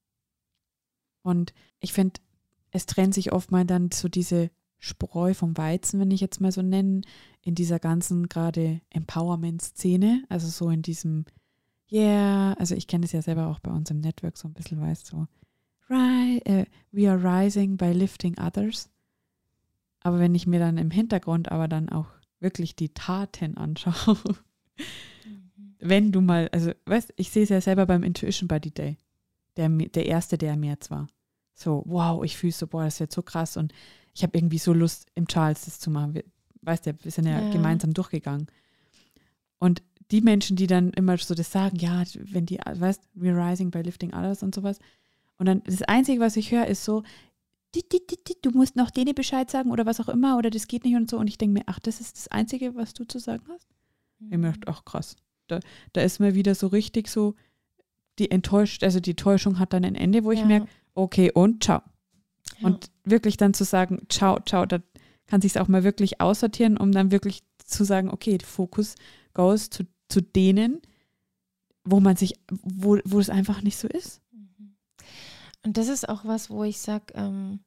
Und 1.24 1.52
ich 1.80 1.94
finde, 1.94 2.22
es 2.70 2.86
trennt 2.86 3.16
sich 3.16 3.32
oft 3.34 3.50
mal 3.50 3.66
dann 3.66 3.90
so 3.92 4.08
diese 4.08 4.52
Spreu 4.78 5.34
vom 5.34 5.58
Weizen, 5.58 6.00
wenn 6.00 6.12
ich 6.12 6.22
jetzt 6.22 6.42
mal 6.42 6.52
so 6.52 6.62
nennen, 6.62 7.06
in 7.42 7.56
dieser 7.56 7.80
ganzen 7.80 8.30
gerade 8.30 8.82
Empowerment-Szene, 8.92 10.24
also 10.30 10.48
so 10.48 10.70
in 10.70 10.84
diesem, 10.84 11.26
yeah, 11.92 12.54
also 12.54 12.76
ich 12.76 12.86
kenne 12.86 13.06
es 13.06 13.14
ja 13.14 13.24
selber 13.24 13.48
auch 13.48 13.62
bei 13.62 13.72
uns 13.72 13.90
im 13.90 14.00
Network 14.00 14.38
so 14.38 14.48
ein 14.48 14.54
bisschen, 14.54 14.80
weißt 14.80 15.08
so, 15.08 15.28
ri 15.90 16.38
äh, 16.46 16.66
we 16.92 17.10
are 17.10 17.18
rising 17.18 17.78
by 17.78 17.94
lifting 17.94 18.38
others. 18.38 18.92
Aber 20.02 20.20
wenn 20.20 20.36
ich 20.36 20.46
mir 20.46 20.60
dann 20.60 20.78
im 20.78 20.92
Hintergrund 20.92 21.52
aber 21.52 21.68
dann 21.68 21.90
auch 21.90 22.10
wirklich 22.44 22.76
die 22.76 22.94
Taten 22.94 23.58
anschaue, 23.58 24.18
Mhm. 25.26 25.76
wenn 25.80 26.12
du 26.12 26.22
mal, 26.22 26.50
also 26.52 26.72
weißt, 26.86 27.14
ich 27.16 27.30
sehe 27.30 27.44
es 27.44 27.50
ja 27.50 27.62
selber 27.62 27.86
beim 27.86 28.04
Intuition 28.04 28.48
Body 28.48 28.72
Day, 28.72 28.98
der, 29.58 29.70
der 29.70 30.06
erste, 30.06 30.38
der 30.38 30.56
mir 30.58 30.72
jetzt 30.72 30.92
war. 30.92 31.08
So, 31.54 31.84
wow, 31.86 32.24
ich 32.24 32.38
fühle 32.38 32.52
so, 32.54 32.68
boah, 32.68 32.84
das 32.86 33.00
wird 33.00 33.12
so 33.12 33.22
krass 33.22 33.58
und 33.58 33.74
ich 34.14 34.24
habe 34.24 34.38
irgendwie 34.38 34.58
so 34.58 34.74
Lust, 34.74 35.08
im 35.16 35.28
Charles 35.28 35.66
das 35.66 35.80
zu 35.80 35.90
machen. 35.92 36.14
Wir, 36.16 36.24
weißt 36.62 36.86
du, 36.88 36.94
wir 37.02 37.12
sind 37.12 37.26
ja, 37.28 37.42
Ja. 37.42 37.50
gemeinsam 37.52 37.94
durchgegangen. 37.94 38.48
Und 39.60 39.82
die 40.12 40.22
Menschen, 40.22 40.56
die 40.58 40.68
dann 40.68 40.92
immer 40.92 41.18
so 41.18 41.34
das 41.36 41.52
sagen, 41.52 41.78
ja, 41.78 42.04
wenn 42.16 42.46
die, 42.46 42.58
weißt, 42.58 43.02
we're 43.16 43.36
rising 43.52 43.72
by 43.72 43.82
lifting 43.82 44.14
others 44.14 44.44
und 44.44 44.54
sowas. 44.54 44.80
Und 45.38 45.46
dann 45.48 45.64
das 45.66 45.82
Einzige, 45.84 46.20
was 46.20 46.36
ich 46.38 46.52
höre, 46.52 46.68
ist 46.68 46.84
so, 46.84 47.04
"Dit, 47.76 47.92
dit, 47.92 48.10
dit, 48.10 48.28
dit, 48.28 48.38
du 48.44 48.52
musst 48.52 48.76
noch 48.76 48.92
denen 48.92 49.16
Bescheid 49.16 49.50
sagen 49.50 49.72
oder 49.72 49.86
was 49.86 50.00
auch 50.00 50.10
immer 50.10 50.38
oder 50.38 50.50
das 50.50 50.68
geht 50.68 50.86
nicht 50.86 50.96
und 50.96 51.10
so. 51.10 51.18
Und 51.18 51.28
ich 51.28 51.38
denke 51.38 51.60
mir, 51.60 51.64
ach, 51.66 51.80
das 51.80 52.00
ist 52.02 52.18
das 52.18 52.28
Einzige, 52.28 52.76
was 52.76 52.94
du 52.94 53.06
zu 53.06 53.20
sagen 53.20 53.44
hast? 53.50 53.68
Ich 54.30 54.38
mir 54.38 54.54
ach 54.68 54.86
krass. 54.86 55.16
Da, 55.48 55.60
da 55.92 56.02
ist 56.02 56.20
mir 56.20 56.36
wieder 56.36 56.56
so 56.56 56.68
richtig 56.68 57.08
so, 57.08 57.36
die 58.20 58.32
enttäuscht, 58.32 58.84
also 58.84 59.00
die 59.00 59.16
Täuschung 59.16 59.60
hat 59.60 59.74
dann 59.74 59.84
ein 59.86 59.96
Ende, 59.96 60.24
wo 60.24 60.32
ich 60.32 60.40
Ja. 60.40 60.46
merke, 60.46 60.68
okay, 60.94 61.32
und 61.32 61.64
ciao. 61.64 61.82
Ja. 62.60 62.68
Und 62.68 62.92
wirklich 63.04 63.38
dann 63.38 63.54
zu 63.54 63.64
sagen, 63.64 64.06
ciao, 64.10 64.40
ciao, 64.46 64.66
da 64.66 64.80
kann 65.26 65.42
sich 65.42 65.60
auch 65.60 65.68
mal 65.68 65.84
wirklich 65.84 66.22
aussortieren, 66.22 66.78
um 66.78 66.92
dann 66.92 67.12
wirklich 67.12 67.44
zu 67.66 67.84
sagen, 67.84 68.10
okay, 68.10 68.38
Fokus 68.44 68.96
goes 69.34 69.70
zu, 69.70 69.84
zu 70.10 70.22
denen, 70.22 70.82
wo 71.84 72.00
man 72.00 72.16
sich, 72.16 72.36
wo, 72.50 73.00
wo 73.04 73.20
es 73.20 73.30
einfach 73.30 73.62
nicht 73.62 73.78
so 73.78 73.88
ist. 73.88 74.22
Und 75.64 75.78
das 75.78 75.88
ist 75.88 76.08
auch 76.08 76.26
was, 76.26 76.50
wo 76.50 76.64
ich 76.64 76.80
sage, 76.80 77.14
ähm, 77.16 77.64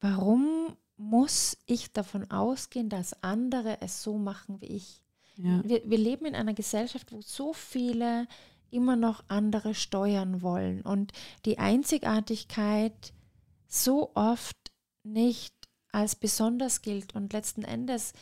warum 0.00 0.76
muss 0.96 1.56
ich 1.66 1.92
davon 1.92 2.30
ausgehen, 2.30 2.88
dass 2.88 3.22
andere 3.22 3.80
es 3.80 4.02
so 4.02 4.18
machen 4.18 4.60
wie 4.60 4.66
ich? 4.66 5.02
Ja. 5.36 5.62
Wir, 5.64 5.88
wir 5.88 5.98
leben 5.98 6.26
in 6.26 6.34
einer 6.34 6.54
Gesellschaft, 6.54 7.12
wo 7.12 7.20
so 7.20 7.52
viele 7.52 8.26
immer 8.70 8.96
noch 8.96 9.24
andere 9.28 9.74
steuern 9.74 10.42
wollen 10.42 10.82
und 10.82 11.12
die 11.44 11.58
Einzigartigkeit 11.58 13.14
so 13.66 14.10
oft 14.14 14.56
nicht 15.02 15.54
als 15.92 16.16
besonders 16.16 16.82
gilt. 16.82 17.14
Und 17.14 17.32
letzten 17.32 17.62
Endes, 17.62 18.12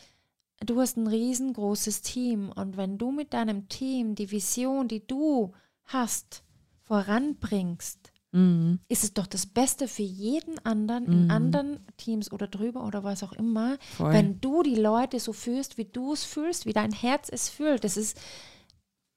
du 0.59 0.79
hast 0.79 0.97
ein 0.97 1.07
riesengroßes 1.07 2.01
Team. 2.01 2.51
Und 2.51 2.77
wenn 2.77 2.97
du 2.97 3.11
mit 3.11 3.33
deinem 3.33 3.67
Team 3.69 4.15
die 4.15 4.31
Vision, 4.31 4.87
die 4.87 5.05
du 5.05 5.53
hast, 5.85 6.43
voranbringst, 6.83 8.11
mhm. 8.31 8.79
ist 8.87 9.03
es 9.03 9.13
doch 9.13 9.27
das 9.27 9.45
Beste 9.45 9.87
für 9.87 10.03
jeden 10.03 10.57
anderen 10.65 11.05
in 11.05 11.23
mhm. 11.25 11.31
anderen 11.31 11.79
Teams 11.97 12.31
oder 12.31 12.47
drüber 12.47 12.85
oder 12.85 13.03
was 13.03 13.23
auch 13.23 13.33
immer, 13.33 13.77
Voll. 13.95 14.13
wenn 14.13 14.41
du 14.41 14.63
die 14.63 14.75
Leute 14.75 15.19
so 15.19 15.33
fühlst, 15.33 15.77
wie 15.77 15.85
du 15.85 16.13
es 16.13 16.23
fühlst, 16.23 16.65
wie 16.65 16.73
dein 16.73 16.91
Herz 16.91 17.29
es 17.31 17.49
fühlt. 17.49 17.83
Das 17.83 17.97
ist, 17.97 18.19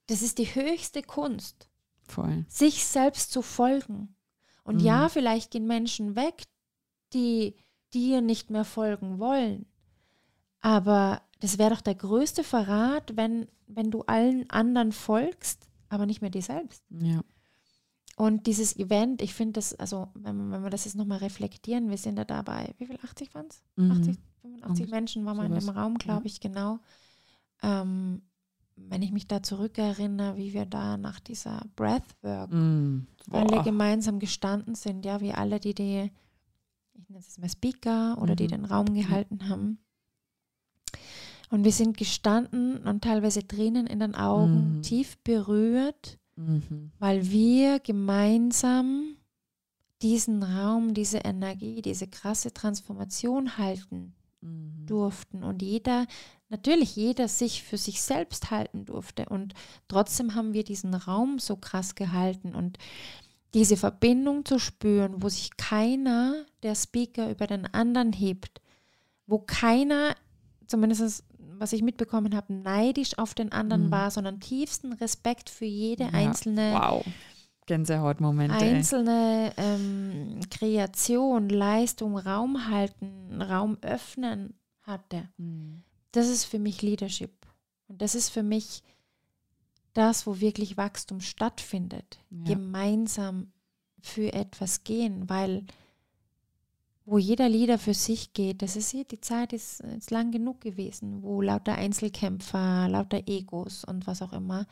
das 0.06 0.22
ist 0.22 0.38
die 0.38 0.54
höchste 0.54 1.02
Kunst. 1.02 1.68
Voll. 2.08 2.44
Sich 2.48 2.84
selbst 2.84 3.32
zu 3.32 3.42
folgen. 3.42 4.14
Und 4.64 4.76
mhm. 4.76 4.84
ja, 4.84 5.08
vielleicht 5.08 5.50
gehen 5.50 5.66
Menschen 5.66 6.16
weg, 6.16 6.44
die 7.12 7.54
dir 7.92 8.20
nicht 8.20 8.50
mehr 8.50 8.64
folgen 8.64 9.18
wollen. 9.18 9.66
Aber 10.60 11.22
das 11.40 11.58
wäre 11.58 11.70
doch 11.70 11.80
der 11.80 11.94
größte 11.94 12.44
Verrat, 12.44 13.16
wenn, 13.16 13.48
wenn 13.66 13.90
du 13.90 14.02
allen 14.02 14.48
anderen 14.50 14.92
folgst, 14.92 15.68
aber 15.88 16.06
nicht 16.06 16.20
mehr 16.20 16.30
dir 16.30 16.42
selbst. 16.42 16.84
Ja. 16.90 17.22
Und 18.20 18.46
dieses 18.46 18.76
Event, 18.76 19.22
ich 19.22 19.32
finde 19.32 19.54
das, 19.54 19.74
also 19.76 20.08
wenn, 20.12 20.50
wenn 20.50 20.62
wir 20.62 20.68
das 20.68 20.84
jetzt 20.84 20.94
nochmal 20.94 21.20
reflektieren, 21.20 21.88
wir 21.88 21.96
sind 21.96 22.18
ja 22.18 22.26
dabei, 22.26 22.74
wie 22.76 22.84
viel, 22.84 22.98
80 23.02 23.34
waren 23.34 23.46
es? 23.48 23.62
Mhm. 23.76 23.92
80, 23.92 24.18
85 24.42 24.84
Und 24.84 24.90
Menschen 24.90 25.24
waren 25.24 25.38
wir 25.38 25.46
in 25.46 25.54
dem 25.54 25.70
Raum, 25.70 25.96
glaube 25.96 26.24
ja. 26.24 26.26
ich, 26.26 26.38
genau. 26.38 26.80
Ähm, 27.62 28.20
wenn 28.76 29.00
ich 29.00 29.10
mich 29.10 29.26
da 29.26 29.42
zurückerinnere, 29.42 30.36
wie 30.36 30.52
wir 30.52 30.66
da 30.66 30.98
nach 30.98 31.18
dieser 31.18 31.62
Breathwork 31.76 32.52
mm, 32.52 33.06
alle 33.30 33.62
gemeinsam 33.62 34.18
gestanden 34.18 34.74
sind, 34.74 35.06
ja, 35.06 35.22
wie 35.22 35.32
alle, 35.32 35.58
die 35.58 35.74
die, 35.74 36.10
ich 36.92 37.08
nenne 37.08 37.24
es 37.26 37.38
mal 37.38 37.48
Speaker 37.48 38.18
oder 38.20 38.34
mhm. 38.34 38.36
die 38.36 38.46
den 38.48 38.66
Raum 38.66 38.92
gehalten 38.92 39.48
haben. 39.48 39.78
Und 41.48 41.64
wir 41.64 41.72
sind 41.72 41.96
gestanden 41.96 42.86
und 42.86 43.02
teilweise 43.02 43.48
Tränen 43.48 43.86
in 43.86 43.98
den 43.98 44.14
Augen, 44.14 44.76
mhm. 44.76 44.82
tief 44.82 45.16
berührt, 45.24 46.19
mhm. 46.40 46.92
weil 46.98 47.30
wir 47.30 47.80
gemeinsam 47.80 49.16
diesen 50.02 50.42
Raum, 50.42 50.94
diese 50.94 51.18
Energie, 51.18 51.82
diese 51.82 52.08
krasse 52.08 52.52
Transformation 52.52 53.58
halten 53.58 54.14
mhm. 54.40 54.86
durften 54.86 55.44
und 55.44 55.62
jeder 55.62 56.06
natürlich 56.50 56.96
jeder 56.96 57.28
sich 57.28 57.62
für 57.62 57.78
sich 57.78 58.02
selbst 58.02 58.50
halten 58.50 58.84
durfte. 58.84 59.26
Und 59.26 59.54
trotzdem 59.88 60.34
haben 60.34 60.52
wir 60.52 60.64
diesen 60.64 60.94
Raum 60.94 61.38
so 61.38 61.56
krass 61.56 61.94
gehalten 61.94 62.54
und 62.54 62.76
diese 63.54 63.76
Verbindung 63.76 64.44
zu 64.44 64.58
spüren, 64.58 65.22
wo 65.22 65.28
sich 65.28 65.56
keiner 65.56 66.44
der 66.62 66.74
Speaker 66.74 67.30
über 67.30 67.46
den 67.46 67.66
anderen 67.66 68.12
hebt, 68.12 68.60
wo 69.26 69.38
keiner, 69.38 70.14
zumindest 70.66 71.24
was 71.60 71.72
ich 71.72 71.82
mitbekommen 71.82 72.34
habe, 72.34 72.52
neidisch 72.52 73.18
auf 73.18 73.34
den 73.34 73.52
anderen 73.52 73.86
mhm. 73.86 73.90
war, 73.90 74.10
sondern 74.10 74.40
tiefsten 74.40 74.92
Respekt 74.94 75.50
für 75.50 75.66
jede 75.66 76.04
ja, 76.04 76.10
einzelne 76.10 76.72
wow. 76.72 77.04
Gänsehautmomente. 77.66 78.56
Einzelne 78.56 79.52
ähm, 79.56 80.40
Kreation, 80.50 81.48
Leistung, 81.48 82.18
Raum 82.18 82.68
halten, 82.68 83.40
Raum 83.40 83.78
öffnen 83.82 84.54
hatte. 84.82 85.28
Mhm 85.36 85.84
das 86.12 86.28
ist 86.28 86.44
für 86.44 86.58
mich 86.58 86.82
Leadership. 86.82 87.46
Und 87.88 88.02
das 88.02 88.14
ist 88.14 88.30
für 88.30 88.42
mich 88.42 88.82
das, 89.92 90.26
wo 90.26 90.40
wirklich 90.40 90.76
Wachstum 90.76 91.20
stattfindet. 91.20 92.20
Ja. 92.30 92.54
Gemeinsam 92.54 93.52
für 94.00 94.32
etwas 94.32 94.84
gehen, 94.84 95.28
weil 95.28 95.64
wo 97.04 97.18
jeder 97.18 97.48
Leader 97.48 97.78
für 97.78 97.94
sich 97.94 98.32
geht, 98.32 98.62
das 98.62 98.76
ist 98.76 98.90
hier, 98.90 99.04
die 99.04 99.20
Zeit 99.20 99.52
ist, 99.52 99.80
ist 99.80 100.10
lang 100.10 100.30
genug 100.30 100.60
gewesen, 100.60 101.22
wo 101.22 101.40
lauter 101.40 101.74
Einzelkämpfer, 101.74 102.88
lauter 102.88 103.22
Egos 103.26 103.84
und 103.84 104.06
was 104.06 104.22
auch 104.22 104.32
immer. 104.32 104.66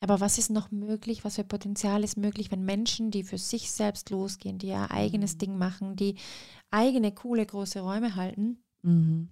Aber 0.00 0.20
was 0.20 0.36
ist 0.36 0.50
noch 0.50 0.70
möglich, 0.72 1.24
was 1.24 1.36
für 1.36 1.44
Potenzial 1.44 2.02
ist 2.02 2.16
möglich, 2.16 2.50
wenn 2.50 2.64
Menschen, 2.64 3.12
die 3.12 3.22
für 3.22 3.38
sich 3.38 3.70
selbst 3.70 4.10
losgehen, 4.10 4.58
die 4.58 4.68
ihr 4.68 4.90
eigenes 4.90 5.34
mhm. 5.34 5.38
Ding 5.38 5.58
machen, 5.58 5.96
die 5.96 6.16
eigene, 6.70 7.12
coole, 7.12 7.46
große 7.46 7.80
Räume 7.80 8.16
halten, 8.16 8.58
mhm 8.82 9.28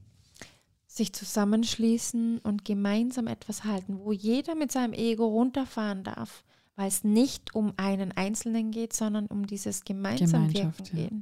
sich 0.90 1.12
zusammenschließen 1.12 2.38
und 2.38 2.64
gemeinsam 2.64 3.28
etwas 3.28 3.64
halten, 3.64 4.00
wo 4.00 4.12
jeder 4.12 4.56
mit 4.56 4.72
seinem 4.72 4.92
Ego 4.92 5.26
runterfahren 5.26 6.02
darf, 6.02 6.44
weil 6.74 6.88
es 6.88 7.04
nicht 7.04 7.54
um 7.54 7.72
einen 7.76 8.10
Einzelnen 8.12 8.72
geht, 8.72 8.92
sondern 8.92 9.26
um 9.26 9.46
dieses 9.46 9.84
gemeinsam 9.84 10.52
Wirken 10.52 10.84
ja. 10.84 10.92
geht. 10.92 11.12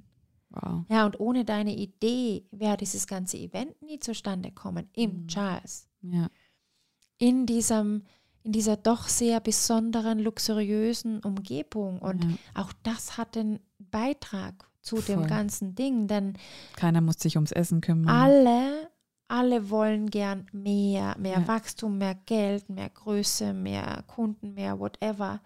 Wow. 0.61 0.85
Ja, 0.89 1.07
und 1.07 1.21
ohne 1.21 1.45
deine 1.45 1.75
Idee 1.75 2.47
wäre 2.51 2.77
dieses 2.77 3.07
ganze 3.07 3.39
Event 3.39 3.81
nie 3.83 3.99
zustande 3.99 4.53
kommen 4.53 4.89
im 4.95 5.23
mhm. 5.23 5.29
Charles. 5.29 5.89
Ja. 6.03 6.29
In 7.19 7.47
diesem, 7.47 8.05
in 8.43 8.53
dieser 8.53 8.77
doch 8.77 9.09
sehr 9.09 9.41
besonderen, 9.41 10.19
luxuriösen 10.19 11.21
Umgebung. 11.21 11.99
Und 11.99 12.25
ja. 12.25 12.31
auch 12.55 12.73
das 12.83 13.17
hat 13.17 13.37
einen 13.37 13.61
Beitrag 13.79 14.69
zu 14.83 14.97
Voll. 14.97 15.17
dem 15.17 15.27
ganzen 15.27 15.75
Ding, 15.75 16.07
denn 16.07 16.35
keiner 16.77 17.01
muss 17.01 17.19
sich 17.19 17.37
ums 17.37 17.53
Essen 17.53 17.81
kümmern. 17.81 18.09
Alle 18.09 18.89
alle 19.29 19.69
wollen 19.69 20.09
gern 20.09 20.47
mehr, 20.53 21.15
mehr 21.19 21.41
ja. 21.41 21.49
Wachstum, 21.49 21.99
mehr 21.99 22.15
Geld, 22.15 22.71
mehr 22.71 22.89
Größe, 22.89 23.53
mehr 23.53 24.03
Kunden, 24.07 24.55
mehr 24.55 24.81
whatever. 24.81 25.43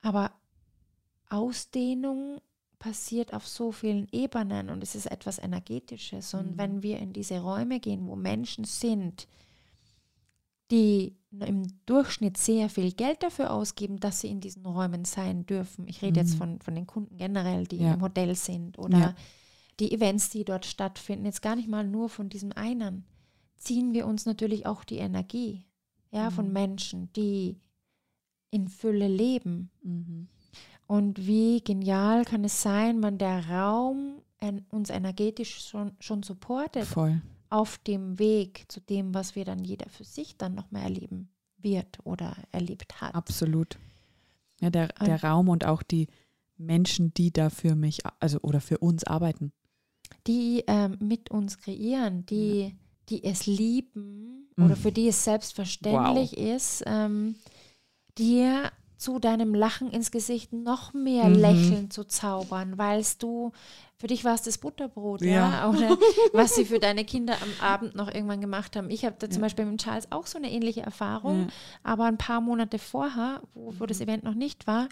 Aber 0.00 0.30
Ausdehnung 1.28 2.40
passiert 2.78 3.34
auf 3.34 3.46
so 3.46 3.72
vielen 3.72 4.08
Ebenen 4.12 4.70
und 4.70 4.82
es 4.82 4.94
ist 4.94 5.06
etwas 5.06 5.38
Energetisches. 5.38 6.34
Und 6.34 6.52
mhm. 6.52 6.58
wenn 6.58 6.82
wir 6.82 6.98
in 6.98 7.12
diese 7.12 7.40
Räume 7.40 7.80
gehen, 7.80 8.06
wo 8.06 8.16
Menschen 8.16 8.64
sind, 8.64 9.26
die 10.70 11.16
im 11.40 11.66
Durchschnitt 11.86 12.36
sehr 12.36 12.68
viel 12.68 12.92
Geld 12.92 13.22
dafür 13.22 13.52
ausgeben, 13.52 14.00
dass 14.00 14.20
sie 14.20 14.28
in 14.28 14.40
diesen 14.40 14.64
Räumen 14.64 15.04
sein 15.04 15.46
dürfen. 15.46 15.88
Ich 15.88 16.02
rede 16.02 16.20
mhm. 16.20 16.26
jetzt 16.26 16.36
von, 16.36 16.60
von 16.60 16.74
den 16.74 16.86
Kunden 16.86 17.16
generell, 17.16 17.66
die 17.66 17.78
ja. 17.78 17.94
im 17.94 18.02
Hotel 18.02 18.34
sind 18.34 18.78
oder 18.78 18.98
ja 18.98 19.14
die 19.80 19.92
Events, 19.92 20.30
die 20.30 20.44
dort 20.44 20.66
stattfinden, 20.66 21.24
jetzt 21.24 21.42
gar 21.42 21.56
nicht 21.56 21.68
mal 21.68 21.86
nur 21.86 22.08
von 22.08 22.28
diesem 22.28 22.52
einen, 22.52 23.04
ziehen 23.56 23.92
wir 23.92 24.06
uns 24.06 24.26
natürlich 24.26 24.66
auch 24.66 24.84
die 24.84 24.98
Energie 24.98 25.64
ja, 26.10 26.30
mhm. 26.30 26.34
von 26.34 26.52
Menschen, 26.52 27.12
die 27.12 27.60
in 28.50 28.68
Fülle 28.68 29.08
leben. 29.08 29.70
Und 30.88 31.24
wie 31.26 31.60
genial 31.60 32.24
kann 32.24 32.42
es 32.42 32.60
sein, 32.60 33.00
wenn 33.02 33.18
der 33.18 33.48
Raum 33.48 34.22
uns 34.70 34.90
energetisch 34.90 35.68
schon, 35.68 35.92
schon 36.00 36.24
supportet 36.24 36.84
Voll. 36.84 37.22
auf 37.50 37.78
dem 37.78 38.18
Weg 38.18 38.64
zu 38.68 38.80
dem, 38.80 39.14
was 39.14 39.36
wir 39.36 39.44
dann 39.44 39.64
jeder 39.64 39.88
für 39.88 40.04
sich 40.04 40.36
dann 40.36 40.56
nochmal 40.56 40.82
erleben 40.82 41.28
wird 41.58 41.98
oder 42.04 42.36
erlebt 42.50 43.00
hat. 43.00 43.14
Absolut. 43.14 43.78
Ja, 44.60 44.70
der, 44.70 44.88
der 44.88 45.22
Raum 45.22 45.48
und 45.48 45.64
auch 45.64 45.84
die 45.84 46.08
Menschen, 46.56 47.14
die 47.14 47.32
da 47.32 47.50
für 47.50 47.76
mich, 47.76 48.00
also 48.18 48.40
oder 48.40 48.60
für 48.60 48.78
uns 48.78 49.04
arbeiten 49.04 49.52
die 50.26 50.64
ähm, 50.66 50.96
mit 51.00 51.30
uns 51.30 51.58
kreieren, 51.58 52.26
die, 52.26 52.74
die 53.08 53.24
es 53.24 53.46
lieben 53.46 54.48
mhm. 54.56 54.64
oder 54.64 54.76
für 54.76 54.92
die 54.92 55.08
es 55.08 55.24
selbstverständlich 55.24 56.32
wow. 56.36 56.54
ist, 56.56 56.84
ähm, 56.86 57.36
dir 58.16 58.70
zu 58.98 59.20
deinem 59.20 59.54
Lachen 59.54 59.90
ins 59.90 60.10
Gesicht 60.10 60.52
noch 60.52 60.92
mehr 60.92 61.24
mhm. 61.26 61.36
Lächeln 61.36 61.90
zu 61.90 62.04
zaubern, 62.04 62.78
weil 62.78 63.04
du, 63.20 63.52
für 63.96 64.08
dich 64.08 64.24
war 64.24 64.34
es 64.34 64.42
das 64.42 64.58
Butterbrot, 64.58 65.22
ja. 65.22 65.30
ja. 65.30 65.70
oder 65.70 65.96
was 66.32 66.56
sie 66.56 66.64
für 66.64 66.80
deine 66.80 67.04
Kinder 67.04 67.36
am 67.40 67.48
Abend 67.66 67.94
noch 67.94 68.12
irgendwann 68.12 68.40
gemacht 68.40 68.74
haben. 68.74 68.90
Ich 68.90 69.04
habe 69.04 69.14
da 69.18 69.30
zum 69.30 69.40
Beispiel 69.40 69.64
mit 69.64 69.80
Charles 69.80 70.10
auch 70.10 70.26
so 70.26 70.36
eine 70.36 70.50
ähnliche 70.50 70.82
Erfahrung, 70.82 71.42
ja. 71.42 71.48
aber 71.84 72.04
ein 72.04 72.18
paar 72.18 72.40
Monate 72.40 72.80
vorher, 72.80 73.40
wo, 73.54 73.72
wo 73.78 73.86
das 73.86 74.00
mhm. 74.00 74.04
Event 74.04 74.24
noch 74.24 74.34
nicht 74.34 74.66
war, 74.66 74.88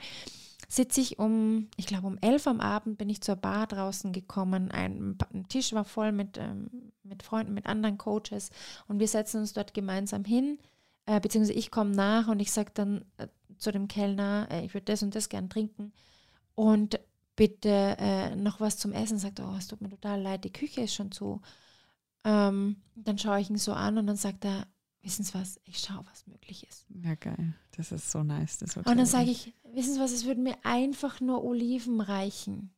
sitze 0.68 1.00
ich 1.00 1.18
um, 1.18 1.68
ich 1.76 1.86
glaube 1.86 2.06
um 2.06 2.18
elf 2.20 2.46
am 2.46 2.60
Abend 2.60 2.98
bin 2.98 3.10
ich 3.10 3.20
zur 3.20 3.36
Bar 3.36 3.66
draußen 3.66 4.12
gekommen. 4.12 4.70
Ein, 4.70 5.18
ein 5.34 5.48
Tisch 5.48 5.72
war 5.72 5.84
voll 5.84 6.12
mit, 6.12 6.38
ähm, 6.38 6.92
mit 7.02 7.24
Freunden, 7.24 7.54
mit 7.54 7.66
anderen 7.66 7.98
Coaches 7.98 8.50
und 8.86 9.00
wir 9.00 9.08
setzen 9.08 9.40
uns 9.40 9.52
dort 9.52 9.74
gemeinsam 9.74 10.24
hin, 10.24 10.58
äh, 11.06 11.20
beziehungsweise 11.20 11.58
ich 11.58 11.72
komme 11.72 11.90
nach 11.90 12.28
und 12.28 12.38
ich 12.38 12.52
sage 12.52 12.70
dann 12.74 13.04
äh, 13.18 13.26
zu 13.58 13.72
dem 13.72 13.88
Kellner, 13.88 14.48
äh, 14.50 14.64
ich 14.64 14.74
würde 14.74 14.86
das 14.86 15.02
und 15.02 15.14
das 15.14 15.28
gern 15.28 15.50
trinken 15.50 15.92
und 16.54 17.00
bitte 17.36 17.96
äh, 17.98 18.34
noch 18.34 18.60
was 18.60 18.78
zum 18.78 18.92
Essen. 18.92 19.18
Sagt, 19.18 19.40
oh, 19.40 19.54
es 19.56 19.68
tut 19.68 19.80
mir 19.80 19.90
total 19.90 20.20
leid, 20.20 20.44
die 20.44 20.52
Küche 20.52 20.82
ist 20.82 20.94
schon 20.94 21.12
zu. 21.12 21.40
Ähm, 22.24 22.82
dann 22.96 23.18
schaue 23.18 23.40
ich 23.40 23.50
ihn 23.50 23.58
so 23.58 23.72
an 23.72 23.98
und 23.98 24.06
dann 24.06 24.16
sagt 24.16 24.44
er, 24.44 24.66
wissen 25.02 25.22
Sie 25.22 25.34
was, 25.34 25.60
ich 25.64 25.78
schaue, 25.78 26.04
was 26.10 26.26
möglich 26.26 26.66
ist. 26.68 26.86
Ja, 26.88 27.14
geil. 27.14 27.54
Das 27.76 27.92
ist 27.92 28.10
so 28.10 28.24
nice. 28.24 28.58
Das 28.58 28.76
und 28.76 28.86
dann 28.86 29.06
sage 29.06 29.30
ich, 29.30 29.54
wissen 29.72 29.94
Sie 29.94 30.00
was, 30.00 30.12
es 30.12 30.24
würden 30.24 30.42
mir 30.42 30.56
einfach 30.64 31.20
nur 31.20 31.44
Oliven 31.44 32.00
reichen. 32.00 32.74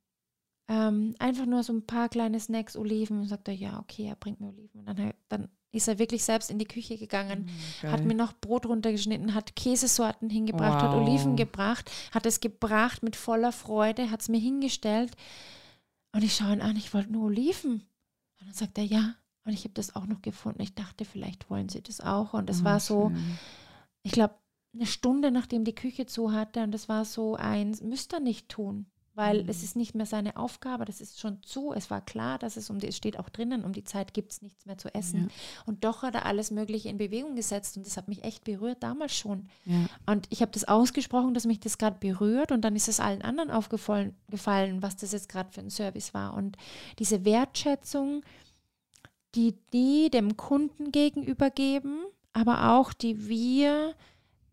Ähm, 0.69 1.15
einfach 1.19 1.47
nur 1.47 1.63
so 1.63 1.73
ein 1.73 1.87
paar 1.87 2.11
kleine 2.11 2.39
Snacks, 2.39 2.77
Oliven. 2.77 3.21
Und 3.21 3.29
sagt 3.29 3.49
er, 3.49 3.55
ja, 3.55 3.79
okay, 3.81 4.07
er 4.07 4.17
bringt 4.17 4.41
mir 4.41 4.49
Oliven. 4.49 4.81
Und 4.81 4.87
dann, 4.87 5.15
dann 5.29 5.49
ist 5.71 5.89
er 5.89 5.99
wirklich 5.99 6.25
selbst 6.25 6.51
in 6.51 6.59
die 6.59 6.65
Küche 6.67 6.97
gegangen, 6.97 7.49
mhm, 7.83 7.91
hat 7.91 8.05
mir 8.05 8.15
noch 8.15 8.33
Brot 8.33 8.67
runtergeschnitten, 8.67 9.35
hat 9.35 9.55
Käsesorten 9.55 10.31
hingebracht, 10.31 10.83
wow. 10.83 10.91
hat 10.91 10.95
Oliven 10.95 11.37
gebracht, 11.37 11.91
hat 12.13 12.25
es 12.27 12.41
gebracht 12.41 13.03
mit 13.03 13.17
voller 13.17 13.53
Freude, 13.53 14.11
hat 14.11 14.23
es 14.23 14.29
mir 14.29 14.41
hingestellt. 14.41 15.13
Und 16.13 16.25
ich 16.25 16.35
schaue 16.35 16.55
ihn 16.55 16.63
an, 16.63 16.77
ich 16.77 16.95
wollte 16.95 17.13
nur 17.13 17.27
Oliven. 17.27 17.73
Und 18.41 18.47
dann 18.47 18.55
sagt 18.55 18.79
er, 18.79 18.85
ja. 18.85 19.15
Und 19.45 19.53
ich 19.53 19.65
habe 19.65 19.75
das 19.75 19.95
auch 19.95 20.07
noch 20.07 20.23
gefunden. 20.23 20.63
Ich 20.63 20.75
dachte, 20.75 21.05
vielleicht 21.05 21.49
wollen 21.51 21.69
sie 21.69 21.83
das 21.83 22.01
auch. 22.01 22.35
Und 22.35 22.51
es 22.51 22.63
Oh, 22.63 22.65
war 22.65 22.81
so, 22.81 23.09
schön. 23.11 23.39
ich 24.03 24.13
glaube, 24.13 24.35
eine 24.75 24.87
Stunde 24.87 25.31
nachdem 25.31 25.65
die 25.65 25.75
Küche 25.75 26.07
zu 26.07 26.33
hatte. 26.33 26.63
Und 26.63 26.73
das 26.73 26.89
war 26.89 27.05
so 27.05 27.35
ein, 27.37 27.77
müsste 27.83 28.17
er 28.17 28.21
nicht 28.21 28.49
tun. 28.49 28.87
Weil 29.19 29.43
Mhm. 29.43 29.49
es 29.49 29.65
ist 29.65 29.75
nicht 29.75 29.97
mehr 29.97 30.07
seine 30.07 30.37
Aufgabe, 30.37 30.85
das 30.85 31.01
ist 31.01 31.19
schon 31.19 31.43
zu. 31.43 31.73
Es 31.73 31.91
war 31.91 32.01
klar, 32.01 32.39
dass 32.39 32.57
es 32.57 32.71
um 32.71 32.79
die, 32.79 32.87
es 32.87 32.97
steht 32.97 33.19
auch 33.19 33.29
drinnen, 33.29 33.65
um 33.65 33.73
die 33.73 33.83
Zeit 33.83 34.15
gibt 34.15 34.31
es 34.31 34.43
nichts 34.43 34.65
mehr 34.65 34.79
zu 34.79 34.95
essen. 34.95 35.23
Ja. 35.23 35.29
Und 35.67 35.83
doch 35.83 36.03
hat 36.03 36.15
er 36.15 36.25
alles 36.25 36.53
Mögliche 36.53 36.89
in 36.89 36.99
Bewegung 36.99 37.35
gesetzt 37.35 37.77
und 37.77 37.85
das 37.85 37.97
hat 37.97 38.07
mich 38.07 38.23
echt 38.23 38.45
berührt, 38.45 38.81
damals 38.81 39.17
schon. 39.17 39.49
Ja. 39.65 39.87
Und 40.07 40.29
ich 40.31 40.41
habe 40.41 40.53
das 40.53 40.69
ausgesprochen, 40.69 41.35
dass 41.35 41.47
mich 41.47 41.59
das 41.59 41.79
gerade 41.79 41.99
berührt 41.99 42.53
und 42.53 42.61
dann 42.63 42.77
ist 42.77 42.87
es 42.87 43.01
allen 43.01 43.23
anderen 43.23 43.51
aufgefallen, 43.51 44.15
gefallen, 44.31 44.83
was 44.83 44.95
das 44.95 45.11
jetzt 45.11 45.29
gerade 45.29 45.51
für 45.51 45.63
ein 45.63 45.71
Service 45.71 46.15
war. 46.15 46.35
Und 46.35 46.57
diese 47.01 47.25
Wertschätzung, 47.25 48.23
die 49.35 49.57
die 49.73 50.11
dem 50.11 50.37
Kunden 50.37 50.93
gegenüber 50.93 51.51
geben, 51.51 52.05
aber 52.33 52.77
auch 52.77 52.93
die 52.93 53.29
wir 53.29 53.95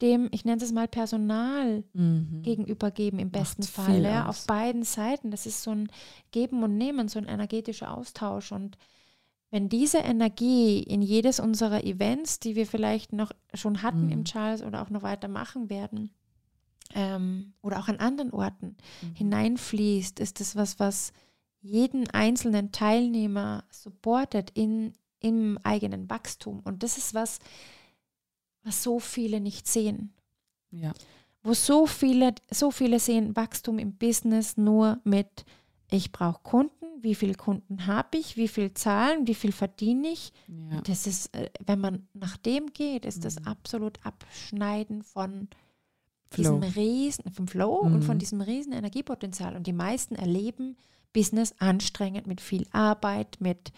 dem, 0.02 0.30
ich 0.32 0.46
nenne 0.46 0.62
es 0.62 0.72
mal 0.72 0.88
Personal 0.88 1.84
Mhm. 1.93 2.41
gegenüber 2.43 2.91
geben 2.91 3.20
im 3.20 3.32
besten 3.32 3.62
Macht 3.64 3.72
Fall, 3.72 4.04
ja, 4.04 4.26
auf 4.28 4.46
beiden 4.46 4.84
Seiten. 4.84 5.32
Das 5.32 5.46
ist 5.46 5.64
so 5.64 5.72
ein 5.72 5.89
Geben 6.32 6.64
und 6.64 6.78
Nehmen, 6.78 7.08
so 7.08 7.20
ein 7.20 7.28
energetischer 7.28 7.96
Austausch. 7.96 8.52
Und 8.52 8.78
wenn 9.52 9.70
diese 9.70 10.00
Energie 10.00 10.80
in 10.84 11.02
jedes 11.02 11.39
unserer 11.39 11.84
Events, 11.84 12.39
die 12.39 12.56
wir 12.56 12.68
vielleicht 12.68 13.14
noch 13.14 13.32
schon 13.54 13.82
hatten 13.84 14.08
Mhm. 14.08 14.12
im 14.12 14.26
Charles 14.26 14.62
oder 14.64 14.82
auch 14.82 14.89
noch 14.89 15.04
weiter 15.04 15.28
machen 15.28 15.70
werden, 15.70 16.12
ähm, 16.93 17.54
oder 17.62 17.80
auch 17.80 17.88
an 17.88 17.98
anderen 17.98 18.32
Orten 18.32 18.76
Mhm. 19.02 19.16
hineinfließt, 19.16 20.20
ist 20.20 20.39
das 20.39 20.56
was, 20.56 20.80
was 20.80 21.14
jeden 21.62 22.10
einzelnen 22.12 22.72
Teilnehmer 22.72 23.64
supportet 23.72 24.52
in, 24.54 24.93
im 25.20 25.58
eigenen 25.64 26.10
Wachstum. 26.10 26.60
Und 26.64 26.84
das 26.84 26.98
ist 26.98 27.14
was, 27.16 27.39
was 28.66 28.84
so 28.84 28.99
viele 28.99 29.39
nicht 29.39 29.68
sehen 29.68 30.13
Ja. 30.72 30.91
wo 31.43 31.53
so 31.53 31.86
viele, 31.86 32.34
so 32.51 32.72
viele 32.72 32.99
sehen 32.99 33.36
Wachstum 33.36 33.80
im 33.80 33.93
Business 33.95 34.57
nur 34.57 34.99
mit, 35.03 35.45
ich 35.91 36.11
brauche 36.11 36.41
Kunden, 36.41 36.72
wie 37.01 37.13
viele 37.16 37.36
Kunden 37.36 37.86
habe 37.86 38.18
ich, 38.18 38.36
wie 38.36 38.47
viel 38.47 38.74
zahlen, 38.74 39.28
wie 39.28 39.36
viel 39.36 39.51
verdiene 39.51 40.07
ich. 40.09 40.34
Ja. 40.47 40.82
Das 40.82 41.05
ist, 41.05 41.34
äh, 41.36 41.51
wenn 41.63 41.80
man 41.80 42.07
nach 42.13 42.36
dem 42.38 42.74
geht, 42.74 43.05
ist 43.05 43.24
das 43.24 43.39
Mhm. 43.39 43.47
absolut 43.47 44.03
Abschneiden 44.03 45.03
von 45.03 45.47
Flow. 46.32 46.59
diesem 46.59 46.63
riesen, 46.76 47.32
vom 47.32 47.47
Flow 47.47 47.76
und 47.76 48.03
von 48.03 48.16
Mhm. 48.16 48.20
diesem 48.20 48.41
riesen 48.41 48.74
Energiepotenzial. 48.74 49.55
Und 49.55 49.68
die 49.68 49.74
meisten 49.74 50.16
erleben 50.16 50.76
Business 51.13 51.53
anstrengend 51.59 52.26
mit 52.26 52.41
viel 52.41 52.66
Arbeit, 52.72 53.38
mit 53.39 53.72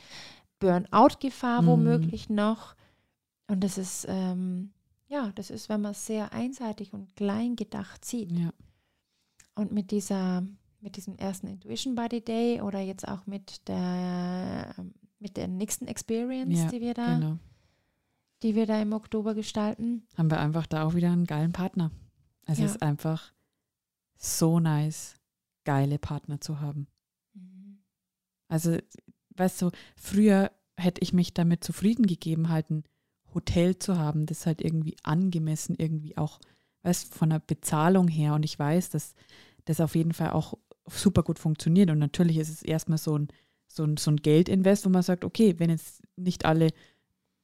Burnout-Gefahr 0.59 1.61
Mhm. 1.63 1.67
womöglich 1.67 2.29
noch. 2.29 2.75
Und 3.47 3.63
das 3.63 3.77
ist, 3.77 4.05
ähm, 4.09 4.71
ja, 5.07 5.31
das 5.35 5.49
ist, 5.49 5.69
wenn 5.69 5.81
man 5.81 5.91
es 5.91 6.05
sehr 6.05 6.33
einseitig 6.33 6.93
und 6.93 7.15
klein 7.15 7.55
gedacht 7.55 8.03
sieht. 8.05 8.31
Ja. 8.31 8.51
Und 9.55 9.71
mit 9.71 9.91
dieser, 9.91 10.45
mit 10.81 10.95
diesem 10.97 11.15
ersten 11.17 11.47
Intuition 11.47 11.95
Body 11.95 12.21
Day 12.21 12.61
oder 12.61 12.79
jetzt 12.79 13.07
auch 13.07 13.25
mit 13.25 13.67
der, 13.67 14.75
mit 15.19 15.37
der 15.37 15.47
nächsten 15.47 15.87
Experience, 15.87 16.57
Ja, 16.59 16.67
die 16.69 16.81
wir 16.81 16.93
da, 16.93 17.15
Genau. 17.19 17.39
die 18.43 18.53
wir 18.55 18.65
da 18.67 18.81
im 18.81 18.93
Oktober 18.93 19.33
gestalten. 19.33 20.05
Haben 20.17 20.29
wir 20.29 20.39
einfach 20.39 20.67
da 20.67 20.83
auch 20.85 20.93
wieder 20.93 21.11
einen 21.11 21.25
geilen 21.25 21.53
Partner. 21.53 21.91
Es 22.45 22.59
Ja. 22.59 22.65
ist 22.65 22.81
einfach 22.81 23.33
so 24.17 24.59
nice, 24.59 25.15
geile 25.63 25.97
Partner 25.99 26.39
zu 26.41 26.59
haben. 26.59 26.87
Also, 28.47 28.77
weißt 29.35 29.61
du, 29.61 29.71
früher 29.95 30.51
hätte 30.77 31.01
ich 31.01 31.11
mich 31.13 31.33
damit 31.33 31.63
zufrieden 31.63 32.05
gegeben, 32.07 32.49
halt 32.49 32.69
ein 32.69 32.83
Hotel 33.37 33.77
zu 33.77 33.97
haben, 33.97 34.25
das 34.25 34.45
halt 34.47 34.61
irgendwie 34.61 34.95
angemessen 35.03 35.75
irgendwie 35.77 36.17
auch, 36.17 36.39
weißt 36.81 37.13
von 37.13 37.29
der 37.29 37.39
Bezahlung 37.39 38.07
her. 38.07 38.33
Und 38.33 38.43
ich 38.43 38.57
weiß, 38.57 38.89
dass 38.89 39.13
das 39.65 39.79
auf 39.79 39.95
jeden 39.95 40.13
Fall 40.13 40.31
auch 40.31 40.55
super 40.89 41.21
gut 41.21 41.37
funktioniert. 41.37 41.91
Und 41.91 41.99
natürlich 41.99 42.37
ist 42.37 42.49
es 42.49 42.63
erstmal 42.63 42.97
so 42.97 43.17
ein, 43.17 43.27
so 43.67 43.83
ein, 43.83 43.97
so 43.97 44.09
ein 44.11 44.17
Geldinvest, 44.17 44.85
wo 44.85 44.89
man 44.89 45.03
sagt, 45.03 45.23
okay, 45.23 45.55
wenn 45.59 45.69
jetzt 45.69 46.01
nicht 46.15 46.45
alle 46.45 46.71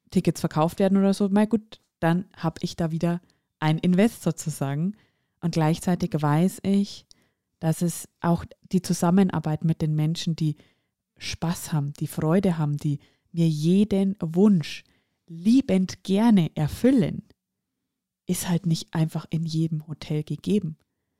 Tickets 0.09 0.39
verkauft 0.39 0.79
werden 0.79 0.97
oder 0.97 1.13
so, 1.13 1.29
mal 1.29 1.47
gut, 1.47 1.79
dann 1.99 2.25
habe 2.35 2.59
ich 2.61 2.75
da 2.75 2.91
wieder 2.91 3.21
ein 3.59 3.77
Invest 3.77 4.23
sozusagen. 4.23 4.95
Und 5.41 5.51
gleichzeitig 5.51 6.11
weiß 6.13 6.59
ich, 6.63 7.05
dass 7.59 7.81
es 7.81 8.09
auch 8.19 8.45
die 8.71 8.81
Zusammenarbeit 8.81 9.63
mit 9.63 9.81
den 9.81 9.95
Menschen, 9.95 10.35
die 10.35 10.55
Spaß 11.17 11.71
haben, 11.71 11.93
die 11.93 12.07
Freude 12.07 12.57
haben, 12.57 12.77
die 12.77 12.99
mir 13.31 13.47
jeden 13.47 14.15
Wunsch 14.19 14.83
liebend 15.33 16.03
gerne 16.03 16.51
erfüllen, 16.55 17.23
ist 18.25 18.49
halt 18.49 18.65
nicht 18.65 18.93
einfach 18.93 19.25
in 19.29 19.45
jedem 19.45 19.87
Hotel 19.87 20.23
gegeben. 20.23 20.77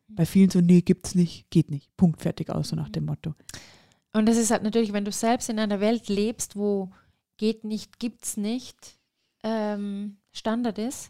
Bei 0.08 0.26
vielen 0.26 0.50
so, 0.50 0.62
nee, 0.62 0.82
gibt's 0.82 1.16
nicht, 1.16 1.50
geht 1.50 1.72
nicht. 1.72 1.96
Punkt, 1.98 2.22
fertig 2.22 2.50
aus, 2.50 2.70
so 2.70 2.76
nach 2.76 2.90
dem 2.90 3.06
Motto. 3.06 3.34
Und 4.14 4.28
das 4.28 4.38
ist 4.38 4.52
halt 4.52 4.64
natürlich, 4.64 4.94
wenn 4.94 5.06
du 5.06 5.12
selbst 5.12 5.50
in 5.50 5.60
einer 5.60 5.80
Welt 5.80 6.08
lebst, 6.08 6.56
wo 6.56 6.92
geht 7.38 7.64
nicht, 7.64 8.00
gibt's 8.00 8.38
nicht, 8.38 9.00
ähm, 9.44 10.18
Standard 10.32 10.78
ist, 10.78 11.10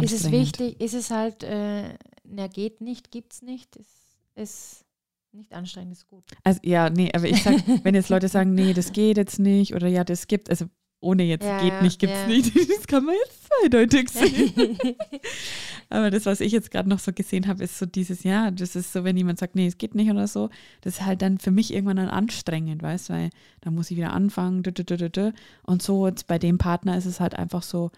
ist 0.00 0.12
es 0.12 0.30
wichtig, 0.30 0.80
ist 0.80 0.94
es 0.94 1.10
halt, 1.10 1.42
äh, 1.42 1.94
na 2.24 2.46
geht 2.46 2.80
nicht, 2.80 3.10
gibt's 3.10 3.42
nicht, 3.42 3.76
ist, 3.76 4.18
ist 4.34 4.84
nicht 5.32 5.52
anstrengend, 5.52 5.92
ist 5.92 6.06
gut. 6.06 6.24
Also 6.44 6.60
ja, 6.62 6.90
nee, 6.90 7.10
aber 7.12 7.28
ich 7.28 7.42
sag, 7.42 7.56
wenn 7.84 7.94
jetzt 7.94 8.08
Leute 8.08 8.28
sagen, 8.28 8.54
nee, 8.54 8.72
das 8.72 8.92
geht 8.92 9.16
jetzt 9.16 9.38
nicht 9.38 9.74
oder 9.74 9.88
ja, 9.88 10.04
das 10.04 10.28
gibt, 10.28 10.48
also 10.48 10.66
ohne 11.00 11.24
jetzt 11.24 11.44
Ja, 11.44 11.60
geht 11.60 11.82
nicht, 11.82 11.98
gibt's 11.98 12.20
ja. 12.22 12.26
nicht, 12.26 12.56
das 12.70 12.86
kann 12.86 13.04
man 13.04 13.14
jetzt 13.14 13.46
zweideutig 13.46 14.08
sehen. 14.10 14.76
aber 15.88 16.10
das, 16.10 16.26
was 16.26 16.40
ich 16.40 16.52
jetzt 16.52 16.70
gerade 16.70 16.88
noch 16.88 16.98
so 16.98 17.12
gesehen 17.12 17.46
habe, 17.46 17.64
ist 17.64 17.78
so 17.78 17.86
dieses, 17.86 18.22
ja, 18.24 18.50
das 18.50 18.76
ist 18.76 18.92
so, 18.92 19.04
wenn 19.04 19.16
jemand 19.16 19.38
sagt, 19.38 19.54
nee, 19.54 19.66
es 19.66 19.78
geht 19.78 19.94
nicht 19.94 20.10
oder 20.10 20.26
so, 20.26 20.50
das 20.80 20.94
ist 20.94 21.06
halt 21.06 21.22
dann 21.22 21.38
für 21.38 21.50
mich 21.50 21.72
irgendwann 21.72 21.96
dann 21.96 22.08
anstrengend, 22.08 22.82
weißt, 22.82 23.10
weil 23.10 23.30
dann 23.60 23.74
muss 23.74 23.90
ich 23.90 23.96
wieder 23.96 24.12
anfangen, 24.12 24.62
und 25.64 25.82
so 25.82 26.06
jetzt 26.06 26.26
bei 26.26 26.38
dem 26.38 26.58
Partner 26.58 26.96
ist 26.96 27.06
es 27.06 27.20
halt 27.20 27.34
einfach 27.34 27.62
so, 27.62 27.90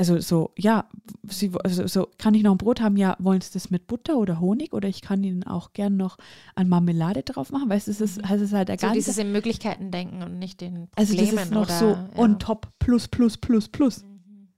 also 0.00 0.18
so, 0.18 0.52
ja, 0.56 0.88
sie, 1.28 1.50
also 1.62 1.86
so, 1.86 2.08
kann 2.16 2.32
ich 2.32 2.42
noch 2.42 2.52
ein 2.52 2.56
Brot 2.56 2.80
haben? 2.80 2.96
Ja, 2.96 3.16
wollen 3.18 3.42
Sie 3.42 3.52
das 3.52 3.68
mit 3.68 3.86
Butter 3.86 4.16
oder 4.16 4.40
Honig? 4.40 4.72
Oder 4.72 4.88
ich 4.88 5.02
kann 5.02 5.22
Ihnen 5.22 5.44
auch 5.44 5.74
gern 5.74 5.98
noch 5.98 6.16
an 6.54 6.70
Marmelade 6.70 7.22
drauf 7.22 7.52
machen. 7.52 7.68
Weißt 7.68 7.86
du, 7.86 7.90
es 7.90 8.00
ist, 8.00 8.16
Mhm. 8.16 8.24
es 8.32 8.40
ist 8.40 8.52
halt 8.54 8.70
der 8.70 8.78
so 8.78 8.86
ganze. 8.86 8.94
dieses 8.94 9.18
in 9.18 9.30
Möglichkeiten 9.30 9.90
denken 9.90 10.22
und 10.22 10.38
nicht 10.38 10.62
in 10.62 10.88
also 10.96 11.12
Problemen 11.14 11.36
das 11.36 11.44
ist 11.44 11.50
noch 11.52 11.62
oder, 11.66 11.78
so 11.78 11.86
ja. 11.90 12.08
on 12.16 12.38
top, 12.38 12.68
plus, 12.78 13.08
plus, 13.08 13.36
plus, 13.36 13.68
plus. 13.68 14.02
Mhm. 14.02 14.48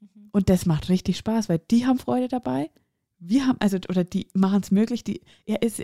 Mhm. 0.00 0.28
Und 0.32 0.48
das 0.48 0.64
macht 0.64 0.88
richtig 0.88 1.18
Spaß, 1.18 1.50
weil 1.50 1.58
die 1.70 1.84
haben 1.84 1.98
Freude 1.98 2.28
dabei. 2.28 2.70
Wir 3.18 3.46
haben, 3.46 3.58
also, 3.60 3.76
oder 3.90 4.04
die 4.04 4.28
machen 4.32 4.62
es 4.62 4.70
möglich. 4.70 5.04
Die, 5.04 5.20
er 5.44 5.60
ist, 5.60 5.82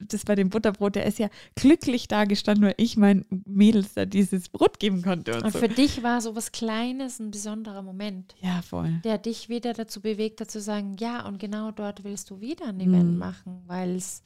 das 0.00 0.24
bei 0.24 0.34
dem 0.34 0.50
Butterbrot, 0.50 0.94
der 0.96 1.06
ist 1.06 1.18
ja 1.18 1.28
glücklich 1.54 2.08
da 2.08 2.24
gestanden, 2.24 2.64
weil 2.66 2.74
ich 2.76 2.96
meinen 2.96 3.24
Mädels 3.46 3.94
da 3.94 4.04
dieses 4.04 4.48
Brot 4.48 4.78
geben 4.78 5.02
konnte 5.02 5.34
und, 5.34 5.44
Und 5.44 5.52
so. 5.52 5.58
für 5.58 5.68
dich 5.68 6.02
war 6.02 6.20
so 6.20 6.36
was 6.36 6.52
Kleines 6.52 7.18
ein 7.18 7.30
besonderer 7.30 7.82
Moment, 7.82 8.34
Ja, 8.40 8.62
voll. 8.62 9.00
der 9.04 9.18
dich 9.18 9.48
wieder 9.48 9.72
dazu 9.72 10.00
bewegt 10.00 10.40
hat 10.40 10.50
zu 10.50 10.60
sagen, 10.60 10.96
ja, 10.98 11.26
und 11.26 11.38
genau 11.38 11.70
dort 11.70 12.04
willst 12.04 12.30
du 12.30 12.40
wieder 12.40 12.66
ein 12.66 12.80
Event 12.80 13.12
Mhm. 13.12 13.18
machen, 13.18 13.62
weil 13.66 13.96
es 13.96 14.22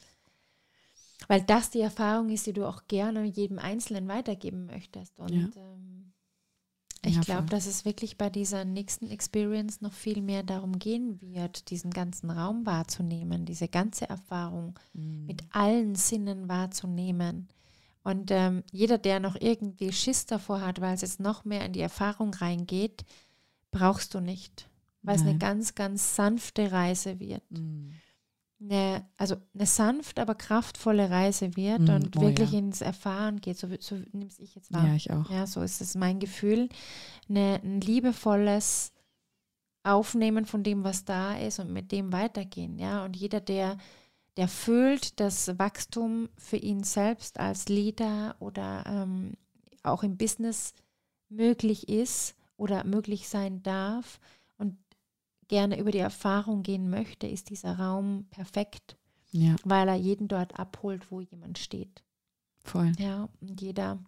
weil 1.27 1.41
das 1.43 1.69
die 1.69 1.81
Erfahrung 1.81 2.29
ist, 2.29 2.47
die 2.47 2.53
du 2.53 2.65
auch 2.67 2.87
gerne 2.87 3.23
jedem 3.25 3.59
Einzelnen 3.59 4.07
weitergeben 4.07 4.65
möchtest. 4.65 5.19
Und 5.19 5.29
Ja. 5.31 5.47
ähm, 5.55 6.00
ich 7.03 7.15
Ja, 7.15 7.21
glaube, 7.21 7.47
dass 7.49 7.65
es 7.65 7.83
wirklich 7.85 8.17
bei 8.17 8.29
dieser 8.29 8.63
nächsten 8.63 9.09
Experience 9.09 9.81
noch 9.81 9.93
viel 9.93 10.21
mehr 10.21 10.43
darum 10.43 10.77
gehen 10.77 11.19
wird, 11.21 11.69
diesen 11.71 11.91
ganzen 11.91 12.29
Raum 12.29 12.65
wahrzunehmen, 12.65 13.45
diese 13.45 13.67
ganze 13.67 14.07
Erfahrung 14.07 14.79
Mhm. 14.93 15.25
mit 15.25 15.43
allen 15.51 15.95
Sinnen 15.95 16.47
wahrzunehmen. 16.47 17.47
Und 18.03 18.31
ähm, 18.31 18.63
jeder, 18.71 18.97
der 18.97 19.19
noch 19.19 19.35
irgendwie 19.39 19.91
Schiss 19.91 20.25
davor 20.25 20.61
hat, 20.61 20.81
weil 20.81 20.93
es 20.95 21.01
jetzt 21.01 21.19
noch 21.19 21.45
mehr 21.45 21.65
in 21.65 21.73
die 21.73 21.81
Erfahrung 21.81 22.33
reingeht, 22.33 23.03
brauchst 23.71 24.13
du 24.13 24.19
nicht. 24.19 24.67
Weil 25.03 25.15
es 25.15 25.21
eine 25.21 25.31
Nein. 25.31 25.39
ganz, 25.39 25.73
ganz 25.75 26.15
sanfte 26.15 26.71
Reise 26.71 27.19
wird. 27.19 27.43
Mhm. 27.51 27.93
Eine, 28.61 29.07
also 29.17 29.37
eine 29.55 29.65
sanft, 29.65 30.19
aber 30.19 30.35
kraftvolle 30.35 31.09
Reise 31.09 31.55
wird 31.55 31.81
Mm, 31.81 31.89
und 31.89 32.17
oh 32.17 32.21
wirklich 32.21 32.51
ja. 32.51 32.59
ins 32.59 32.81
Erfahren 32.81 33.41
geht. 33.41 33.57
So, 33.57 33.67
so 33.79 33.95
nehme 34.11 34.29
ich 34.37 34.53
jetzt 34.53 34.71
wahr. 34.71 34.87
Ja, 34.87 34.95
ich 34.95 35.09
auch. 35.11 35.29
Ja, 35.31 35.47
so 35.47 35.63
ist 35.63 35.81
es 35.81 35.95
mein 35.95 36.19
Gefühl. 36.19 36.69
Eine, 37.27 37.59
ein 37.63 37.81
liebevolles 37.81 38.93
Aufnehmen 39.83 40.45
von 40.45 40.61
dem, 40.61 40.83
was 40.83 41.05
da 41.05 41.37
ist 41.37 41.59
und 41.59 41.73
mit 41.73 41.91
dem 41.91 42.13
weitergehen. 42.13 42.77
Ja, 42.77 43.03
und 43.03 43.15
jeder, 43.15 43.39
der, 43.39 43.77
der 44.37 44.47
fühlt, 44.47 45.19
dass 45.19 45.57
Wachstum 45.57 46.29
für 46.37 46.57
ihn 46.57 46.83
selbst 46.83 47.39
als 47.39 47.67
Leader 47.67 48.35
oder 48.39 48.83
ähm, 48.85 49.33
auch 49.81 50.03
im 50.03 50.17
Business 50.17 50.73
möglich 51.29 51.89
ist 51.89 52.35
oder 52.57 52.83
möglich 52.83 53.27
sein 53.27 53.63
darf 53.63 54.19
gerne 55.51 55.77
über 55.77 55.91
die 55.91 55.99
Erfahrung 55.99 56.63
gehen 56.63 56.89
möchte, 56.89 57.27
ist 57.27 57.49
dieser 57.51 57.77
Raum 57.77 58.25
perfekt. 58.31 58.97
Ja, 59.33 59.55
weil 59.63 59.87
er 59.87 59.95
jeden 59.95 60.27
dort 60.27 60.59
abholt, 60.59 61.11
wo 61.11 61.21
jemand 61.21 61.57
steht. 61.59 62.03
voll. 62.63 62.91
Ja, 62.97 63.29
und 63.41 63.61
jeder, 63.61 63.99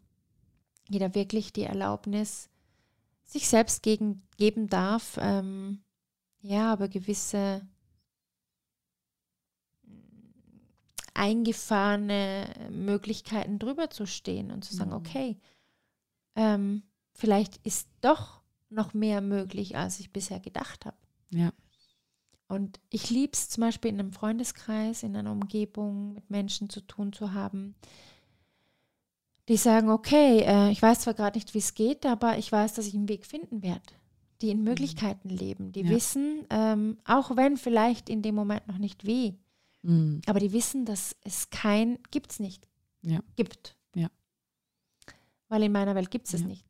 jeder 0.89 1.15
wirklich 1.15 1.53
die 1.53 1.63
Erlaubnis 1.63 2.49
sich 3.23 3.47
selbst 3.47 3.83
gegen, 3.83 4.21
geben 4.37 4.67
darf, 4.67 5.17
ähm, 5.21 5.81
ja, 6.41 6.71
aber 6.73 6.87
gewisse 6.89 7.65
eingefahrene 11.13 12.69
Möglichkeiten 12.71 13.59
drüber 13.59 13.89
zu 13.89 14.05
stehen 14.05 14.51
und 14.51 14.65
zu 14.65 14.75
sagen, 14.75 14.91
Mhm. 14.91 14.97
okay, 14.97 15.37
ähm, 16.35 16.83
vielleicht 17.13 17.57
ist 17.65 17.87
doch 18.01 18.41
noch 18.69 18.93
mehr 18.93 19.21
möglich, 19.21 19.77
als 19.77 19.99
ich 19.99 20.11
bisher 20.11 20.39
gedacht 20.39 20.85
habe. 20.85 20.97
Ja. 21.33 21.51
Und 22.47 22.79
ich 22.89 23.09
liebe 23.09 23.33
es 23.33 23.49
zum 23.49 23.61
Beispiel 23.61 23.89
in 23.91 23.99
einem 23.99 24.11
Freundeskreis, 24.11 25.03
in 25.03 25.15
einer 25.15 25.31
Umgebung 25.31 26.13
mit 26.13 26.29
Menschen 26.29 26.69
zu 26.69 26.81
tun 26.81 27.11
zu 27.13 27.33
haben, 27.33 27.75
die 29.49 29.57
sagen, 29.57 29.89
okay, 29.89 30.39
äh, 30.41 30.71
ich 30.71 30.81
weiß 30.81 31.01
zwar 31.01 31.13
gerade 31.15 31.37
nicht, 31.37 31.53
wie 31.53 31.57
es 31.59 31.73
geht, 31.73 32.05
aber 32.05 32.37
ich 32.37 32.51
weiß, 32.51 32.73
dass 32.73 32.87
ich 32.87 32.93
einen 32.95 33.09
Weg 33.09 33.25
finden 33.25 33.61
werde. 33.63 33.81
Die 34.41 34.49
in 34.49 34.63
Möglichkeiten 34.63 35.29
leben, 35.29 35.71
die 35.71 35.81
Ja. 35.81 35.89
wissen, 35.89 36.45
ähm, 36.49 36.97
auch 37.05 37.35
wenn 37.35 37.57
vielleicht 37.57 38.09
in 38.09 38.21
dem 38.21 38.35
Moment 38.35 38.67
noch 38.67 38.77
nicht 38.77 39.05
weh, 39.05 39.33
Mhm. 39.81 40.21
aber 40.27 40.39
die 40.39 40.53
wissen, 40.53 40.85
dass 40.85 41.15
es 41.21 41.49
kein, 41.49 41.97
gibt 42.11 42.31
es 42.33 42.39
nicht, 42.39 42.67
Ja. 43.01 43.19
gibt. 43.35 43.75
Ja. 43.95 44.09
Weil 45.49 45.63
in 45.63 45.71
meiner 45.71 45.95
Welt 45.95 46.11
gibt 46.11 46.27
es 46.27 46.33
es 46.35 46.41
Ja. 46.41 46.47
nicht. 46.47 46.65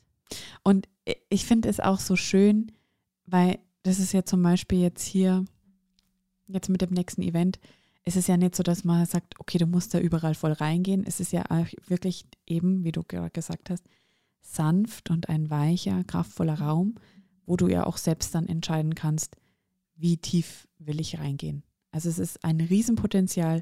Und 0.64 0.88
ich 1.30 1.46
finde 1.46 1.70
es 1.70 1.80
auch 1.80 2.00
so 2.00 2.16
schön, 2.16 2.72
weil 3.26 3.60
das 3.84 4.00
ist 4.00 4.14
ja 4.14 4.24
zum 4.26 4.42
Beispiel 4.42 4.80
jetzt 4.80 5.04
hier, 5.04 5.46
jetzt 6.48 6.70
mit 6.70 6.82
dem 6.82 6.92
nächsten 6.92 7.22
Event, 7.22 7.60
es 8.06 8.16
ist 8.16 8.28
ja 8.28 8.38
nicht 8.38 8.56
so, 8.56 8.64
dass 8.64 8.84
man 8.84 9.06
sagt, 9.06 9.40
okay, 9.40 9.58
du 9.58 9.66
musst 9.66 9.94
da 9.94 10.00
überall 10.00 10.36
voll 10.36 10.52
reingehen. 10.52 11.06
Es 11.06 11.20
ist 11.20 11.32
ja 11.32 11.46
wirklich 11.88 12.26
eben, 12.46 12.84
wie 12.84 12.92
du 12.92 13.04
gerade 13.04 13.30
gesagt 13.30 13.70
hast, 13.70 13.86
sanft 14.42 15.10
und 15.10 15.30
ein 15.30 15.50
weicher, 15.50 16.04
kraftvoller 16.04 16.60
Raum, 16.60 16.96
wo 17.46 17.56
du 17.56 17.68
ja 17.68 17.86
auch 17.86 17.98
selbst 17.98 18.36
dann 18.36 18.48
entscheiden 18.48 18.94
kannst, 18.96 19.38
wie 19.96 20.18
tief 20.18 20.68
will 20.80 21.00
ich 21.00 21.20
reingehen. 21.20 21.64
Also 21.92 22.10
es 22.10 22.20
ist 22.20 22.44
ein 22.44 22.60
Riesenpotenzial 22.60 23.62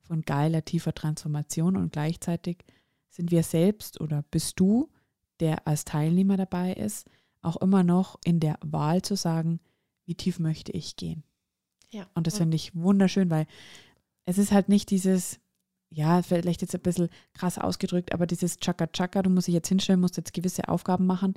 von 0.00 0.22
geiler, 0.22 0.64
tiefer 0.64 0.94
Transformation 0.94 1.76
und 1.76 1.92
gleichzeitig 1.92 2.64
sind 3.10 3.30
wir 3.30 3.42
selbst 3.42 4.00
oder 4.00 4.24
bist 4.30 4.58
du, 4.58 4.88
der 5.40 5.66
als 5.66 5.84
Teilnehmer 5.84 6.36
dabei 6.36 6.72
ist, 6.72 7.08
auch 7.42 7.56
immer 7.56 7.82
noch 7.82 8.18
in 8.24 8.40
der 8.40 8.58
Wahl 8.62 9.02
zu 9.02 9.16
sagen, 9.16 9.60
wie 10.04 10.14
tief 10.14 10.38
möchte 10.38 10.72
ich 10.72 10.96
gehen. 10.96 11.24
Ja. 11.90 12.06
Und 12.14 12.26
das 12.26 12.38
finde 12.38 12.56
ich 12.56 12.74
wunderschön, 12.74 13.30
weil 13.30 13.46
es 14.24 14.38
ist 14.38 14.52
halt 14.52 14.68
nicht 14.68 14.90
dieses, 14.90 15.40
ja, 15.90 16.22
vielleicht 16.22 16.62
jetzt 16.62 16.74
ein 16.74 16.80
bisschen 16.80 17.10
krass 17.34 17.58
ausgedrückt, 17.58 18.12
aber 18.12 18.26
dieses 18.26 18.58
Chaka-Chaka, 18.58 19.22
du 19.22 19.30
musst 19.30 19.48
dich 19.48 19.54
jetzt 19.54 19.68
hinstellen, 19.68 20.00
musst 20.00 20.16
jetzt 20.16 20.32
gewisse 20.32 20.68
Aufgaben 20.68 21.06
machen. 21.06 21.34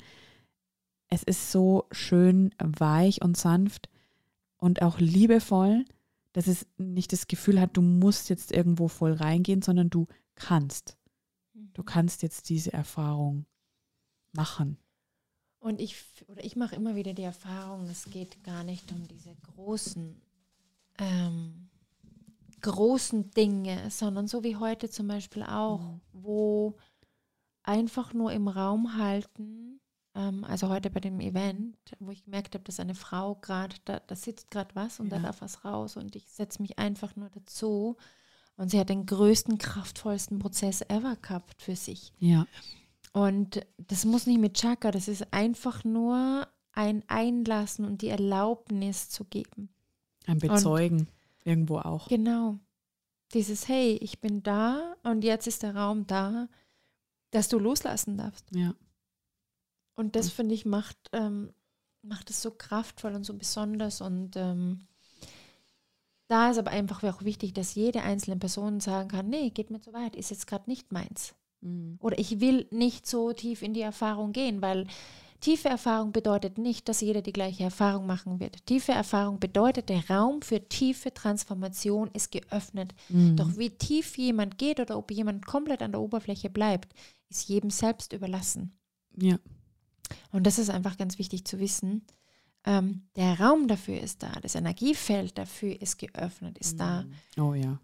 Es 1.08 1.24
ist 1.24 1.52
so 1.52 1.86
schön 1.92 2.52
weich 2.60 3.22
und 3.22 3.38
sanft 3.38 3.90
und 4.58 4.82
auch 4.82 5.00
liebevoll, 5.00 5.86
dass 6.34 6.48
es 6.48 6.66
nicht 6.78 7.12
das 7.14 7.28
Gefühl 7.28 7.60
hat, 7.60 7.78
du 7.78 7.82
musst 7.82 8.30
jetzt 8.30 8.52
irgendwo 8.52 8.88
voll 8.88 9.14
reingehen, 9.14 9.62
sondern 9.62 9.90
du 9.90 10.08
kannst. 10.36 10.98
Du 11.74 11.84
kannst 11.84 12.24
jetzt 12.24 12.50
diese 12.50 12.74
Erfahrung 12.74 13.46
machen. 14.32 14.78
Und 15.66 15.82
ich, 15.82 15.96
oder 16.28 16.44
ich 16.46 16.56
mache 16.56 16.76
immer 16.76 16.94
wieder 16.96 17.14
die 17.16 17.24
Erfahrung, 17.24 17.90
es 17.90 18.06
geht 18.12 18.44
gar 18.44 18.64
nicht 18.64 18.92
um 18.92 19.08
diese 19.08 19.36
großen, 19.56 20.22
ähm, 21.00 21.70
großen 22.62 23.32
Dinge, 23.32 23.90
sondern 23.90 24.28
so 24.28 24.44
wie 24.44 24.58
heute 24.58 24.92
zum 24.92 25.08
Beispiel 25.08 25.42
auch, 25.42 25.80
Mhm. 25.80 26.02
wo 26.14 26.76
einfach 27.64 28.14
nur 28.14 28.32
im 28.32 28.48
Raum 28.48 28.96
halten, 28.96 29.80
ähm, 30.14 30.44
also 30.44 30.70
heute 30.70 30.92
bei 30.92 31.00
dem 31.00 31.20
Event, 31.20 31.76
wo 32.00 32.12
ich 32.12 32.24
gemerkt 32.26 32.54
habe, 32.54 32.64
dass 32.64 32.80
eine 32.80 32.94
Frau 32.94 33.34
gerade, 33.34 33.76
da, 33.86 34.00
da 34.02 34.16
sitzt 34.16 34.52
gerade 34.52 34.76
was 34.76 35.00
und 35.00 35.10
da 35.10 35.16
Ja. 35.16 35.24
darf 35.24 35.42
was 35.42 35.66
raus 35.66 35.98
und 35.98 36.16
ich 36.16 36.28
setze 36.30 36.62
mich 36.62 36.78
einfach 36.78 37.16
nur 37.16 37.30
dazu 37.32 37.98
und 38.56 38.70
sie 38.70 38.80
hat 38.80 38.90
den 38.90 39.08
größten, 39.08 39.58
kraftvollsten 39.58 40.38
Prozess 40.38 40.82
ever 40.90 41.16
gehabt 41.16 41.60
für 41.64 41.76
sich. 41.76 42.14
Ja, 42.20 42.46
Und 43.16 43.66
das 43.78 44.04
muss 44.04 44.28
nicht 44.28 44.42
mit 44.42 44.56
Chakra, 44.58 44.92
das 44.92 45.08
ist 45.08 45.32
einfach 45.32 45.86
nur 45.86 46.50
ein 46.74 47.02
Einlassen 47.08 47.86
und 47.86 48.02
die 48.02 48.10
Erlaubnis 48.10 49.08
zu 49.10 49.24
geben. 49.24 49.70
ein 50.26 50.38
Bezeugen 50.38 51.08
irgendwo 51.46 51.78
auch. 51.78 52.10
Genau. 52.10 52.60
Dieses, 53.34 53.70
hey, 53.70 53.94
ich 54.02 54.20
bin 54.20 54.44
da 54.44 54.98
und 55.04 55.24
jetzt 55.24 55.48
ist 55.48 55.64
der 55.64 55.78
Raum 55.78 56.06
da, 56.08 56.50
dass 57.32 57.48
du 57.48 57.58
loslassen 57.58 58.18
darfst. 58.18 58.54
Ja, 58.54 58.76
Und 59.96 60.18
das, 60.18 60.30
finde 60.30 60.54
ich, 60.54 60.66
macht, 60.66 60.98
ähm, 61.14 61.54
macht 62.02 62.30
es 62.30 62.42
so 62.42 62.52
kraftvoll 62.52 63.16
und 63.16 63.24
so 63.24 63.34
besonders. 63.34 64.02
Und 64.02 64.36
ähm, 64.36 64.88
da 66.28 66.52
ist 66.52 66.58
aber 66.58 66.72
einfach 66.72 67.02
auch 67.06 67.24
wichtig, 67.24 67.54
dass 67.54 67.76
jede 67.76 68.02
einzelne 68.02 68.36
Person 68.36 68.82
sagen 68.82 69.08
kann, 69.08 69.30
nee, 69.30 69.52
geht 69.52 69.70
mir 69.70 69.80
zu 69.80 69.94
weit, 69.94 70.18
ist 70.18 70.32
jetzt 70.32 70.48
gerade 70.48 70.70
nicht 70.70 70.92
meins. 70.92 71.34
Mhm. 71.62 71.98
Oder 72.02 72.18
ich 72.20 72.40
will 72.40 72.68
nicht 72.72 73.08
so 73.08 73.34
tief 73.34 73.62
in 73.62 73.74
die 73.74 73.82
Erfahrung 73.82 74.32
gehen, 74.32 74.62
weil 74.62 74.88
tiefe 75.40 75.70
Erfahrung 75.70 76.12
bedeutet 76.12 76.58
nicht, 76.58 76.90
dass 76.90 77.02
jeder 77.02 77.22
die 77.22 77.34
gleiche 77.34 77.64
Erfahrung 77.64 78.08
machen 78.08 78.40
wird. 78.40 78.66
Tiefe 78.66 78.94
Erfahrung 78.94 79.40
bedeutet, 79.40 79.90
der 79.90 80.10
Raum 80.10 80.42
für 80.42 80.68
tiefe 80.68 81.14
Transformation 81.14 82.10
ist 82.14 82.32
geöffnet. 82.32 82.94
Mhm. 83.10 83.36
Doch 83.36 83.58
wie 83.58 83.70
tief 83.70 84.18
jemand 84.18 84.58
geht 84.58 84.80
oder 84.80 84.98
ob 84.98 85.12
jemand 85.12 85.46
komplett 85.46 85.82
an 85.82 85.92
der 85.92 86.02
Oberfläche 86.02 86.50
bleibt, 86.50 86.94
ist 87.30 87.48
jedem 87.50 87.70
selbst 87.70 88.14
überlassen. 88.14 88.78
ja, 89.18 89.38
Und 90.32 90.48
das 90.48 90.58
ist 90.60 90.70
einfach 90.70 90.98
ganz 90.98 91.20
wichtig 91.20 91.46
zu 91.46 91.60
wissen. 91.60 92.06
Ähm, 92.66 93.04
der 93.16 93.40
Raum 93.40 93.68
dafür 93.68 94.00
ist 94.00 94.24
da, 94.24 94.32
das 94.42 94.56
Energiefeld 94.56 95.38
dafür 95.38 95.80
ist 95.80 95.98
geöffnet, 96.00 96.58
ist 96.58 96.80
da. 96.80 97.06
Oh 97.38 97.54
ja. 97.54 97.80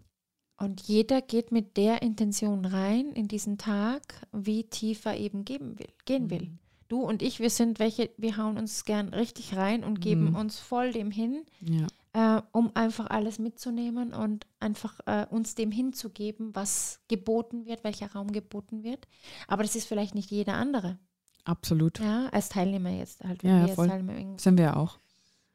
Und 0.62 0.80
jeder 0.82 1.20
geht 1.22 1.50
mit 1.50 1.76
der 1.76 2.02
Intention 2.02 2.64
rein 2.64 3.12
in 3.14 3.26
diesen 3.26 3.58
Tag, 3.58 4.02
wie 4.32 4.62
tiefer 4.64 5.16
eben 5.16 5.44
geben 5.44 5.76
will, 5.78 5.88
gehen 6.04 6.30
will. 6.30 6.42
Mhm. 6.50 6.58
Du 6.88 7.00
und 7.00 7.20
ich, 7.22 7.40
wir 7.40 7.50
sind 7.50 7.80
welche, 7.80 8.10
wir 8.16 8.36
hauen 8.36 8.56
uns 8.58 8.84
gern 8.84 9.08
richtig 9.08 9.56
rein 9.56 9.82
und 9.82 10.00
geben 10.00 10.30
Mhm. 10.30 10.36
uns 10.36 10.58
voll 10.60 10.92
dem 10.92 11.10
hin, 11.10 11.44
Ja, 11.60 12.36
äh, 12.38 12.42
um 12.52 12.70
einfach 12.74 13.06
alles 13.10 13.38
mitzunehmen 13.40 14.12
und 14.14 14.46
einfach 14.60 15.00
äh, 15.06 15.26
uns 15.30 15.54
dem 15.56 15.72
hinzugeben, 15.72 16.54
was 16.54 17.00
geboten 17.08 17.66
wird, 17.66 17.82
welcher 17.82 18.12
Raum 18.12 18.30
geboten 18.30 18.84
wird. 18.84 19.08
Aber 19.48 19.62
das 19.64 19.74
ist 19.74 19.88
vielleicht 19.88 20.14
nicht 20.14 20.30
jeder 20.30 20.54
andere. 20.54 20.98
absolut. 21.44 21.98
Ja, 21.98 22.28
als 22.28 22.50
Teilnehmer 22.50 22.90
jetzt 22.90 23.24
halt. 23.24 23.42
Ja, 23.42 23.66
wir 23.66 23.74
voll. 23.74 23.88
Sind 24.36 24.58
wir 24.58 24.76
auch. 24.76 24.98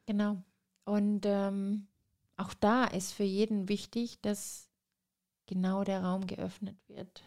Genau. 0.06 0.36
Und 0.84 1.22
ähm, 1.26 1.88
auch 2.36 2.54
da 2.54 2.84
ist 2.86 3.14
für 3.14 3.24
jeden 3.24 3.70
wichtig, 3.70 4.20
dass 4.22 4.67
genau 5.48 5.84
der 5.84 6.04
Raum 6.04 6.28
geöffnet 6.28 6.78
wird, 6.88 7.24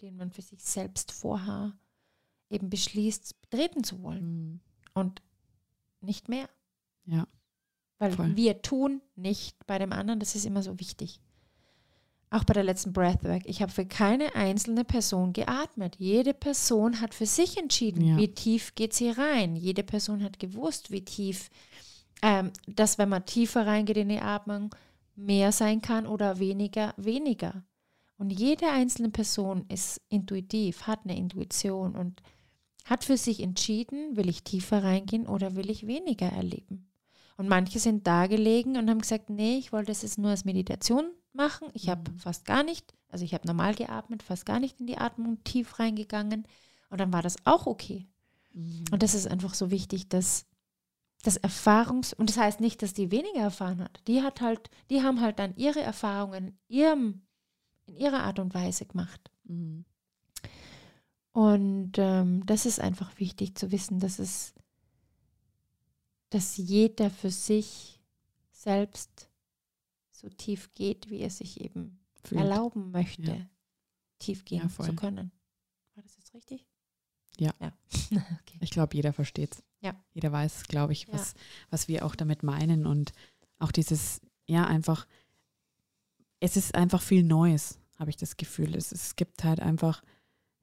den 0.00 0.16
man 0.16 0.30
für 0.30 0.42
sich 0.42 0.60
selbst 0.62 1.12
vorher 1.12 1.76
eben 2.48 2.70
beschließt, 2.70 3.40
betreten 3.42 3.84
zu 3.84 4.02
wollen. 4.02 4.22
Mhm. 4.52 4.60
Und 4.94 5.22
nicht 6.00 6.28
mehr. 6.28 6.48
Ja, 7.06 7.26
Weil 7.98 8.12
voll. 8.12 8.36
wir 8.36 8.62
tun 8.62 9.00
nicht 9.16 9.66
bei 9.66 9.78
dem 9.78 9.92
anderen, 9.92 10.20
das 10.20 10.34
ist 10.34 10.46
immer 10.46 10.62
so 10.62 10.78
wichtig. 10.80 11.20
Auch 12.32 12.44
bei 12.44 12.54
der 12.54 12.62
letzten 12.62 12.92
Breathwork. 12.92 13.42
Ich 13.46 13.60
habe 13.60 13.72
für 13.72 13.84
keine 13.86 14.34
einzelne 14.36 14.84
Person 14.84 15.32
geatmet. 15.32 15.96
Jede 15.98 16.32
Person 16.32 17.00
hat 17.00 17.12
für 17.12 17.26
sich 17.26 17.56
entschieden, 17.58 18.04
Ja. 18.04 18.16
wie 18.18 18.32
tief 18.32 18.74
geht 18.76 18.94
sie 18.94 19.10
rein. 19.10 19.56
Jede 19.56 19.82
Person 19.82 20.22
hat 20.22 20.38
gewusst, 20.38 20.92
wie 20.92 21.04
tief, 21.04 21.50
ähm, 22.22 22.52
dass 22.68 22.98
wenn 22.98 23.08
man 23.08 23.26
tiefer 23.26 23.66
reingeht 23.66 23.96
in 23.96 24.10
die 24.10 24.20
Atmung, 24.20 24.72
mehr 25.20 25.52
sein 25.52 25.82
kann 25.82 26.06
oder 26.06 26.38
weniger, 26.38 26.94
weniger. 26.96 27.64
Und 28.18 28.30
jede 28.30 28.68
einzelne 28.70 29.10
Person 29.10 29.64
ist 29.68 30.00
intuitiv, 30.08 30.86
hat 30.86 31.00
eine 31.04 31.16
Intuition 31.16 31.94
und 31.94 32.22
hat 32.84 33.04
für 33.04 33.16
sich 33.16 33.40
entschieden, 33.40 34.16
will 34.16 34.28
ich 34.28 34.42
tiefer 34.42 34.82
reingehen 34.82 35.26
oder 35.26 35.56
will 35.56 35.70
ich 35.70 35.86
weniger 35.86 36.26
erleben. 36.26 36.90
Und 37.36 37.48
manche 37.48 37.78
sind 37.78 38.06
da 38.06 38.26
gelegen 38.26 38.76
und 38.76 38.90
haben 38.90 39.00
gesagt, 39.00 39.30
nee, 39.30 39.56
ich 39.56 39.72
wollte 39.72 39.92
es 39.92 40.02
jetzt 40.02 40.18
nur 40.18 40.30
als 40.30 40.44
Meditation 40.44 41.10
machen. 41.32 41.68
Ich 41.72 41.88
habe 41.88 42.10
Mhm. 42.10 42.18
fast 42.18 42.44
gar 42.44 42.62
nicht, 42.62 42.92
also 43.08 43.24
ich 43.24 43.32
habe 43.32 43.46
normal 43.46 43.74
geatmet, 43.74 44.22
fast 44.22 44.44
gar 44.44 44.60
nicht 44.60 44.80
in 44.80 44.86
die 44.86 44.98
Atmung 44.98 45.42
tief 45.44 45.78
reingegangen. 45.78 46.46
Und 46.90 47.00
dann 47.00 47.12
war 47.12 47.22
das 47.22 47.36
auch 47.44 47.66
okay. 47.66 48.06
Mhm. 48.52 48.84
Und 48.90 49.02
das 49.02 49.14
ist 49.14 49.26
einfach 49.28 49.54
so 49.54 49.70
wichtig, 49.70 50.08
dass 50.08 50.44
das 51.22 51.38
Erfahrungs- 51.42 52.14
und 52.14 52.30
das 52.30 52.38
heißt 52.38 52.60
nicht, 52.60 52.82
dass 52.82 52.94
die 52.94 53.10
weniger 53.10 53.40
erfahren 53.40 53.80
hat. 53.82 54.00
Die 54.06 54.22
hat 54.22 54.40
halt, 54.40 54.70
die 54.88 55.02
haben 55.02 55.20
halt 55.20 55.38
dann 55.38 55.54
ihre 55.56 55.80
Erfahrungen 55.80 56.48
in 56.48 56.58
ihrem, 56.68 57.22
in 57.86 57.96
ihrer 57.96 58.22
Art 58.22 58.38
und 58.38 58.54
Weise 58.54 58.86
gemacht. 58.86 59.30
Mhm. 59.44 59.84
Und 61.32 61.92
ähm, 61.98 62.44
das 62.46 62.66
ist 62.66 62.80
einfach 62.80 63.18
wichtig 63.18 63.56
zu 63.56 63.70
wissen, 63.70 64.00
dass 64.00 64.18
es, 64.18 64.54
dass 66.30 66.56
jeder 66.56 67.10
für 67.10 67.30
sich 67.30 68.00
selbst 68.50 69.28
so 70.10 70.28
tief 70.28 70.72
geht, 70.74 71.08
wie 71.08 71.20
er 71.20 71.30
sich 71.30 71.60
eben 71.60 72.00
Fühlt. 72.24 72.40
erlauben 72.40 72.90
möchte, 72.90 73.22
Ja. 73.32 73.46
tief 74.18 74.44
gehen 74.44 74.68
Ja, 74.76 74.84
zu 74.84 74.94
können. 74.94 75.30
War 75.94 76.02
das 76.02 76.16
jetzt 76.16 76.34
richtig? 76.34 76.66
Ja. 77.38 77.54
ja. 77.60 77.72
okay. 78.10 78.58
Ich 78.60 78.70
glaube, 78.70 78.94
jeder 78.96 79.12
versteht 79.12 79.54
es. 79.54 79.62
Ja. 79.80 79.94
Jeder 80.12 80.30
weiß, 80.32 80.64
glaube 80.64 80.92
ich, 80.92 81.06
Ja. 81.06 81.14
was, 81.14 81.34
was 81.70 81.88
wir 81.88 82.04
auch 82.04 82.14
damit 82.14 82.42
meinen. 82.42 82.86
Und 82.86 83.12
auch 83.58 83.72
dieses, 83.72 84.20
ja, 84.46 84.66
einfach, 84.66 85.06
es 86.40 86.56
ist 86.56 86.74
einfach 86.74 87.02
viel 87.02 87.22
Neues, 87.22 87.78
habe 87.98 88.10
ich 88.10 88.16
das 88.16 88.36
Gefühl. 88.36 88.74
Es, 88.74 88.92
es 88.92 89.16
gibt 89.16 89.44
halt 89.44 89.60
einfach, 89.60 90.02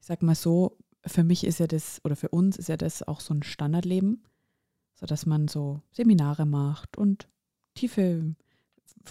ich 0.00 0.06
sag 0.06 0.22
mal 0.22 0.34
so, 0.34 0.76
für 1.06 1.24
mich 1.24 1.44
ist 1.44 1.60
ja 1.60 1.66
das, 1.66 2.00
oder 2.04 2.16
für 2.16 2.28
uns 2.28 2.56
ist 2.56 2.68
ja 2.68 2.76
das 2.76 3.06
auch 3.06 3.20
so 3.20 3.34
ein 3.34 3.42
Standardleben, 3.42 4.24
so 4.94 5.06
dass 5.06 5.26
man 5.26 5.48
so 5.48 5.80
Seminare 5.92 6.44
macht 6.46 6.98
und 6.98 7.28
tiefe 7.74 8.34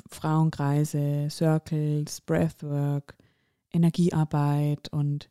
Frauenkreise, 0.10 1.28
Circles, 1.32 2.22
Breathwork, 2.22 3.16
Energiearbeit 3.72 4.92
und 4.92 5.30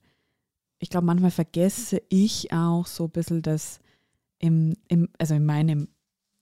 ich 0.79 0.91
glaube, 0.91 1.07
manchmal 1.07 1.31
vergesse 1.31 2.03
ich 2.09 2.53
auch 2.53 2.87
so 2.87 3.05
ein 3.05 3.11
bisschen 3.11 3.43
das 3.43 3.81
im, 4.39 4.76
im 4.89 5.09
also 5.18 5.34
in 5.34 5.45
meinem, 5.45 5.89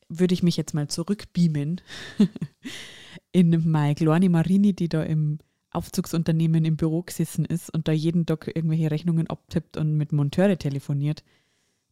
würde 0.08 0.34
ich 0.34 0.42
mich 0.42 0.56
jetzt 0.56 0.74
mal 0.74 0.88
zurückbeamen 0.88 1.80
in 3.32 3.70
meine 3.70 3.94
Glorni 3.94 4.28
Marini, 4.28 4.74
die 4.74 4.88
da 4.88 5.02
im 5.02 5.38
Aufzugsunternehmen 5.70 6.64
im 6.64 6.76
Büro 6.76 7.02
gesessen 7.02 7.44
ist 7.44 7.68
und 7.70 7.88
da 7.88 7.92
jeden 7.92 8.26
Tag 8.26 8.46
irgendwelche 8.46 8.90
Rechnungen 8.90 9.26
abtippt 9.26 9.76
und 9.76 9.96
mit 9.96 10.12
Monteure 10.12 10.56
telefoniert, 10.56 11.24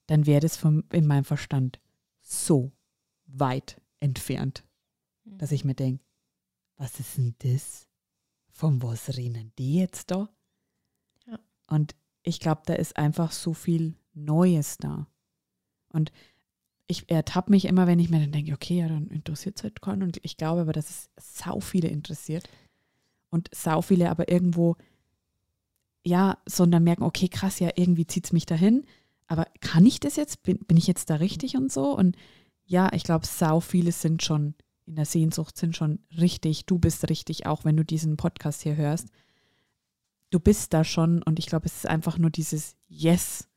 dann 0.07 0.27
wäre 0.27 0.41
das 0.41 0.57
vom, 0.57 0.85
in 0.93 1.07
meinem 1.07 1.25
Verstand 1.25 1.81
so 2.21 2.73
weit 3.27 3.81
entfernt, 3.99 4.65
dass 5.25 5.53
ich 5.53 5.65
mir 5.65 5.75
denke, 5.75 6.05
was 6.77 6.99
ist 7.01 7.19
denn 7.19 7.35
das? 7.39 7.89
Von 8.51 8.83
was 8.83 9.17
reden 9.17 9.53
die 9.59 9.77
jetzt 9.77 10.11
da? 10.11 10.29
Ja. 11.27 11.39
Und 11.69 11.95
ich 12.23 12.39
glaube, 12.39 12.63
da 12.67 12.75
ist 12.75 12.97
einfach 12.97 13.33
so 13.33 13.55
viel 13.55 13.97
Neues 14.15 14.77
da. 14.79 15.09
Und 15.93 16.13
ich 16.87 17.11
ertappe 17.11 17.51
mich 17.51 17.65
immer, 17.65 17.87
wenn 17.87 17.99
ich 17.99 18.11
mir 18.11 18.21
dann 18.21 18.33
denke, 18.33 18.53
okay, 18.53 18.79
ja, 18.79 18.89
dann 18.89 19.09
interessiert 19.09 19.57
es 19.57 19.63
halt 19.63 19.81
keinen. 19.81 20.03
Und 20.03 20.19
ich 20.23 20.37
glaube 20.37 20.63
aber, 20.63 20.73
dass 20.73 20.91
es 20.91 21.39
sau 21.39 21.61
viele 21.61 21.89
interessiert. 21.89 22.49
Und 23.31 23.49
sau 23.53 23.81
viele 23.83 24.11
aber 24.11 24.31
irgendwo, 24.31 24.77
ja, 26.05 26.39
sondern 26.47 26.85
merken, 26.85 27.05
okay, 27.05 27.29
krass, 27.29 27.61
ja, 27.61 27.71
irgendwie 27.77 28.07
zieht 28.07 28.27
es 28.27 28.33
mich 28.33 28.47
dahin. 28.47 28.85
Aber 29.27 29.47
kann 29.61 29.87
ich 29.87 30.01
das 30.01 30.17
jetzt? 30.17 30.43
Bin, 30.43 30.59
bin 30.59 30.77
ich 30.77 30.87
jetzt 30.87 31.09
da 31.09 31.17
richtig 31.17 31.57
und 31.57 31.73
so? 31.73 31.97
Und 31.97 32.17
ja, 32.65 32.93
ich 32.93 33.05
glaube, 33.05 33.27
sau 33.27 33.61
viele 33.61 33.93
sind 33.93 34.23
schon 34.23 34.55
in 34.87 34.97
der 34.97 35.07
Sehnsucht, 35.07 35.57
sind 35.57 35.77
schon 35.77 36.01
richtig. 36.19 36.67
Du 36.67 36.79
bist 36.79 37.09
richtig, 37.09 37.47
auch 37.47 37.65
wenn 37.65 37.77
du 37.77 37.85
diesen 37.85 38.17
Podcast 38.17 38.63
hier 38.63 38.77
hörst. 38.77 39.09
Du 40.31 40.41
bist 40.41 40.73
da 40.75 40.85
schon 40.85 41.23
und 41.23 41.39
ich 41.39 41.47
glaube, 41.47 41.67
es 41.67 41.77
ist 41.77 41.87
einfach 41.87 42.19
nur 42.19 42.31
dieses 42.31 42.77
Yes, 42.89 43.49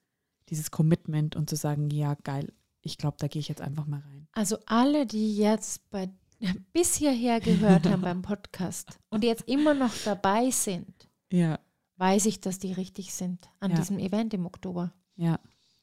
dieses 0.49 0.71
Commitment 0.71 1.35
und 1.35 1.49
zu 1.49 1.55
sagen, 1.55 1.89
ja, 1.89 2.15
geil, 2.23 2.53
ich 2.81 2.97
glaube, 2.97 3.17
da 3.19 3.27
gehe 3.27 3.39
ich 3.39 3.47
jetzt 3.49 3.61
einfach 3.61 3.85
mal 3.87 4.01
rein. 4.01 4.27
Also 4.33 4.57
alle, 4.65 5.05
die 5.05 5.35
jetzt 5.37 5.89
bei, 5.89 6.09
bis 6.73 6.95
hierher 6.95 7.39
gehört 7.41 7.87
haben 7.89 8.01
beim 8.01 8.21
Podcast 8.21 8.99
und 9.09 9.23
jetzt 9.23 9.47
immer 9.47 9.73
noch 9.73 9.93
dabei 10.03 10.49
sind, 10.51 11.09
Ja, 11.31 11.59
weiß 11.97 12.25
ich, 12.27 12.39
dass 12.41 12.59
die 12.59 12.73
richtig 12.73 13.13
sind 13.13 13.49
an 13.59 13.71
Ja. 13.71 13.77
diesem 13.77 13.97
Event 13.99 14.33
im 14.33 14.45
Oktober. 14.45 14.93
ja, 15.15 15.39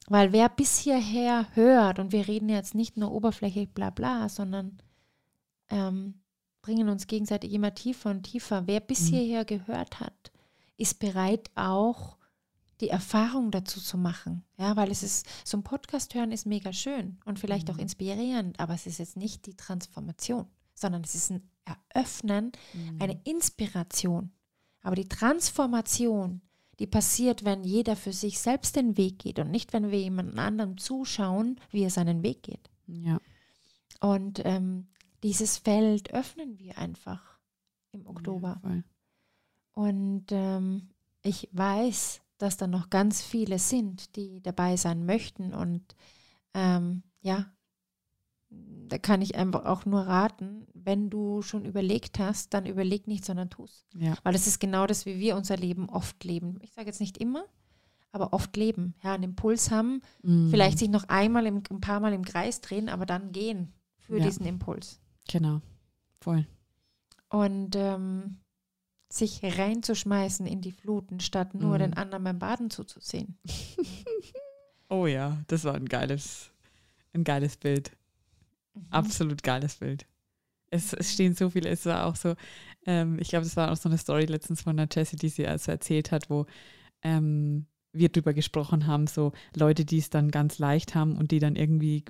Weil 0.09 0.33
wer 0.33 0.49
bis 0.49 0.79
hierher 0.79 1.47
hört, 1.55 1.99
und 1.99 2.13
wir 2.13 2.29
reden 2.29 2.49
jetzt 2.49 2.75
nicht 2.75 2.97
nur 2.97 3.13
oberflächlich 3.13 3.71
bla 3.73 3.91
bla, 3.91 4.29
sondern 4.29 4.79
ähm, 5.71 6.21
bringen 6.61 6.89
uns 6.89 7.07
gegenseitig 7.07 7.53
immer 7.53 7.75
tiefer 7.75 8.11
und 8.11 8.23
tiefer. 8.25 8.67
Wer 8.67 8.81
bis 8.81 9.11
Mhm. 9.11 9.15
hierher 9.17 9.45
gehört 9.45 10.01
hat, 10.01 10.33
ist 10.77 10.99
bereit 10.99 11.51
auch 11.55 12.19
die 12.83 12.89
Erfahrung 12.91 13.51
dazu 13.51 13.81
zu 13.81 13.97
machen. 13.97 14.45
Ja, 14.59 14.77
weil 14.77 14.91
es 14.91 15.03
ist, 15.03 15.27
so 15.45 15.57
ein 15.57 15.63
Podcast 15.63 16.15
hören 16.15 16.33
ist 16.33 16.45
mega 16.47 16.73
schön 16.73 17.19
und 17.25 17.39
vielleicht 17.39 17.71
auch 17.71 17.75
Mhm. 17.77 17.81
inspirierend, 17.83 18.61
aber 18.61 18.75
es 18.75 18.87
ist 18.87 18.99
jetzt 18.99 19.17
nicht 19.17 19.47
die 19.47 19.55
Transformation, 19.57 20.47
sondern 20.75 21.03
es 21.05 21.15
ist 21.15 21.31
ein 21.31 21.49
Eröffnen, 21.65 22.53
eine 22.99 23.21
Inspiration. 23.25 24.33
Aber 24.83 24.97
die 24.97 25.09
Transformation, 25.09 26.41
die 26.81 26.89
passiert, 26.89 27.45
wenn 27.45 27.63
jeder 27.63 27.95
für 27.95 28.13
sich 28.13 28.41
selbst 28.41 28.75
den 28.75 28.97
Weg 28.97 29.21
geht 29.21 29.39
und 29.39 29.51
nicht, 29.53 29.73
wenn 29.73 29.91
wir 29.93 30.01
jemand 30.01 30.37
anderem 30.39 30.77
zuschauen, 30.79 31.61
wie 31.71 31.85
er 31.85 31.91
seinen 31.91 32.23
Weg 32.25 32.43
geht. 32.43 32.69
ja, 32.89 33.21
Und 34.01 34.43
ähm, 34.45 34.89
dieses 35.23 35.59
Feld 35.59 36.13
öffnen 36.13 36.59
wir 36.59 36.79
einfach 36.79 37.39
im 37.93 38.07
Oktober. 38.09 38.61
Ja. 38.65 38.83
Und 39.75 40.27
ähm, 40.33 40.89
ich 41.23 41.49
weiß, 41.53 42.21
dass 42.43 42.57
da 42.57 42.67
noch 42.67 42.91
ganz 42.91 43.23
viele 43.23 43.59
sind, 43.59 44.17
die 44.17 44.43
dabei 44.43 44.77
sein 44.77 45.07
möchten. 45.07 45.55
Und 45.55 45.95
ähm, 46.55 47.03
ja, 47.21 47.47
da 48.51 48.99
kann 48.99 49.23
ich 49.23 49.37
einfach 49.37 49.65
auch 49.65 49.87
nur 49.87 50.03
raten, 50.03 50.67
wenn 50.75 51.09
du 51.09 51.41
schon 51.43 51.65
überlegt 51.65 52.19
hast, 52.19 52.53
dann 52.53 52.67
überleg 52.67 53.07
nicht, 53.07 53.25
sondern 53.25 53.49
tu's. 53.49 53.87
ja, 53.95 54.15
Weil 54.23 54.35
das 54.35 54.47
ist 54.47 54.59
genau 54.61 54.87
das, 54.87 55.07
wie 55.07 55.19
wir 55.19 55.37
unser 55.37 55.57
Leben 55.57 55.89
oft 55.89 56.23
leben. 56.25 56.59
Ich 56.61 56.73
sage 56.75 56.89
jetzt 56.89 57.01
nicht 57.01 57.17
immer, 57.17 57.45
aber 58.11 58.35
oft 58.35 58.55
leben. 58.57 58.95
Ja, 59.03 59.15
einen 59.15 59.23
Impuls 59.23 59.71
haben, 59.71 60.03
Mhm. 60.23 60.51
vielleicht 60.51 60.79
sich 60.79 60.91
noch 60.91 61.09
einmal, 61.09 61.47
im, 61.47 61.63
ein 61.71 61.81
paar 61.81 62.01
Mal 62.01 62.13
im 62.13 62.25
Kreis 62.25 62.61
drehen, 62.61 62.91
aber 62.91 63.07
dann 63.07 63.33
gehen 63.33 63.73
für 63.99 64.19
Ja. 64.19 64.25
diesen 64.27 64.45
Impuls. 64.45 65.01
Genau, 65.29 65.63
voll. 66.21 66.47
Und 67.31 67.75
ähm, 67.77 68.37
sich 69.13 69.43
reinzuschmeißen 69.43 70.47
in 70.47 70.61
die 70.63 70.73
Fluten, 70.73 71.21
statt 71.21 71.55
nur 71.55 71.75
Mhm. 71.75 71.79
den 71.81 71.95
anderen 71.95 72.25
beim 72.25 72.39
Baden 72.39 72.71
zuzusehen. 72.71 73.37
Oh 74.89 75.07
ja, 75.07 75.43
das 75.47 75.65
war 75.65 75.75
ein 75.75 75.87
geiles, 75.89 76.51
ein 77.15 77.25
geiles 77.25 77.57
Bild. 77.57 77.93
Mhm. 78.75 78.87
Absolut 78.91 79.43
geiles 79.43 79.77
Bild. 79.77 80.07
Es, 80.71 80.93
es 80.93 81.15
stehen 81.15 81.35
so 81.35 81.49
viele, 81.49 81.71
es 81.71 81.87
war 81.87 82.05
auch 82.05 82.15
so, 82.17 82.35
ähm, 82.85 83.19
ich 83.19 83.29
glaube, 83.29 83.45
das 83.45 83.57
war 83.57 83.73
auch 83.73 83.77
so 83.77 83.89
eine 83.89 83.97
Story 83.97 84.27
letztens 84.27 84.61
von 84.61 84.77
der 84.77 84.89
Jessie, 84.93 85.17
die 85.17 85.31
sie 85.31 85.47
also 85.47 85.71
erzählt 85.71 86.13
hat, 86.13 86.29
wo 86.29 86.45
ähm, 87.03 87.65
wir 87.93 88.11
drüber 88.11 88.35
gesprochen 88.35 88.87
haben, 88.87 89.07
so 89.07 89.33
Leute, 89.57 89.87
die 89.87 89.97
es 89.99 90.11
dann 90.11 90.31
ganz 90.31 90.59
leicht 90.59 90.95
haben 90.95 91.17
und 91.17 91.31
die 91.31 91.39
dann 91.39 91.57
irgendwie 91.57 92.05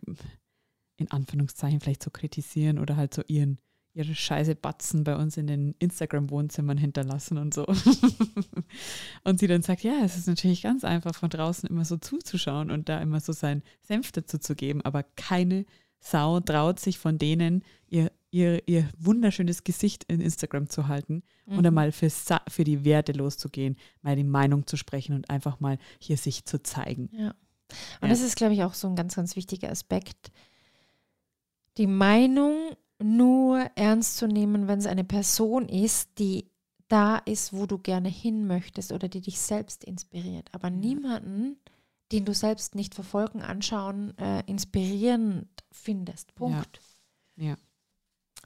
in 0.96 1.09
Anführungszeichen 1.11 1.78
vielleicht 1.80 2.03
so 2.03 2.11
kritisieren 2.11 2.80
oder 2.80 2.96
halt 2.96 3.14
so 3.14 3.22
ihren 3.28 3.59
ihre 3.95 4.14
scheiße 4.14 4.55
Batzen 4.55 5.05
bei 5.05 5.16
uns 5.16 5.36
in 5.36 5.47
den 5.47 5.74
Instagram-Wohnzimmern 5.78 6.78
hinterlassen 6.78 7.36
und 7.38 7.53
so. 7.53 7.66
und 9.24 9.38
sie 9.38 9.47
dann 9.47 9.62
sagt, 9.62 9.82
ja, 9.82 10.01
es 10.05 10.16
ist 10.16 10.26
natürlich 10.28 10.62
ganz 10.62 10.84
einfach, 10.84 11.14
von 11.14 11.28
draußen 11.30 11.68
immer 11.68 11.84
so 11.84 11.97
zuzuschauen 11.97 12.70
und 12.70 12.88
da 12.88 13.01
immer 13.01 13.20
so 13.20 13.32
sein 13.32 13.62
Senf 13.82 14.12
dazu 14.12 14.38
zu 14.38 14.55
geben, 14.55 14.80
aber 14.82 15.03
keine 15.16 15.64
Sau 16.01 16.40
traut 16.40 16.80
sich 16.80 16.99
von 16.99 17.18
denen, 17.18 17.62
ihr, 17.86 18.11
ihr, 18.30 18.66
ihr 18.66 18.88
wunderschönes 18.99 19.62
Gesicht 19.62 20.05
in 20.09 20.20
Instagram 20.20 20.68
zu 20.68 20.88
halten 20.88 21.22
und 21.47 21.59
Mhm. 21.61 21.66
einmal 21.66 21.93
für, 21.93 22.09
für 22.49 22.64
die 22.64 22.84
Werte 22.84 23.12
loszugehen, 23.12 23.76
mal 24.01 24.16
die 24.16 24.24
Meinung 24.24 24.66
zu 24.66 24.76
sprechen 24.76 25.14
und 25.14 25.28
einfach 25.30 25.61
mal 25.61 25.78
hier 26.01 26.16
sich 26.16 26.45
zu 26.45 26.62
zeigen. 26.62 27.09
Ja. 27.12 27.28
Und 28.01 28.09
Ja. 28.09 28.09
das 28.09 28.20
ist, 28.22 28.36
glaube 28.36 28.55
ich, 28.55 28.62
auch 28.64 28.74
so 28.74 28.88
ein 28.88 28.97
ganz, 28.97 29.14
ganz 29.14 29.36
wichtiger 29.36 29.70
Aspekt. 29.70 30.32
Die 31.78 31.86
Meinung 31.86 32.57
nur 33.03 33.70
ernst 33.74 34.16
zu 34.16 34.26
nehmen, 34.26 34.68
wenn 34.68 34.78
es 34.78 34.86
eine 34.86 35.05
Person 35.05 35.68
ist, 35.68 36.18
die 36.18 36.50
da 36.88 37.16
ist, 37.16 37.53
wo 37.53 37.66
du 37.66 37.78
gerne 37.78 38.09
hin 38.09 38.46
möchtest 38.46 38.92
oder 38.92 39.09
die 39.09 39.22
dich 39.22 39.40
selbst 39.40 39.84
inspiriert. 39.84 40.48
Aber 40.53 40.68
niemanden, 40.68 41.57
den 42.12 42.24
du 42.24 42.34
selbst 42.34 42.74
nicht 42.74 42.94
verfolgen, 42.94 43.40
anschauen, 43.40 44.16
äh, 44.18 44.42
inspirierend 44.46 45.48
findest. 45.70 46.34
Punkt. 46.34 46.80
Ja. 47.36 47.57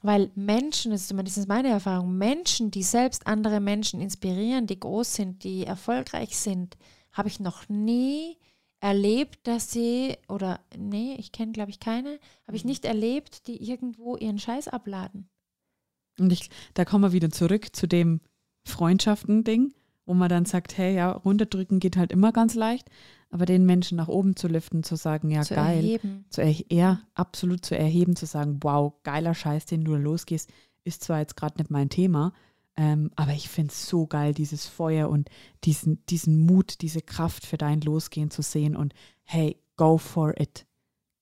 Weil 0.01 0.31
Menschen, 0.35 0.91
das 0.91 1.01
ist 1.01 1.07
zumindest 1.09 1.47
meine 1.47 1.69
Erfahrung, 1.69 2.17
Menschen, 2.17 2.71
die 2.71 2.83
selbst 2.83 3.27
andere 3.27 3.59
Menschen 3.59 3.99
inspirieren, 3.99 4.67
die 4.67 4.79
groß 4.79 5.15
sind, 5.15 5.43
die 5.43 5.65
erfolgreich 5.65 6.37
sind, 6.37 6.77
habe 7.11 7.27
ich 7.27 7.39
noch 7.39 7.67
nie 7.67 8.37
erlebt, 8.79 9.39
dass 9.47 9.71
sie, 9.71 10.15
oder 10.29 10.59
nee, 10.77 11.15
ich 11.17 11.31
kenne 11.31 11.51
glaube 11.51 11.71
ich 11.71 11.79
keine, 11.79 12.19
habe 12.45 12.55
ich 12.57 12.63
Mhm. 12.63 12.69
nicht 12.69 12.85
erlebt, 12.85 13.47
die 13.47 13.61
irgendwo 13.63 14.15
ihren 14.17 14.39
Scheiß 14.39 14.67
abladen. 14.67 15.29
Und 16.19 16.31
ich, 16.31 16.49
da 16.73 16.85
kommen 16.85 17.03
wir 17.03 17.11
wieder 17.11 17.29
zurück 17.29 17.75
zu 17.75 17.87
dem 17.87 18.21
Freundschaften-Ding, 18.65 19.73
wo 20.05 20.13
man 20.13 20.29
dann 20.29 20.45
sagt, 20.45 20.77
hey, 20.77 20.95
ja, 20.95 21.11
runterdrücken 21.11 21.79
geht 21.79 21.97
halt 21.97 22.11
immer 22.11 22.31
ganz 22.31 22.55
leicht, 22.55 22.89
aber 23.29 23.45
den 23.45 23.65
Menschen 23.65 23.97
nach 23.97 24.07
oben 24.07 24.35
zu 24.35 24.47
liften, 24.47 24.83
zu 24.83 24.95
sagen, 24.95 25.29
ja, 25.29 25.41
zu 25.41 25.55
geil, 25.55 25.83
erheben. 25.83 26.25
zu 26.29 26.41
er, 26.41 26.55
ja, 26.71 27.01
absolut 27.13 27.65
zu 27.65 27.77
erheben, 27.77 28.15
zu 28.15 28.25
sagen, 28.25 28.59
wow, 28.61 28.93
geiler 29.03 29.33
Scheiß, 29.35 29.65
den 29.65 29.83
du 29.83 29.95
losgehst, 29.95 30.51
ist 30.83 31.03
zwar 31.03 31.19
jetzt 31.19 31.35
gerade 31.35 31.57
nicht 31.57 31.69
mein 31.71 31.89
Thema, 31.89 32.33
ähm, 32.77 33.09
aber 33.15 33.33
ich 33.33 33.49
finde 33.49 33.71
es 33.71 33.89
so 33.89 34.05
geil, 34.05 34.35
dieses 34.35 34.67
Feuer 34.67 35.09
und 35.09 35.29
diesen, 35.63 36.05
diesen 36.05 36.45
Mut, 36.45 36.81
diese 36.81 37.01
Kraft 37.01 37.45
für 37.45 37.57
dein 37.57 37.81
Losgehen 37.81 38.29
zu 38.29 38.43
sehen 38.43 38.75
und 38.75 38.93
hey, 39.23 39.57
go 39.75 39.97
for 39.97 40.39
it. 40.39 40.67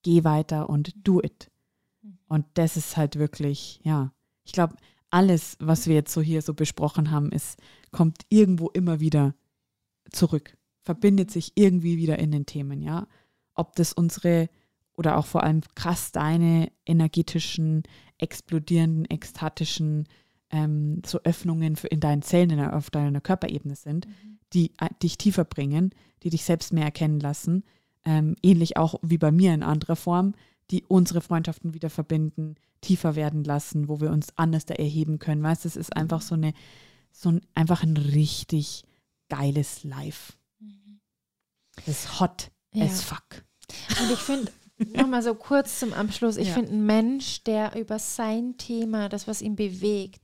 Geh 0.03 0.25
weiter 0.25 0.69
und 0.69 0.93
do 1.07 1.21
it. 1.21 1.49
Mhm. 2.01 2.19
Und 2.27 2.45
das 2.55 2.75
ist 2.75 2.97
halt 2.97 3.17
wirklich, 3.17 3.79
ja, 3.83 4.11
ich 4.43 4.51
glaube, 4.51 4.75
alles, 5.09 5.55
was 5.61 5.87
wir 5.87 5.95
jetzt 5.95 6.13
so 6.13 6.21
hier 6.21 6.41
so 6.41 6.53
besprochen 6.53 7.09
haben, 7.09 7.31
ist, 7.31 7.57
kommt 7.91 8.23
irgendwo 8.27 8.67
immer 8.69 8.99
wieder 8.99 9.33
zurück, 10.11 10.57
verbindet 10.81 11.31
sich 11.31 11.53
irgendwie 11.55 11.97
wieder 11.97 12.19
in 12.19 12.31
den 12.31 12.45
Themen, 12.45 12.81
ja. 12.81 13.07
Ob 13.53 13.77
das 13.77 13.93
unsere 13.93 14.49
oder 14.97 15.17
auch 15.17 15.25
vor 15.25 15.43
allem 15.43 15.61
krass 15.75 16.11
deine 16.11 16.69
energetischen, 16.85 17.83
explodierenden, 18.17 19.05
ekstatischen 19.09 20.07
ähm, 20.55 21.01
so 21.05 21.19
Öffnungen 21.23 21.77
in 21.89 21.99
deinen 21.99 22.21
Zellen, 22.21 22.59
auf 22.61 22.89
deiner 22.89 23.19
Körperebene 23.19 23.75
sind, 23.75 24.07
mhm. 24.07 24.39
die 24.53 24.71
äh, 24.79 24.87
dich 25.03 25.17
tiefer 25.17 25.43
bringen, 25.43 25.93
die 26.23 26.29
dich 26.29 26.45
selbst 26.45 26.71
mehr 26.71 26.85
erkennen 26.85 27.19
lassen. 27.19 27.63
Ähm, 28.05 28.35
ähnlich 28.41 28.77
auch 28.77 28.95
wie 29.01 29.17
bei 29.17 29.31
mir 29.31 29.53
in 29.53 29.63
anderer 29.63 29.97
Form, 29.97 30.33
die 30.71 30.83
unsere 30.87 31.19
Freundschaften 31.19 31.73
wieder 31.73 31.89
verbinden, 31.89 32.55
tiefer 32.79 33.15
werden 33.15 33.43
lassen, 33.43 33.89
wo 33.89 33.99
wir 33.99 34.11
uns 34.11 34.29
anders 34.37 34.65
da 34.65 34.75
erheben 34.75 35.19
können. 35.19 35.43
Weißt 35.43 35.65
du, 35.65 35.67
es 35.67 35.75
ist 35.75 35.95
einfach 35.95 36.21
so 36.21 36.35
eine, 36.35 36.53
so 37.11 37.29
ein, 37.29 37.41
einfach 37.53 37.83
ein 37.83 37.97
richtig 37.97 38.85
geiles 39.27 39.83
Life. 39.83 40.33
Mhm. 40.59 41.01
Das 41.75 41.87
ist 41.87 42.19
hot 42.21 42.51
ja. 42.71 42.85
as 42.85 43.01
fuck. 43.01 43.43
Und 44.01 44.11
ich 44.11 44.19
finde, 44.19 44.51
nochmal 44.95 45.21
so 45.21 45.35
kurz 45.35 45.79
zum 45.79 45.91
Abschluss, 45.91 46.37
ich 46.37 46.49
ja. 46.49 46.53
finde, 46.53 46.71
ein 46.71 46.85
Mensch, 46.85 47.43
der 47.43 47.75
über 47.75 47.99
sein 47.99 48.57
Thema, 48.57 49.09
das, 49.09 49.27
was 49.27 49.41
ihn 49.41 49.57
bewegt, 49.57 50.21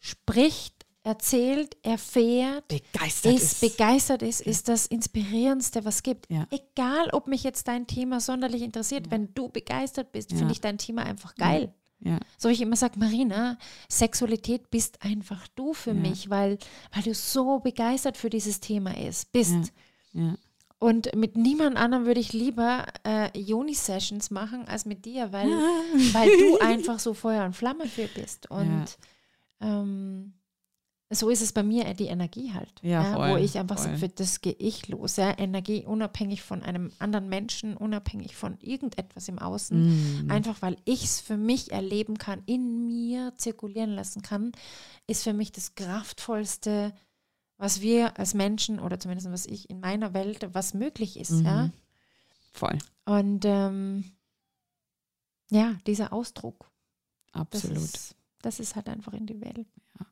spricht, 0.00 0.74
erzählt, 1.02 1.76
erfährt, 1.82 2.68
begeistert 2.68 3.34
ist, 3.34 3.42
ist. 3.42 3.60
begeistert 3.60 4.22
ist, 4.22 4.40
ist 4.40 4.68
das 4.68 4.86
Inspirierendste, 4.86 5.84
was 5.84 5.96
es 5.96 6.02
gibt. 6.02 6.30
Ja. 6.30 6.46
Egal, 6.50 7.10
ob 7.12 7.26
mich 7.26 7.42
jetzt 7.42 7.68
dein 7.68 7.86
Thema 7.86 8.20
sonderlich 8.20 8.62
interessiert, 8.62 9.06
ja. 9.06 9.12
wenn 9.12 9.32
du 9.34 9.48
begeistert 9.48 10.12
bist, 10.12 10.32
finde 10.32 10.52
ich 10.52 10.60
dein 10.60 10.78
Thema 10.78 11.04
einfach 11.04 11.34
geil. 11.34 11.72
Ja. 12.00 12.18
So 12.38 12.48
ich 12.48 12.60
immer 12.60 12.76
sage, 12.76 12.98
Marina, 12.98 13.58
Sexualität 13.88 14.70
bist 14.70 15.02
einfach 15.02 15.46
du 15.48 15.74
für 15.74 15.94
mich, 15.94 16.30
weil, 16.30 16.58
weil 16.92 17.02
du 17.02 17.14
so 17.14 17.60
begeistert 17.60 18.16
für 18.16 18.30
dieses 18.30 18.60
Thema 18.60 18.96
ist, 18.96 19.32
bist. 19.32 19.72
Und 20.78 21.14
mit 21.14 21.36
niemand 21.36 21.76
anderem 21.76 22.06
würde 22.06 22.20
ich 22.20 22.32
lieber 22.32 22.86
äh, 23.06 23.38
Joni-Sessions 23.38 24.30
machen 24.30 24.66
als 24.66 24.86
mit 24.86 25.04
dir, 25.04 25.30
weil, 25.30 25.50
weil 26.12 26.30
du 26.38 26.58
einfach 26.60 26.98
so 26.98 27.12
Feuer 27.12 27.44
und 27.44 27.54
Flamme 27.54 27.86
für 27.86 28.08
bist. 28.08 28.50
Und 28.50 28.86
ähm, 29.60 30.34
so 31.12 31.28
ist 31.28 31.42
es 31.42 31.52
bei 31.52 31.64
mir 31.64 31.86
äh, 31.86 31.94
die 31.94 32.06
Energie 32.06 32.52
halt. 32.52 32.72
Ja, 32.82 33.02
ja 33.02 33.32
wo 33.32 33.36
ich 33.36 33.58
einfach 33.58 33.78
voll. 33.78 33.92
so, 33.94 33.98
für 33.98 34.08
das 34.08 34.40
gehe 34.40 34.54
ich 34.58 34.86
los. 34.88 35.16
Ja? 35.16 35.36
Energie 35.36 35.84
unabhängig 35.84 36.42
von 36.42 36.62
einem 36.62 36.92
anderen 37.00 37.28
Menschen, 37.28 37.76
unabhängig 37.76 38.36
von 38.36 38.58
irgendetwas 38.60 39.26
im 39.26 39.40
Außen. 39.40 40.26
Mm. 40.26 40.30
Einfach 40.30 40.62
weil 40.62 40.76
ich 40.84 41.04
es 41.04 41.20
für 41.20 41.36
mich 41.36 41.72
erleben 41.72 42.16
kann, 42.16 42.42
in 42.46 42.86
mir 42.86 43.32
zirkulieren 43.36 43.90
lassen 43.90 44.22
kann, 44.22 44.52
ist 45.08 45.24
für 45.24 45.32
mich 45.32 45.50
das 45.50 45.74
kraftvollste, 45.74 46.94
was 47.56 47.80
wir 47.80 48.16
als 48.16 48.32
Menschen 48.34 48.78
oder 48.78 49.00
zumindest 49.00 49.32
was 49.32 49.46
ich 49.46 49.68
in 49.68 49.80
meiner 49.80 50.14
Welt, 50.14 50.48
was 50.52 50.74
möglich 50.74 51.18
ist. 51.18 51.32
Mm. 51.32 51.44
Ja? 51.44 51.70
Voll. 52.52 52.78
Und 53.04 53.44
ähm, 53.44 54.04
ja, 55.50 55.76
dieser 55.88 56.12
Ausdruck. 56.12 56.70
Absolut. 57.32 57.76
Das 57.76 57.82
ist, 57.82 58.16
das 58.42 58.60
ist 58.60 58.76
halt 58.76 58.88
einfach 58.88 59.12
in 59.12 59.26
die 59.26 59.40
Welt. 59.40 59.66
Ja. 59.98 60.06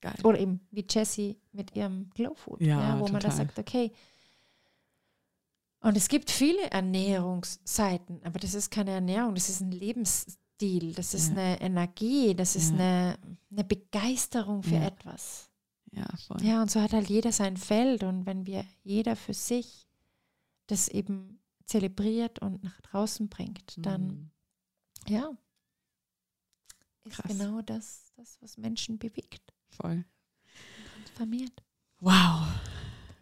Geil. 0.00 0.18
Oder 0.24 0.40
eben 0.40 0.60
wie 0.70 0.84
Jessie 0.88 1.38
mit 1.52 1.76
ihrem 1.76 2.10
Glow 2.10 2.34
Food, 2.34 2.60
ja, 2.60 2.80
ja, 2.80 2.94
wo 2.94 3.06
total. 3.06 3.12
man 3.12 3.20
da 3.22 3.30
sagt, 3.30 3.58
okay. 3.58 3.92
Und 5.80 5.96
es 5.96 6.08
gibt 6.08 6.30
viele 6.30 6.70
Ernährungsseiten, 6.70 8.20
aber 8.24 8.38
das 8.38 8.54
ist 8.54 8.70
keine 8.70 8.92
Ernährung, 8.92 9.34
das 9.34 9.48
ist 9.48 9.60
ein 9.60 9.72
Lebensstil, 9.72 10.92
das 10.94 11.14
ist 11.14 11.28
ja. 11.28 11.36
eine 11.36 11.60
Energie, 11.60 12.34
das 12.34 12.56
ist 12.56 12.72
eine, 12.72 13.16
eine 13.50 13.64
Begeisterung 13.64 14.62
für 14.62 14.76
etwas. 14.76 15.50
Ja, 15.92 16.06
voll. 16.26 16.42
Ja, 16.42 16.62
und 16.62 16.70
so 16.70 16.80
hat 16.80 16.92
halt 16.92 17.08
jeder 17.08 17.32
sein 17.32 17.56
Feld 17.56 18.02
und 18.02 18.26
wenn 18.26 18.46
wir 18.46 18.64
jeder 18.82 19.14
für 19.14 19.34
sich 19.34 19.86
das 20.66 20.88
eben 20.88 21.40
zelebriert 21.66 22.38
und 22.40 22.64
nach 22.64 22.80
draußen 22.80 23.28
bringt, 23.28 23.74
dann 23.78 24.06
mhm. 24.06 24.30
ja, 25.08 25.30
ist 27.04 27.16
Krass. 27.16 27.30
genau 27.30 27.62
das, 27.62 28.12
das, 28.16 28.38
was 28.40 28.56
Menschen 28.58 28.98
bewegt. 28.98 29.52
Voll. 29.70 30.04
Transformiert. 30.94 31.62
Wow. 32.00 32.46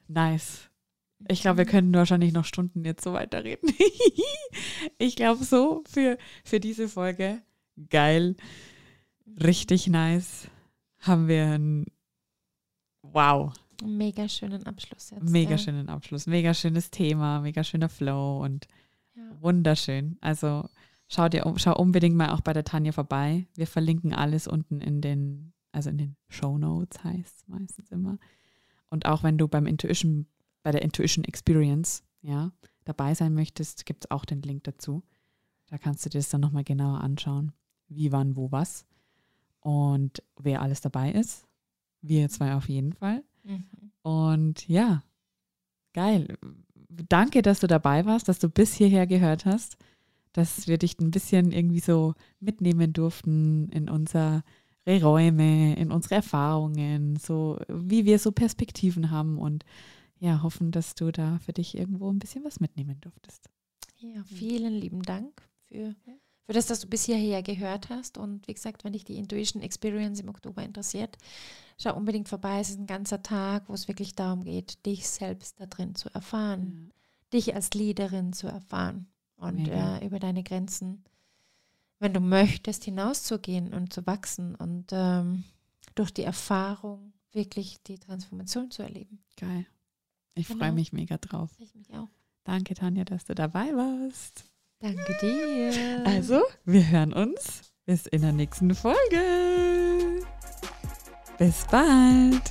Nice. 0.08 0.70
Ich 1.28 1.42
glaube, 1.42 1.58
wir 1.58 1.64
können 1.66 1.92
wahrscheinlich 1.92 2.32
noch 2.32 2.44
Stunden 2.44 2.84
jetzt 2.84 3.04
so 3.04 3.12
weiterreden. 3.12 3.72
ich 4.98 5.16
glaube 5.16 5.44
so 5.44 5.84
für, 5.86 6.16
für 6.44 6.60
diese 6.60 6.88
Folge. 6.88 7.42
Geil. 7.90 8.36
Richtig 9.42 9.86
nice. 9.86 10.48
Haben 10.98 11.28
wir 11.28 11.46
ein 11.46 11.86
Wow. 13.02 13.52
Mega 13.82 14.28
schönen 14.28 14.66
Abschluss 14.66 15.10
jetzt. 15.10 15.22
Mega 15.22 15.52
ja. 15.52 15.58
schönen 15.58 15.88
Abschluss. 15.88 16.26
Mega 16.26 16.52
schönes 16.52 16.90
Thema, 16.90 17.40
mega 17.40 17.64
schöner 17.64 17.88
Flow 17.88 18.42
und 18.42 18.68
ja. 19.14 19.22
wunderschön. 19.40 20.18
Also 20.20 20.68
schau 21.10 21.28
dir 21.28 21.52
schau 21.56 21.76
unbedingt 21.76 22.16
mal 22.16 22.30
auch 22.30 22.40
bei 22.40 22.52
der 22.52 22.64
Tanja 22.64 22.92
vorbei. 22.92 23.46
Wir 23.54 23.66
verlinken 23.66 24.14
alles 24.14 24.46
unten 24.48 24.80
in 24.80 25.00
den 25.00 25.52
also 25.72 25.90
in 25.90 25.98
den 25.98 26.16
Show 26.28 26.58
Notes 26.58 27.02
heißt 27.04 27.36
es 27.36 27.48
meistens 27.48 27.90
immer. 27.90 28.18
Und 28.88 29.06
auch 29.06 29.22
wenn 29.22 29.38
du 29.38 29.48
beim 29.48 29.66
Intuition, 29.66 30.26
bei 30.62 30.72
der 30.72 30.82
Intuition 30.82 31.24
Experience, 31.24 32.02
ja, 32.22 32.52
dabei 32.84 33.14
sein 33.14 33.34
möchtest, 33.34 33.86
gibt 33.86 34.04
es 34.04 34.10
auch 34.10 34.24
den 34.24 34.42
Link 34.42 34.64
dazu. 34.64 35.02
Da 35.66 35.78
kannst 35.78 36.04
du 36.04 36.10
dir 36.10 36.18
das 36.18 36.28
dann 36.28 36.40
nochmal 36.40 36.64
genauer 36.64 37.00
anschauen, 37.00 37.52
wie, 37.88 38.10
wann, 38.10 38.36
wo, 38.36 38.50
was 38.50 38.84
und 39.60 40.22
wer 40.36 40.62
alles 40.62 40.80
dabei 40.80 41.12
ist. 41.12 41.46
Wir 42.02 42.28
zwei 42.28 42.54
auf 42.54 42.68
jeden 42.68 42.92
Fall. 42.92 43.22
Mhm. 43.44 43.92
Und 44.02 44.66
ja, 44.66 45.04
geil. 45.92 46.36
Danke, 46.88 47.42
dass 47.42 47.60
du 47.60 47.68
dabei 47.68 48.04
warst, 48.06 48.28
dass 48.28 48.40
du 48.40 48.48
bis 48.48 48.74
hierher 48.74 49.06
gehört 49.06 49.44
hast, 49.44 49.76
dass 50.32 50.66
wir 50.66 50.78
dich 50.78 50.98
ein 51.00 51.10
bisschen 51.10 51.52
irgendwie 51.52 51.80
so 51.80 52.14
mitnehmen 52.38 52.92
durften 52.92 53.68
in 53.70 53.88
unser 53.88 54.42
Räume, 54.86 55.76
in 55.76 55.92
unsere 55.92 56.16
Erfahrungen, 56.16 57.16
so 57.16 57.58
wie 57.68 58.04
wir 58.04 58.18
so 58.18 58.32
Perspektiven 58.32 59.10
haben 59.10 59.38
und 59.38 59.64
ja, 60.18 60.42
hoffen, 60.42 60.70
dass 60.70 60.94
du 60.94 61.12
da 61.12 61.38
für 61.38 61.52
dich 61.52 61.76
irgendwo 61.76 62.10
ein 62.10 62.18
bisschen 62.18 62.44
was 62.44 62.60
mitnehmen 62.60 63.00
durftest. 63.00 63.48
Ja, 63.98 64.22
vielen 64.24 64.74
lieben 64.74 65.02
Dank 65.02 65.42
für, 65.68 65.94
für 66.46 66.52
das, 66.52 66.66
dass 66.66 66.80
du 66.80 66.88
bis 66.88 67.04
hierher 67.04 67.42
gehört 67.42 67.88
hast. 67.88 68.18
Und 68.18 68.46
wie 68.48 68.54
gesagt, 68.54 68.84
wenn 68.84 68.92
dich 68.92 69.04
die 69.04 69.16
Intuition 69.16 69.62
Experience 69.62 70.20
im 70.20 70.28
Oktober 70.28 70.62
interessiert, 70.62 71.16
schau 71.78 71.96
unbedingt 71.96 72.28
vorbei. 72.28 72.60
Es 72.60 72.70
ist 72.70 72.78
ein 72.78 72.86
ganzer 72.86 73.22
Tag, 73.22 73.68
wo 73.68 73.74
es 73.74 73.88
wirklich 73.88 74.14
darum 74.14 74.44
geht, 74.44 74.84
dich 74.84 75.08
selbst 75.08 75.60
da 75.60 75.66
drin 75.66 75.94
zu 75.94 76.12
erfahren, 76.12 76.88
ja. 76.88 77.38
dich 77.38 77.54
als 77.54 77.72
Leaderin 77.74 78.32
zu 78.32 78.46
erfahren 78.46 79.09
und 79.40 79.68
äh, 79.68 80.04
über 80.04 80.18
deine 80.18 80.42
Grenzen 80.42 81.04
wenn 82.00 82.14
du 82.14 82.20
möchtest, 82.20 82.84
hinauszugehen 82.84 83.72
und 83.72 83.92
zu 83.92 84.06
wachsen 84.06 84.56
und 84.56 84.86
ähm, 84.90 85.44
durch 85.94 86.10
die 86.10 86.24
Erfahrung 86.24 87.12
wirklich 87.32 87.76
die 87.84 87.98
Transformation 87.98 88.70
zu 88.70 88.82
erleben. 88.82 89.22
Geil. 89.36 89.66
Ich 90.34 90.48
genau. 90.48 90.60
freue 90.60 90.72
mich 90.72 90.92
mega 90.92 91.18
drauf. 91.18 91.50
Ich 91.58 91.74
mich 91.74 91.92
auch. 91.94 92.08
Danke, 92.44 92.74
Tanja, 92.74 93.04
dass 93.04 93.24
du 93.26 93.34
dabei 93.34 93.66
warst. 93.74 94.44
Danke 94.80 95.16
dir. 95.20 96.02
Also, 96.06 96.40
wir 96.64 96.88
hören 96.88 97.12
uns 97.12 97.70
bis 97.84 98.06
in 98.06 98.22
der 98.22 98.32
nächsten 98.32 98.74
Folge. 98.74 100.22
Bis 101.38 101.66
bald. 101.70 102.42